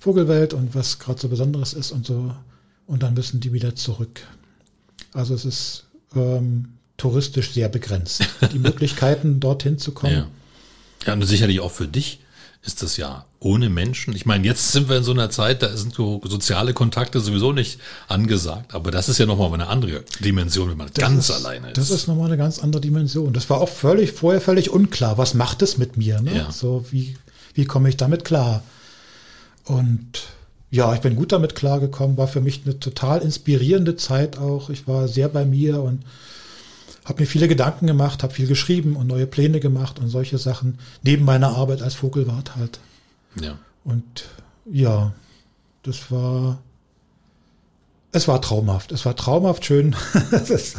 Vogelwelt 0.00 0.54
und 0.54 0.74
was 0.74 0.98
gerade 0.98 1.20
so 1.20 1.28
Besonderes 1.28 1.72
ist 1.72 1.92
und 1.92 2.04
so. 2.04 2.34
Und 2.88 3.04
dann 3.04 3.14
müssen 3.14 3.38
die 3.38 3.52
wieder 3.52 3.76
zurück. 3.76 4.20
Also 5.12 5.34
es 5.34 5.44
ist 5.44 5.84
ähm, 6.16 6.70
touristisch 6.96 7.52
sehr 7.52 7.68
begrenzt. 7.68 8.28
Die 8.52 8.58
Möglichkeiten, 8.58 9.38
dorthin 9.38 9.78
zu 9.78 9.92
kommen. 9.92 10.12
Ja. 10.12 10.26
ja, 11.06 11.12
und 11.12 11.22
sicherlich 11.22 11.60
auch 11.60 11.70
für 11.70 11.86
dich 11.86 12.18
ist 12.68 12.82
das 12.82 12.98
ja 12.98 13.24
ohne 13.40 13.70
Menschen. 13.70 14.14
Ich 14.14 14.26
meine, 14.26 14.46
jetzt 14.46 14.72
sind 14.72 14.90
wir 14.90 14.98
in 14.98 15.02
so 15.02 15.12
einer 15.12 15.30
Zeit, 15.30 15.62
da 15.62 15.74
sind 15.74 15.94
so 15.94 16.20
soziale 16.24 16.74
Kontakte 16.74 17.18
sowieso 17.18 17.52
nicht 17.52 17.80
angesagt. 18.08 18.74
Aber 18.74 18.90
das 18.90 19.08
ist 19.08 19.16
ja 19.16 19.24
nochmal 19.24 19.50
eine 19.54 19.68
andere 19.68 20.04
Dimension, 20.20 20.68
wenn 20.68 20.76
man 20.76 20.88
das 20.88 21.02
ganz 21.02 21.30
ist, 21.30 21.34
alleine 21.34 21.68
ist. 21.68 21.78
Das 21.78 21.90
ist 21.90 22.08
nochmal 22.08 22.26
eine 22.26 22.36
ganz 22.36 22.58
andere 22.58 22.82
Dimension. 22.82 23.32
Das 23.32 23.48
war 23.48 23.62
auch 23.62 23.70
völlig, 23.70 24.12
vorher 24.12 24.42
völlig 24.42 24.68
unklar. 24.68 25.16
Was 25.16 25.32
macht 25.32 25.62
es 25.62 25.78
mit 25.78 25.96
mir? 25.96 26.20
Ne? 26.20 26.36
Ja. 26.36 26.52
So, 26.52 26.84
wie, 26.90 27.16
wie 27.54 27.64
komme 27.64 27.88
ich 27.88 27.96
damit 27.96 28.26
klar? 28.26 28.62
Und 29.64 30.24
ja, 30.70 30.92
ich 30.92 31.00
bin 31.00 31.16
gut 31.16 31.32
damit 31.32 31.54
klargekommen. 31.54 32.18
War 32.18 32.28
für 32.28 32.42
mich 32.42 32.64
eine 32.66 32.78
total 32.78 33.22
inspirierende 33.22 33.96
Zeit 33.96 34.36
auch. 34.36 34.68
Ich 34.68 34.86
war 34.86 35.08
sehr 35.08 35.30
bei 35.30 35.46
mir 35.46 35.80
und 35.80 36.02
habe 37.08 37.22
mir 37.22 37.26
viele 37.26 37.48
Gedanken 37.48 37.86
gemacht, 37.86 38.22
habe 38.22 38.34
viel 38.34 38.46
geschrieben 38.46 38.96
und 38.96 39.06
neue 39.06 39.26
Pläne 39.26 39.60
gemacht 39.60 39.98
und 39.98 40.08
solche 40.08 40.38
Sachen, 40.38 40.78
neben 41.02 41.24
meiner 41.24 41.56
Arbeit 41.56 41.82
als 41.82 41.94
Vogelwart 41.94 42.56
halt. 42.56 42.80
Ja. 43.40 43.58
Und 43.84 44.24
ja, 44.70 45.12
das 45.82 46.10
war, 46.10 46.58
es 48.12 48.28
war 48.28 48.42
traumhaft. 48.42 48.92
Es 48.92 49.06
war 49.06 49.16
traumhaft 49.16 49.64
schön. 49.64 49.96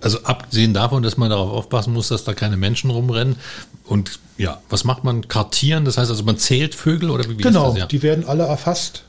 also 0.00 0.22
abgesehen 0.24 0.74
davon, 0.74 1.04
dass 1.04 1.16
man 1.16 1.30
darauf 1.30 1.50
aufpassen 1.52 1.92
muss, 1.92 2.08
dass 2.08 2.24
da 2.24 2.34
keine 2.34 2.56
Menschen 2.56 2.90
rumrennen. 2.90 3.36
Und 3.84 4.18
ja, 4.36 4.60
was 4.68 4.82
macht 4.82 5.04
man? 5.04 5.28
Kartieren? 5.28 5.84
Das 5.84 5.96
heißt 5.96 6.10
also, 6.10 6.24
man 6.24 6.38
zählt 6.38 6.74
Vögel 6.74 7.10
oder 7.10 7.24
wie, 7.28 7.38
wie 7.38 7.42
Genau, 7.42 7.76
ja. 7.76 7.86
die 7.86 8.02
werden 8.02 8.24
alle 8.24 8.44
erfasst, 8.44 9.04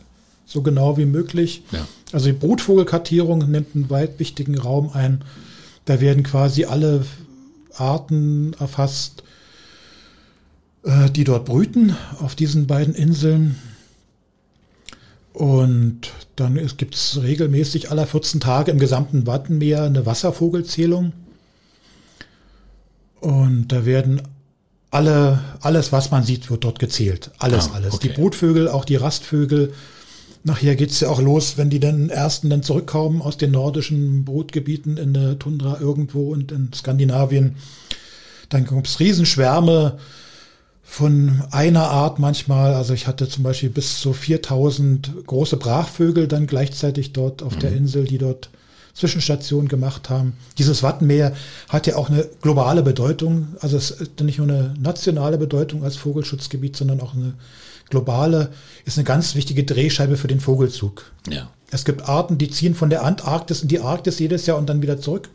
so 0.51 0.61
genau 0.61 0.97
wie 0.97 1.05
möglich. 1.05 1.63
Ja. 1.71 1.87
Also 2.11 2.27
die 2.27 2.33
Brutvogelkartierung 2.37 3.49
nimmt 3.49 3.73
einen 3.73 3.89
weit 3.89 4.19
wichtigen 4.19 4.57
Raum 4.57 4.91
ein. 4.93 5.23
Da 5.85 6.01
werden 6.01 6.23
quasi 6.23 6.65
alle 6.65 7.05
Arten 7.75 8.53
erfasst, 8.59 9.23
äh, 10.83 11.09
die 11.09 11.23
dort 11.23 11.45
brüten 11.45 11.95
auf 12.19 12.35
diesen 12.35 12.67
beiden 12.67 12.93
Inseln. 12.93 13.55
Und 15.31 16.11
dann 16.35 16.59
gibt 16.75 16.95
es 16.95 17.21
regelmäßig 17.21 17.89
alle 17.89 18.05
14 18.05 18.41
Tage 18.41 18.71
im 18.71 18.79
gesamten 18.79 19.25
Wattenmeer 19.25 19.83
eine 19.83 20.05
Wasservogelzählung. 20.05 21.13
Und 23.21 23.69
da 23.69 23.85
werden 23.85 24.21
alle, 24.89 25.39
alles, 25.61 25.93
was 25.93 26.11
man 26.11 26.25
sieht, 26.25 26.49
wird 26.49 26.65
dort 26.65 26.79
gezählt. 26.79 27.31
Alles, 27.39 27.69
ah, 27.69 27.75
alles. 27.75 27.99
Die 27.99 28.09
Brutvögel, 28.09 28.67
auch 28.67 28.83
die 28.83 28.97
Rastvögel, 28.97 29.73
Nachher 30.43 30.75
geht's 30.75 30.99
ja 30.99 31.09
auch 31.09 31.21
los, 31.21 31.57
wenn 31.57 31.69
die 31.69 31.79
dann 31.79 32.09
ersten 32.09 32.49
dann 32.49 32.63
zurückkommen 32.63 33.21
aus 33.21 33.37
den 33.37 33.51
nordischen 33.51 34.25
Brutgebieten 34.25 34.97
in 34.97 35.13
der 35.13 35.37
Tundra 35.37 35.79
irgendwo 35.79 36.31
und 36.31 36.51
in 36.51 36.71
Skandinavien. 36.73 37.55
Dann 38.49 38.65
gibt's 38.65 38.99
Riesenschwärme 38.99 39.99
von 40.83 41.43
einer 41.51 41.89
Art 41.89 42.19
manchmal. 42.19 42.73
Also 42.73 42.93
ich 42.93 43.07
hatte 43.07 43.29
zum 43.29 43.43
Beispiel 43.43 43.69
bis 43.69 43.99
zu 43.99 44.13
4000 44.13 45.25
große 45.27 45.57
Brachvögel 45.57 46.27
dann 46.27 46.47
gleichzeitig 46.47 47.13
dort 47.13 47.43
auf 47.43 47.55
mhm. 47.55 47.59
der 47.59 47.73
Insel, 47.73 48.05
die 48.05 48.17
dort 48.17 48.49
Zwischenstationen 48.93 49.67
gemacht 49.67 50.09
haben. 50.09 50.33
Dieses 50.57 50.83
Wattenmeer 50.83 51.33
hat 51.69 51.87
ja 51.87 51.95
auch 51.95 52.09
eine 52.09 52.27
globale 52.41 52.83
Bedeutung. 52.83 53.55
Also 53.59 53.77
es 53.77 53.91
ist 53.91 54.19
nicht 54.21 54.37
nur 54.37 54.47
eine 54.47 54.73
nationale 54.79 55.37
Bedeutung 55.37 55.83
als 55.83 55.95
Vogelschutzgebiet, 55.95 56.75
sondern 56.75 57.01
auch 57.01 57.13
eine 57.13 57.33
globale, 57.89 58.51
ist 58.85 58.97
eine 58.97 59.05
ganz 59.05 59.35
wichtige 59.35 59.63
Drehscheibe 59.63 60.17
für 60.17 60.27
den 60.27 60.39
Vogelzug. 60.39 61.11
Ja. 61.29 61.49
Es 61.69 61.85
gibt 61.85 62.07
Arten, 62.09 62.37
die 62.37 62.49
ziehen 62.49 62.75
von 62.75 62.89
der 62.89 63.03
Antarktis 63.03 63.61
in 63.61 63.67
die 63.67 63.79
Arktis 63.79 64.19
jedes 64.19 64.45
Jahr 64.45 64.57
und 64.57 64.67
dann 64.67 64.81
wieder 64.81 64.99
zurück 64.99 65.29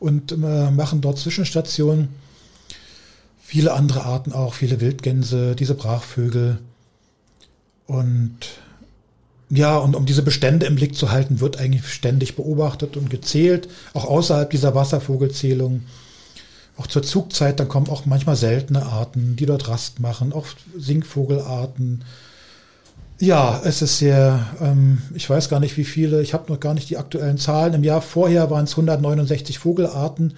und 0.00 0.32
äh, 0.32 0.70
machen 0.70 1.00
dort 1.00 1.18
Zwischenstationen. 1.18 2.08
Viele 3.40 3.72
andere 3.72 4.04
Arten 4.04 4.32
auch, 4.32 4.54
viele 4.54 4.80
Wildgänse, 4.80 5.54
diese 5.54 5.74
Brachvögel. 5.74 6.58
Und 7.86 8.38
ja, 9.50 9.76
und 9.76 9.94
um 9.94 10.06
diese 10.06 10.22
Bestände 10.22 10.66
im 10.66 10.76
Blick 10.76 10.96
zu 10.96 11.10
halten, 11.10 11.40
wird 11.40 11.58
eigentlich 11.58 11.86
ständig 11.88 12.36
beobachtet 12.36 12.96
und 12.96 13.10
gezählt, 13.10 13.68
auch 13.92 14.04
außerhalb 14.06 14.50
dieser 14.50 14.74
Wasservogelzählung. 14.74 15.82
auch 16.76 16.88
zur 16.88 17.04
Zugzeit, 17.04 17.60
dann 17.60 17.68
kommen 17.68 17.88
auch 17.88 18.04
manchmal 18.04 18.34
seltene 18.34 18.84
Arten, 18.84 19.36
die 19.36 19.46
dort 19.46 19.68
Rast 19.68 20.00
machen, 20.00 20.32
auch 20.32 20.46
Singvogelarten. 20.76 22.02
Ja, 23.20 23.62
es 23.64 23.80
ist 23.80 23.98
sehr, 23.98 24.44
ähm, 24.60 25.00
ich 25.14 25.30
weiß 25.30 25.48
gar 25.48 25.60
nicht 25.60 25.76
wie 25.76 25.84
viele, 25.84 26.20
ich 26.20 26.34
habe 26.34 26.52
noch 26.52 26.58
gar 26.58 26.74
nicht 26.74 26.90
die 26.90 26.96
aktuellen 26.96 27.38
Zahlen. 27.38 27.74
Im 27.74 27.84
Jahr 27.84 28.02
vorher 28.02 28.50
waren 28.50 28.64
es 28.64 28.72
169 28.72 29.60
Vogelarten, 29.60 30.34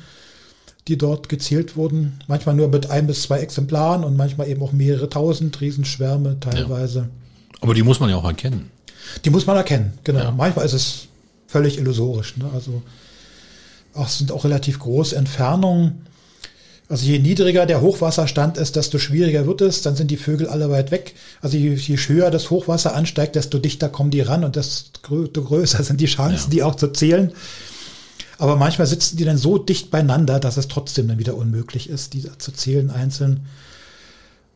die 0.88 0.98
dort 0.98 1.30
gezählt 1.30 1.74
wurden. 1.74 2.18
Manchmal 2.26 2.54
nur 2.54 2.68
mit 2.68 2.90
ein 2.90 3.06
bis 3.06 3.22
zwei 3.22 3.38
Exemplaren 3.38 4.04
und 4.04 4.14
manchmal 4.14 4.48
eben 4.48 4.62
auch 4.62 4.72
mehrere 4.72 5.08
tausend, 5.08 5.58
Riesenschwärme 5.62 6.38
teilweise. 6.40 6.98
Ja. 6.98 7.08
Aber 7.62 7.72
die 7.72 7.82
muss 7.82 7.98
man 7.98 8.10
ja 8.10 8.16
auch 8.16 8.26
erkennen. 8.26 8.70
Die 9.24 9.30
muss 9.30 9.46
man 9.46 9.56
erkennen, 9.56 9.98
genau. 10.04 10.20
Ja. 10.20 10.30
Manchmal 10.30 10.64
ist 10.66 10.72
es 10.72 11.06
völlig 11.46 11.78
illusorisch. 11.78 12.36
Ne? 12.36 12.50
Also 12.54 12.82
auch, 13.94 14.08
sind 14.08 14.32
auch 14.32 14.44
relativ 14.44 14.78
große 14.78 15.16
Entfernungen. 15.16 16.06
Also 16.88 17.04
je 17.06 17.18
niedriger 17.18 17.66
der 17.66 17.80
Hochwasserstand 17.80 18.58
ist, 18.58 18.76
desto 18.76 18.98
schwieriger 18.98 19.46
wird 19.46 19.60
es. 19.60 19.82
Dann 19.82 19.96
sind 19.96 20.10
die 20.10 20.16
Vögel 20.16 20.48
alle 20.48 20.70
weit 20.70 20.90
weg. 20.90 21.14
Also 21.40 21.56
je, 21.56 21.74
je 21.74 21.96
höher 21.96 22.30
das 22.30 22.50
Hochwasser 22.50 22.94
ansteigt, 22.94 23.34
desto 23.34 23.58
dichter 23.58 23.88
kommen 23.88 24.10
die 24.10 24.20
ran 24.20 24.44
und 24.44 24.54
desto 24.54 25.00
größer 25.02 25.82
sind 25.82 26.00
die 26.00 26.06
Chancen, 26.06 26.50
ja. 26.50 26.50
die 26.50 26.62
auch 26.62 26.76
zu 26.76 26.88
zählen. 26.88 27.32
Aber 28.38 28.56
manchmal 28.56 28.86
sitzen 28.86 29.16
die 29.16 29.24
dann 29.24 29.38
so 29.38 29.58
dicht 29.58 29.90
beieinander, 29.90 30.38
dass 30.38 30.58
es 30.58 30.68
trotzdem 30.68 31.08
dann 31.08 31.18
wieder 31.18 31.36
unmöglich 31.36 31.88
ist, 31.88 32.12
die 32.12 32.24
zu 32.38 32.52
zählen 32.52 32.90
einzeln. 32.90 33.46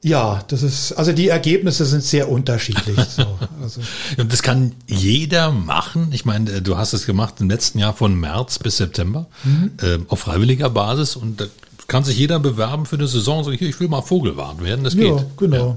Ja, 0.02 0.42
das 0.48 0.62
ist, 0.62 0.92
also 0.92 1.12
die 1.12 1.28
Ergebnisse 1.28 1.84
sind 1.84 2.02
sehr 2.02 2.30
unterschiedlich. 2.30 2.98
So, 3.10 3.26
also. 3.62 3.80
Und 4.18 4.32
das 4.32 4.42
kann 4.42 4.72
jeder 4.86 5.50
machen. 5.50 6.08
Ich 6.12 6.24
meine, 6.24 6.50
äh, 6.50 6.62
du 6.62 6.78
hast 6.78 6.92
es 6.92 7.06
gemacht 7.06 7.34
im 7.40 7.50
letzten 7.50 7.78
Jahr 7.78 7.92
von 7.92 8.18
März 8.18 8.58
bis 8.58 8.78
September 8.78 9.26
mhm. 9.44 9.72
äh, 9.82 9.98
auf 10.08 10.20
freiwilliger 10.20 10.70
Basis 10.70 11.16
und 11.16 11.40
da 11.40 11.46
kann 11.86 12.04
sich 12.04 12.16
jeder 12.16 12.38
bewerben 12.38 12.86
für 12.86 12.96
eine 12.96 13.08
Saison. 13.08 13.42
So, 13.42 13.52
hier, 13.52 13.68
ich 13.68 13.78
will 13.80 13.88
mal 13.88 14.00
Vogelwart 14.00 14.62
werden. 14.62 14.84
Das 14.84 14.94
ja, 14.94 15.16
geht. 15.16 15.26
Genau. 15.36 15.76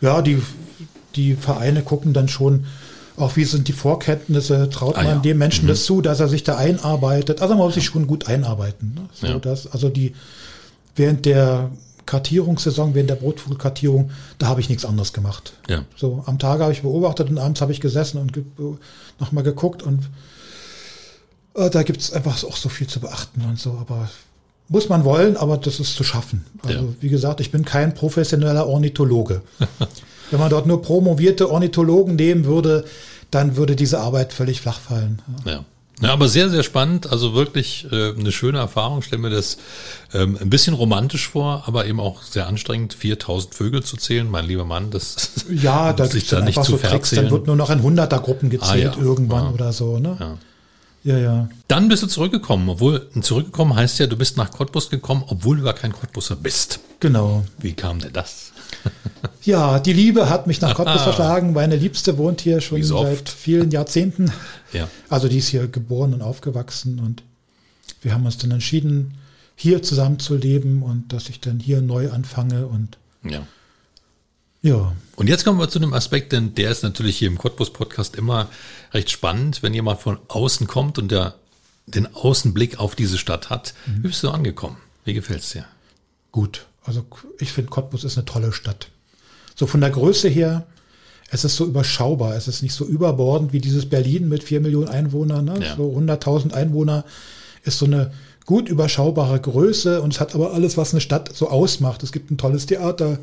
Ja, 0.00 0.16
ja 0.16 0.22
die, 0.22 0.40
die 1.16 1.34
Vereine 1.34 1.82
gucken 1.82 2.12
dann 2.12 2.28
schon, 2.28 2.66
auch 3.16 3.36
wie 3.36 3.44
sind 3.44 3.66
die 3.66 3.72
Vorkenntnisse, 3.72 4.68
traut 4.70 4.96
ah, 4.96 5.02
man 5.02 5.16
ja. 5.16 5.20
dem 5.20 5.38
Menschen 5.38 5.64
mhm. 5.64 5.68
das 5.68 5.84
zu, 5.84 6.00
dass 6.00 6.20
er 6.20 6.28
sich 6.28 6.44
da 6.44 6.56
einarbeitet. 6.56 7.40
Also 7.40 7.54
man 7.54 7.64
muss 7.64 7.74
sich 7.74 7.86
schon 7.86 8.06
gut 8.06 8.28
einarbeiten. 8.28 8.94
Ne? 8.94 9.08
So, 9.14 9.26
ja. 9.26 9.38
dass, 9.38 9.66
also 9.66 9.88
die 9.88 10.14
während 10.96 11.24
der 11.24 11.70
Kartierungssaison, 12.06 12.94
während 12.94 13.10
der 13.10 13.16
Brotvogelkartierung, 13.16 14.10
da 14.38 14.46
habe 14.46 14.60
ich 14.60 14.68
nichts 14.68 14.84
anderes 14.84 15.12
gemacht. 15.12 15.54
Ja. 15.68 15.84
So 15.96 16.22
am 16.26 16.38
Tage 16.38 16.62
habe 16.62 16.72
ich 16.72 16.82
beobachtet 16.82 17.30
und 17.30 17.38
abends 17.38 17.60
habe 17.60 17.72
ich 17.72 17.80
gesessen 17.80 18.18
und 18.18 18.32
ge 18.32 18.44
nochmal 19.18 19.44
geguckt 19.44 19.82
und 19.82 20.10
äh, 21.54 21.70
da 21.70 21.82
gibt 21.82 22.00
es 22.00 22.12
einfach 22.12 22.42
auch 22.44 22.56
so 22.56 22.68
viel 22.68 22.86
zu 22.86 23.00
beachten 23.00 23.42
und 23.42 23.58
so, 23.58 23.78
aber 23.80 24.08
muss 24.68 24.88
man 24.88 25.04
wollen, 25.04 25.36
aber 25.36 25.56
das 25.56 25.78
ist 25.78 25.94
zu 25.94 26.04
schaffen. 26.04 26.44
Also 26.62 26.78
ja. 26.78 26.94
wie 27.00 27.08
gesagt, 27.08 27.40
ich 27.40 27.50
bin 27.50 27.64
kein 27.64 27.94
professioneller 27.94 28.66
Ornithologe. 28.66 29.42
Wenn 30.30 30.40
man 30.40 30.50
dort 30.50 30.66
nur 30.66 30.80
promovierte 30.82 31.50
Ornithologen 31.50 32.16
nehmen 32.16 32.44
würde, 32.44 32.84
dann 33.30 33.56
würde 33.56 33.76
diese 33.76 34.00
Arbeit 34.00 34.32
völlig 34.32 34.60
flach 34.60 34.80
fallen. 34.80 35.20
Ja. 35.44 35.52
Ja, 35.52 35.64
aber 36.02 36.28
sehr, 36.28 36.50
sehr 36.50 36.62
spannend. 36.62 37.10
Also 37.10 37.34
wirklich 37.34 37.86
äh, 37.90 38.12
eine 38.18 38.32
schöne 38.32 38.58
Erfahrung. 38.58 38.98
Ich 38.98 39.06
stelle 39.06 39.22
mir 39.22 39.30
das 39.30 39.58
ähm, 40.12 40.38
ein 40.40 40.50
bisschen 40.50 40.74
romantisch 40.74 41.28
vor, 41.28 41.64
aber 41.66 41.86
eben 41.86 42.00
auch 42.00 42.22
sehr 42.22 42.46
anstrengend, 42.46 42.94
4000 42.94 43.54
Vögel 43.54 43.82
zu 43.82 43.96
zählen. 43.96 44.28
Mein 44.28 44.46
lieber 44.46 44.64
Mann, 44.64 44.90
das 44.90 45.30
ja, 45.50 45.92
da 45.92 46.06
sich 46.06 46.28
da 46.28 46.40
nicht 46.40 46.62
zu 46.62 46.72
so 46.72 46.78
Tricks, 46.78 47.10
Dann 47.10 47.30
wird 47.30 47.46
nur 47.46 47.56
noch 47.56 47.70
in 47.70 47.80
100er 47.80 48.18
Gruppen 48.20 48.50
gezählt 48.50 48.94
ah, 48.96 48.98
ja. 48.98 49.04
irgendwann 49.04 49.44
ja. 49.44 49.50
oder 49.50 49.72
so. 49.72 49.98
Ne? 49.98 50.16
Ja. 50.18 50.38
Ja, 51.04 51.18
ja. 51.18 51.48
Dann 51.68 51.88
bist 51.88 52.02
du 52.02 52.06
zurückgekommen, 52.06 52.66
obwohl 52.70 53.06
zurückgekommen 53.20 53.76
heißt 53.76 53.98
ja, 53.98 54.06
du 54.06 54.16
bist 54.16 54.38
nach 54.38 54.50
Cottbus 54.50 54.88
gekommen, 54.88 55.22
obwohl 55.26 55.58
du 55.58 55.62
gar 55.62 55.74
kein 55.74 55.92
Cottbuser 55.92 56.34
bist. 56.34 56.80
Genau. 57.00 57.44
Wie 57.58 57.74
kam 57.74 57.98
denn 57.98 58.14
das? 58.14 58.53
ja, 59.42 59.78
die 59.78 59.92
Liebe 59.92 60.28
hat 60.28 60.46
mich 60.46 60.60
nach 60.60 60.74
Cottbus 60.74 61.02
verschlagen. 61.02 61.52
Meine 61.52 61.76
Liebste 61.76 62.18
wohnt 62.18 62.40
hier 62.40 62.60
schon 62.60 62.82
seit 62.82 63.28
vielen 63.28 63.70
Jahrzehnten. 63.70 64.32
Ja. 64.72 64.88
Also 65.08 65.28
die 65.28 65.38
ist 65.38 65.48
hier 65.48 65.68
geboren 65.68 66.14
und 66.14 66.22
aufgewachsen 66.22 67.00
und 67.00 67.22
wir 68.02 68.12
haben 68.12 68.26
uns 68.26 68.38
dann 68.38 68.50
entschieden, 68.50 69.14
hier 69.56 69.82
zusammen 69.82 70.18
zu 70.18 70.36
leben 70.36 70.82
und 70.82 71.12
dass 71.12 71.28
ich 71.28 71.40
dann 71.40 71.60
hier 71.60 71.80
neu 71.80 72.10
anfange 72.10 72.66
und 72.66 72.98
ja. 73.22 73.46
Ja. 74.62 74.92
Und 75.16 75.28
jetzt 75.28 75.44
kommen 75.44 75.58
wir 75.58 75.68
zu 75.68 75.78
einem 75.78 75.92
Aspekt, 75.92 76.32
denn 76.32 76.54
der 76.54 76.70
ist 76.70 76.82
natürlich 76.82 77.18
hier 77.18 77.28
im 77.28 77.36
Cottbus-Podcast 77.36 78.16
immer 78.16 78.48
recht 78.92 79.10
spannend, 79.10 79.62
wenn 79.62 79.74
jemand 79.74 80.00
von 80.00 80.18
außen 80.28 80.66
kommt 80.66 80.98
und 80.98 81.10
der 81.10 81.34
den 81.86 82.14
Außenblick 82.14 82.78
auf 82.78 82.94
diese 82.94 83.18
Stadt 83.18 83.50
hat. 83.50 83.74
Mhm. 83.86 83.96
Wie 83.98 84.08
bist 84.08 84.22
du 84.22 84.30
angekommen? 84.30 84.78
Wie 85.04 85.12
gefällt 85.12 85.40
es 85.40 85.50
dir? 85.50 85.66
Gut. 86.32 86.66
Also 86.84 87.04
ich 87.38 87.52
finde, 87.52 87.70
Cottbus 87.70 88.04
ist 88.04 88.16
eine 88.16 88.24
tolle 88.24 88.52
Stadt. 88.52 88.88
So 89.54 89.66
von 89.66 89.80
der 89.80 89.90
Größe 89.90 90.28
her, 90.28 90.66
es 91.30 91.44
ist 91.44 91.56
so 91.56 91.64
überschaubar. 91.64 92.36
Es 92.36 92.46
ist 92.48 92.62
nicht 92.62 92.74
so 92.74 92.84
überbordend 92.84 93.52
wie 93.52 93.60
dieses 93.60 93.88
Berlin 93.88 94.28
mit 94.28 94.44
vier 94.44 94.60
Millionen 94.60 94.88
Einwohnern. 94.88 95.44
Ne? 95.46 95.54
Ja. 95.60 95.76
So 95.76 95.96
100.000 95.96 96.52
Einwohner 96.52 97.04
ist 97.64 97.78
so 97.78 97.86
eine 97.86 98.12
gut 98.46 98.68
überschaubare 98.68 99.40
Größe 99.40 100.02
und 100.02 100.12
es 100.12 100.20
hat 100.20 100.34
aber 100.34 100.52
alles, 100.52 100.76
was 100.76 100.92
eine 100.92 101.00
Stadt 101.00 101.30
so 101.34 101.48
ausmacht. 101.48 102.02
Es 102.02 102.12
gibt 102.12 102.30
ein 102.30 102.36
tolles 102.36 102.66
Theater, 102.66 103.18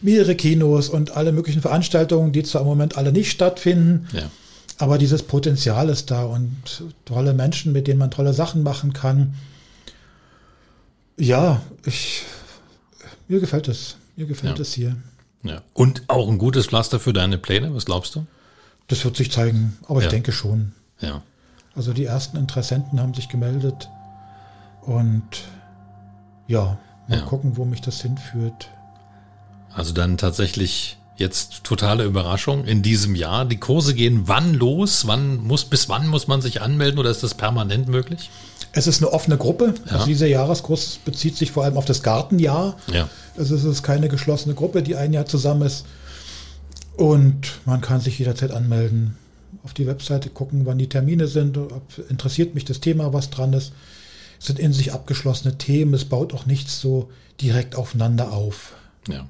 mehrere 0.00 0.34
Kinos 0.34 0.88
und 0.88 1.16
alle 1.16 1.32
möglichen 1.32 1.62
Veranstaltungen, 1.62 2.32
die 2.32 2.42
zwar 2.42 2.62
im 2.62 2.66
Moment 2.66 2.96
alle 2.96 3.12
nicht 3.12 3.30
stattfinden, 3.30 4.08
ja. 4.12 4.30
aber 4.78 4.98
dieses 4.98 5.22
Potenzial 5.22 5.88
ist 5.88 6.10
da 6.10 6.24
und 6.24 6.82
tolle 7.04 7.32
Menschen, 7.32 7.72
mit 7.72 7.86
denen 7.86 8.00
man 8.00 8.10
tolle 8.10 8.32
Sachen 8.32 8.62
machen 8.64 8.92
kann. 8.92 9.34
Ja, 11.16 11.62
ich, 11.84 12.24
mir 13.28 13.40
gefällt 13.40 13.68
es. 13.68 13.96
Mir 14.16 14.26
gefällt 14.26 14.58
ja. 14.58 14.62
es 14.62 14.72
hier. 14.74 14.96
Ja. 15.42 15.62
Und 15.72 16.04
auch 16.08 16.28
ein 16.28 16.38
gutes 16.38 16.66
Pflaster 16.66 17.00
für 17.00 17.12
deine 17.12 17.38
Pläne, 17.38 17.74
was 17.74 17.86
glaubst 17.86 18.14
du? 18.14 18.26
Das 18.88 19.04
wird 19.04 19.16
sich 19.16 19.30
zeigen, 19.32 19.76
aber 19.86 20.00
ja. 20.00 20.06
ich 20.06 20.10
denke 20.10 20.32
schon. 20.32 20.72
Ja. 21.00 21.22
Also 21.74 21.92
die 21.92 22.04
ersten 22.04 22.36
Interessenten 22.36 23.00
haben 23.00 23.14
sich 23.14 23.28
gemeldet 23.28 23.88
und 24.82 25.22
ja, 26.46 26.78
mal 27.08 27.18
ja. 27.18 27.24
gucken, 27.24 27.56
wo 27.56 27.64
mich 27.64 27.80
das 27.80 28.02
hinführt. 28.02 28.68
Also 29.74 29.94
dann 29.94 30.18
tatsächlich 30.18 30.98
jetzt 31.16 31.64
totale 31.64 32.04
Überraschung 32.04 32.64
in 32.64 32.82
diesem 32.82 33.14
Jahr. 33.14 33.44
Die 33.44 33.58
Kurse 33.58 33.94
gehen 33.94 34.22
wann 34.26 34.54
los? 34.54 35.06
Wann 35.06 35.36
muss, 35.36 35.64
bis 35.64 35.88
wann 35.88 36.06
muss 36.08 36.28
man 36.28 36.40
sich 36.40 36.62
anmelden 36.62 36.98
oder 36.98 37.10
ist 37.10 37.22
das 37.22 37.34
permanent 37.34 37.88
möglich? 37.88 38.30
Es 38.72 38.86
ist 38.86 39.02
eine 39.02 39.12
offene 39.12 39.36
Gruppe. 39.36 39.74
Ja. 39.86 39.92
Also 39.92 40.06
dieser 40.06 40.26
Jahreskurs 40.26 40.98
bezieht 41.04 41.36
sich 41.36 41.52
vor 41.52 41.64
allem 41.64 41.76
auf 41.76 41.84
das 41.84 42.02
Gartenjahr. 42.02 42.76
Ja. 42.92 43.08
Also 43.36 43.54
es 43.54 43.64
ist 43.64 43.82
keine 43.82 44.08
geschlossene 44.08 44.54
Gruppe, 44.54 44.82
die 44.82 44.96
ein 44.96 45.12
Jahr 45.12 45.26
zusammen 45.26 45.62
ist. 45.62 45.84
Und 46.96 47.60
man 47.64 47.80
kann 47.80 48.00
sich 48.00 48.18
jederzeit 48.18 48.50
anmelden. 48.50 49.16
Auf 49.62 49.74
die 49.74 49.86
Webseite 49.86 50.30
gucken, 50.30 50.64
wann 50.64 50.78
die 50.78 50.88
Termine 50.88 51.26
sind. 51.26 51.58
Ob, 51.58 51.82
interessiert 52.08 52.54
mich 52.54 52.64
das 52.64 52.80
Thema, 52.80 53.12
was 53.12 53.30
dran 53.30 53.52
ist. 53.52 53.72
Es 54.40 54.46
sind 54.46 54.58
in 54.58 54.72
sich 54.72 54.92
abgeschlossene 54.92 55.58
Themen. 55.58 55.94
Es 55.94 56.06
baut 56.06 56.32
auch 56.32 56.46
nichts 56.46 56.80
so 56.80 57.10
direkt 57.40 57.76
aufeinander 57.76 58.32
auf. 58.32 58.72
Ja. 59.08 59.26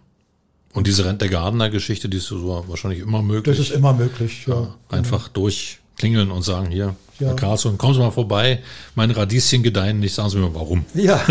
Und 0.73 0.87
diese 0.87 1.05
Rent 1.05 1.21
der 1.21 1.29
Gardener-Geschichte, 1.29 2.09
die 2.09 2.17
ist 2.17 2.27
so 2.27 2.65
wahrscheinlich 2.67 3.01
immer 3.01 3.23
möglich. 3.23 3.57
Das 3.57 3.67
ist 3.67 3.75
immer 3.75 3.93
möglich, 3.93 4.47
ja. 4.47 4.55
ja 4.55 4.75
einfach 4.89 5.29
durchklingeln 5.29 6.31
und 6.31 6.43
sagen, 6.43 6.71
hier, 6.71 6.97
ja. 7.19 7.29
Herr 7.29 7.37
Carlson, 7.37 7.77
kommen 7.77 7.95
Sie 7.95 8.01
mal 8.01 8.11
vorbei, 8.11 8.63
meine 8.95 9.17
Radieschen 9.17 9.63
gedeihen 9.63 10.01
nicht, 10.01 10.15
sagen 10.15 10.31
Sie 10.31 10.39
mir 10.39 10.55
warum. 10.55 10.85
Ja. 10.95 11.21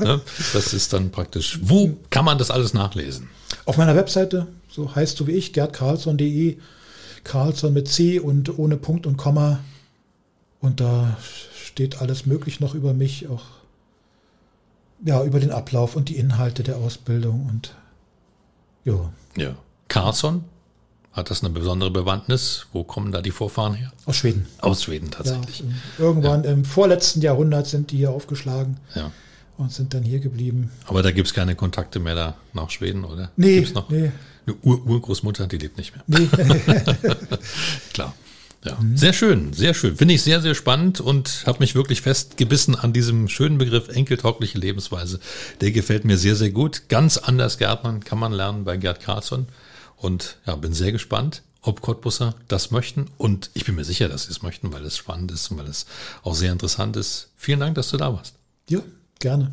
Ne? 0.00 0.18
das 0.54 0.72
ist 0.72 0.94
dann 0.94 1.10
praktisch. 1.10 1.58
Wo 1.62 1.94
kann 2.08 2.24
man 2.24 2.38
das 2.38 2.50
alles 2.50 2.72
nachlesen? 2.72 3.28
Auf 3.66 3.76
meiner 3.76 3.94
Webseite, 3.94 4.46
so 4.70 4.94
heißt 4.94 5.18
so 5.18 5.26
wie 5.26 5.32
ich, 5.32 5.52
gertkarlsson.de, 5.52 6.56
Carlson 7.22 7.74
mit 7.74 7.88
C 7.88 8.18
und 8.18 8.58
ohne 8.58 8.78
Punkt 8.78 9.06
und 9.06 9.18
Komma. 9.18 9.60
Und 10.60 10.80
da 10.80 11.18
steht 11.66 12.00
alles 12.00 12.24
möglich 12.24 12.60
noch 12.60 12.74
über 12.74 12.94
mich, 12.94 13.28
auch 13.28 13.44
ja, 15.04 15.22
über 15.22 15.40
den 15.40 15.50
Ablauf 15.50 15.96
und 15.96 16.08
die 16.08 16.16
Inhalte 16.16 16.62
der 16.62 16.76
Ausbildung 16.76 17.46
und 17.46 17.74
ja. 18.84 19.12
Ja. 19.36 19.54
Carlson, 19.88 20.44
hat 21.12 21.30
das 21.30 21.42
eine 21.42 21.50
besondere 21.50 21.90
Bewandtnis? 21.90 22.66
Wo 22.72 22.84
kommen 22.84 23.10
da 23.12 23.20
die 23.20 23.32
Vorfahren 23.32 23.74
her? 23.74 23.92
Aus 24.06 24.16
Schweden. 24.16 24.46
Aus 24.60 24.84
Schweden 24.84 25.10
tatsächlich. 25.10 25.60
Ja, 25.60 25.66
irgendwann 26.04 26.44
ja. 26.44 26.50
im 26.50 26.64
vorletzten 26.64 27.20
Jahrhundert 27.20 27.66
sind 27.66 27.90
die 27.90 27.98
hier 27.98 28.10
aufgeschlagen. 28.10 28.78
Ja. 28.94 29.10
Und 29.56 29.72
sind 29.72 29.92
dann 29.92 30.04
hier 30.04 30.20
geblieben. 30.20 30.70
Aber 30.86 31.02
da 31.02 31.10
gibt 31.10 31.28
es 31.28 31.34
keine 31.34 31.54
Kontakte 31.54 31.98
mehr 31.98 32.14
da 32.14 32.34
nach 32.54 32.70
Schweden, 32.70 33.04
oder? 33.04 33.30
Nee. 33.36 33.56
Gibt's 33.56 33.74
noch 33.74 33.90
nee. 33.90 34.10
Eine 34.46 34.56
Ur 34.62 34.86
Urgroßmutter, 34.86 35.46
die 35.48 35.58
lebt 35.58 35.76
nicht 35.76 35.92
mehr. 35.94 36.04
Nee. 36.06 36.28
Klar. 37.92 38.14
Ja, 38.64 38.78
mhm. 38.78 38.96
sehr 38.96 39.12
schön, 39.12 39.52
sehr 39.52 39.72
schön. 39.72 39.96
Finde 39.96 40.14
ich 40.14 40.22
sehr, 40.22 40.42
sehr 40.42 40.54
spannend 40.54 41.00
und 41.00 41.44
habe 41.46 41.60
mich 41.60 41.74
wirklich 41.74 42.02
festgebissen 42.02 42.74
an 42.74 42.92
diesem 42.92 43.28
schönen 43.28 43.58
Begriff 43.58 43.88
enkeltaugliche 43.88 44.58
Lebensweise. 44.58 45.20
Der 45.60 45.72
gefällt 45.72 46.04
mir 46.04 46.18
sehr, 46.18 46.36
sehr 46.36 46.50
gut. 46.50 46.82
Ganz 46.88 47.16
anders 47.16 47.58
Gärtnern 47.58 48.04
kann 48.04 48.18
man 48.18 48.32
lernen 48.32 48.64
bei 48.64 48.76
Gerd 48.76 49.00
Carlsson. 49.00 49.46
Und 49.96 50.36
ja, 50.46 50.56
bin 50.56 50.74
sehr 50.74 50.92
gespannt, 50.92 51.42
ob 51.62 51.80
Cottbusser 51.80 52.34
das 52.48 52.70
möchten. 52.70 53.06
Und 53.16 53.50
ich 53.54 53.64
bin 53.64 53.74
mir 53.74 53.84
sicher, 53.84 54.08
dass 54.08 54.24
sie 54.24 54.30
es 54.30 54.42
möchten, 54.42 54.72
weil 54.72 54.84
es 54.84 54.96
spannend 54.96 55.30
ist 55.32 55.50
und 55.50 55.58
weil 55.58 55.66
es 55.66 55.86
auch 56.22 56.34
sehr 56.34 56.52
interessant 56.52 56.96
ist. 56.96 57.28
Vielen 57.36 57.60
Dank, 57.60 57.74
dass 57.74 57.90
du 57.90 57.96
da 57.96 58.12
warst. 58.12 58.34
Ja, 58.68 58.80
Gerne. 59.20 59.52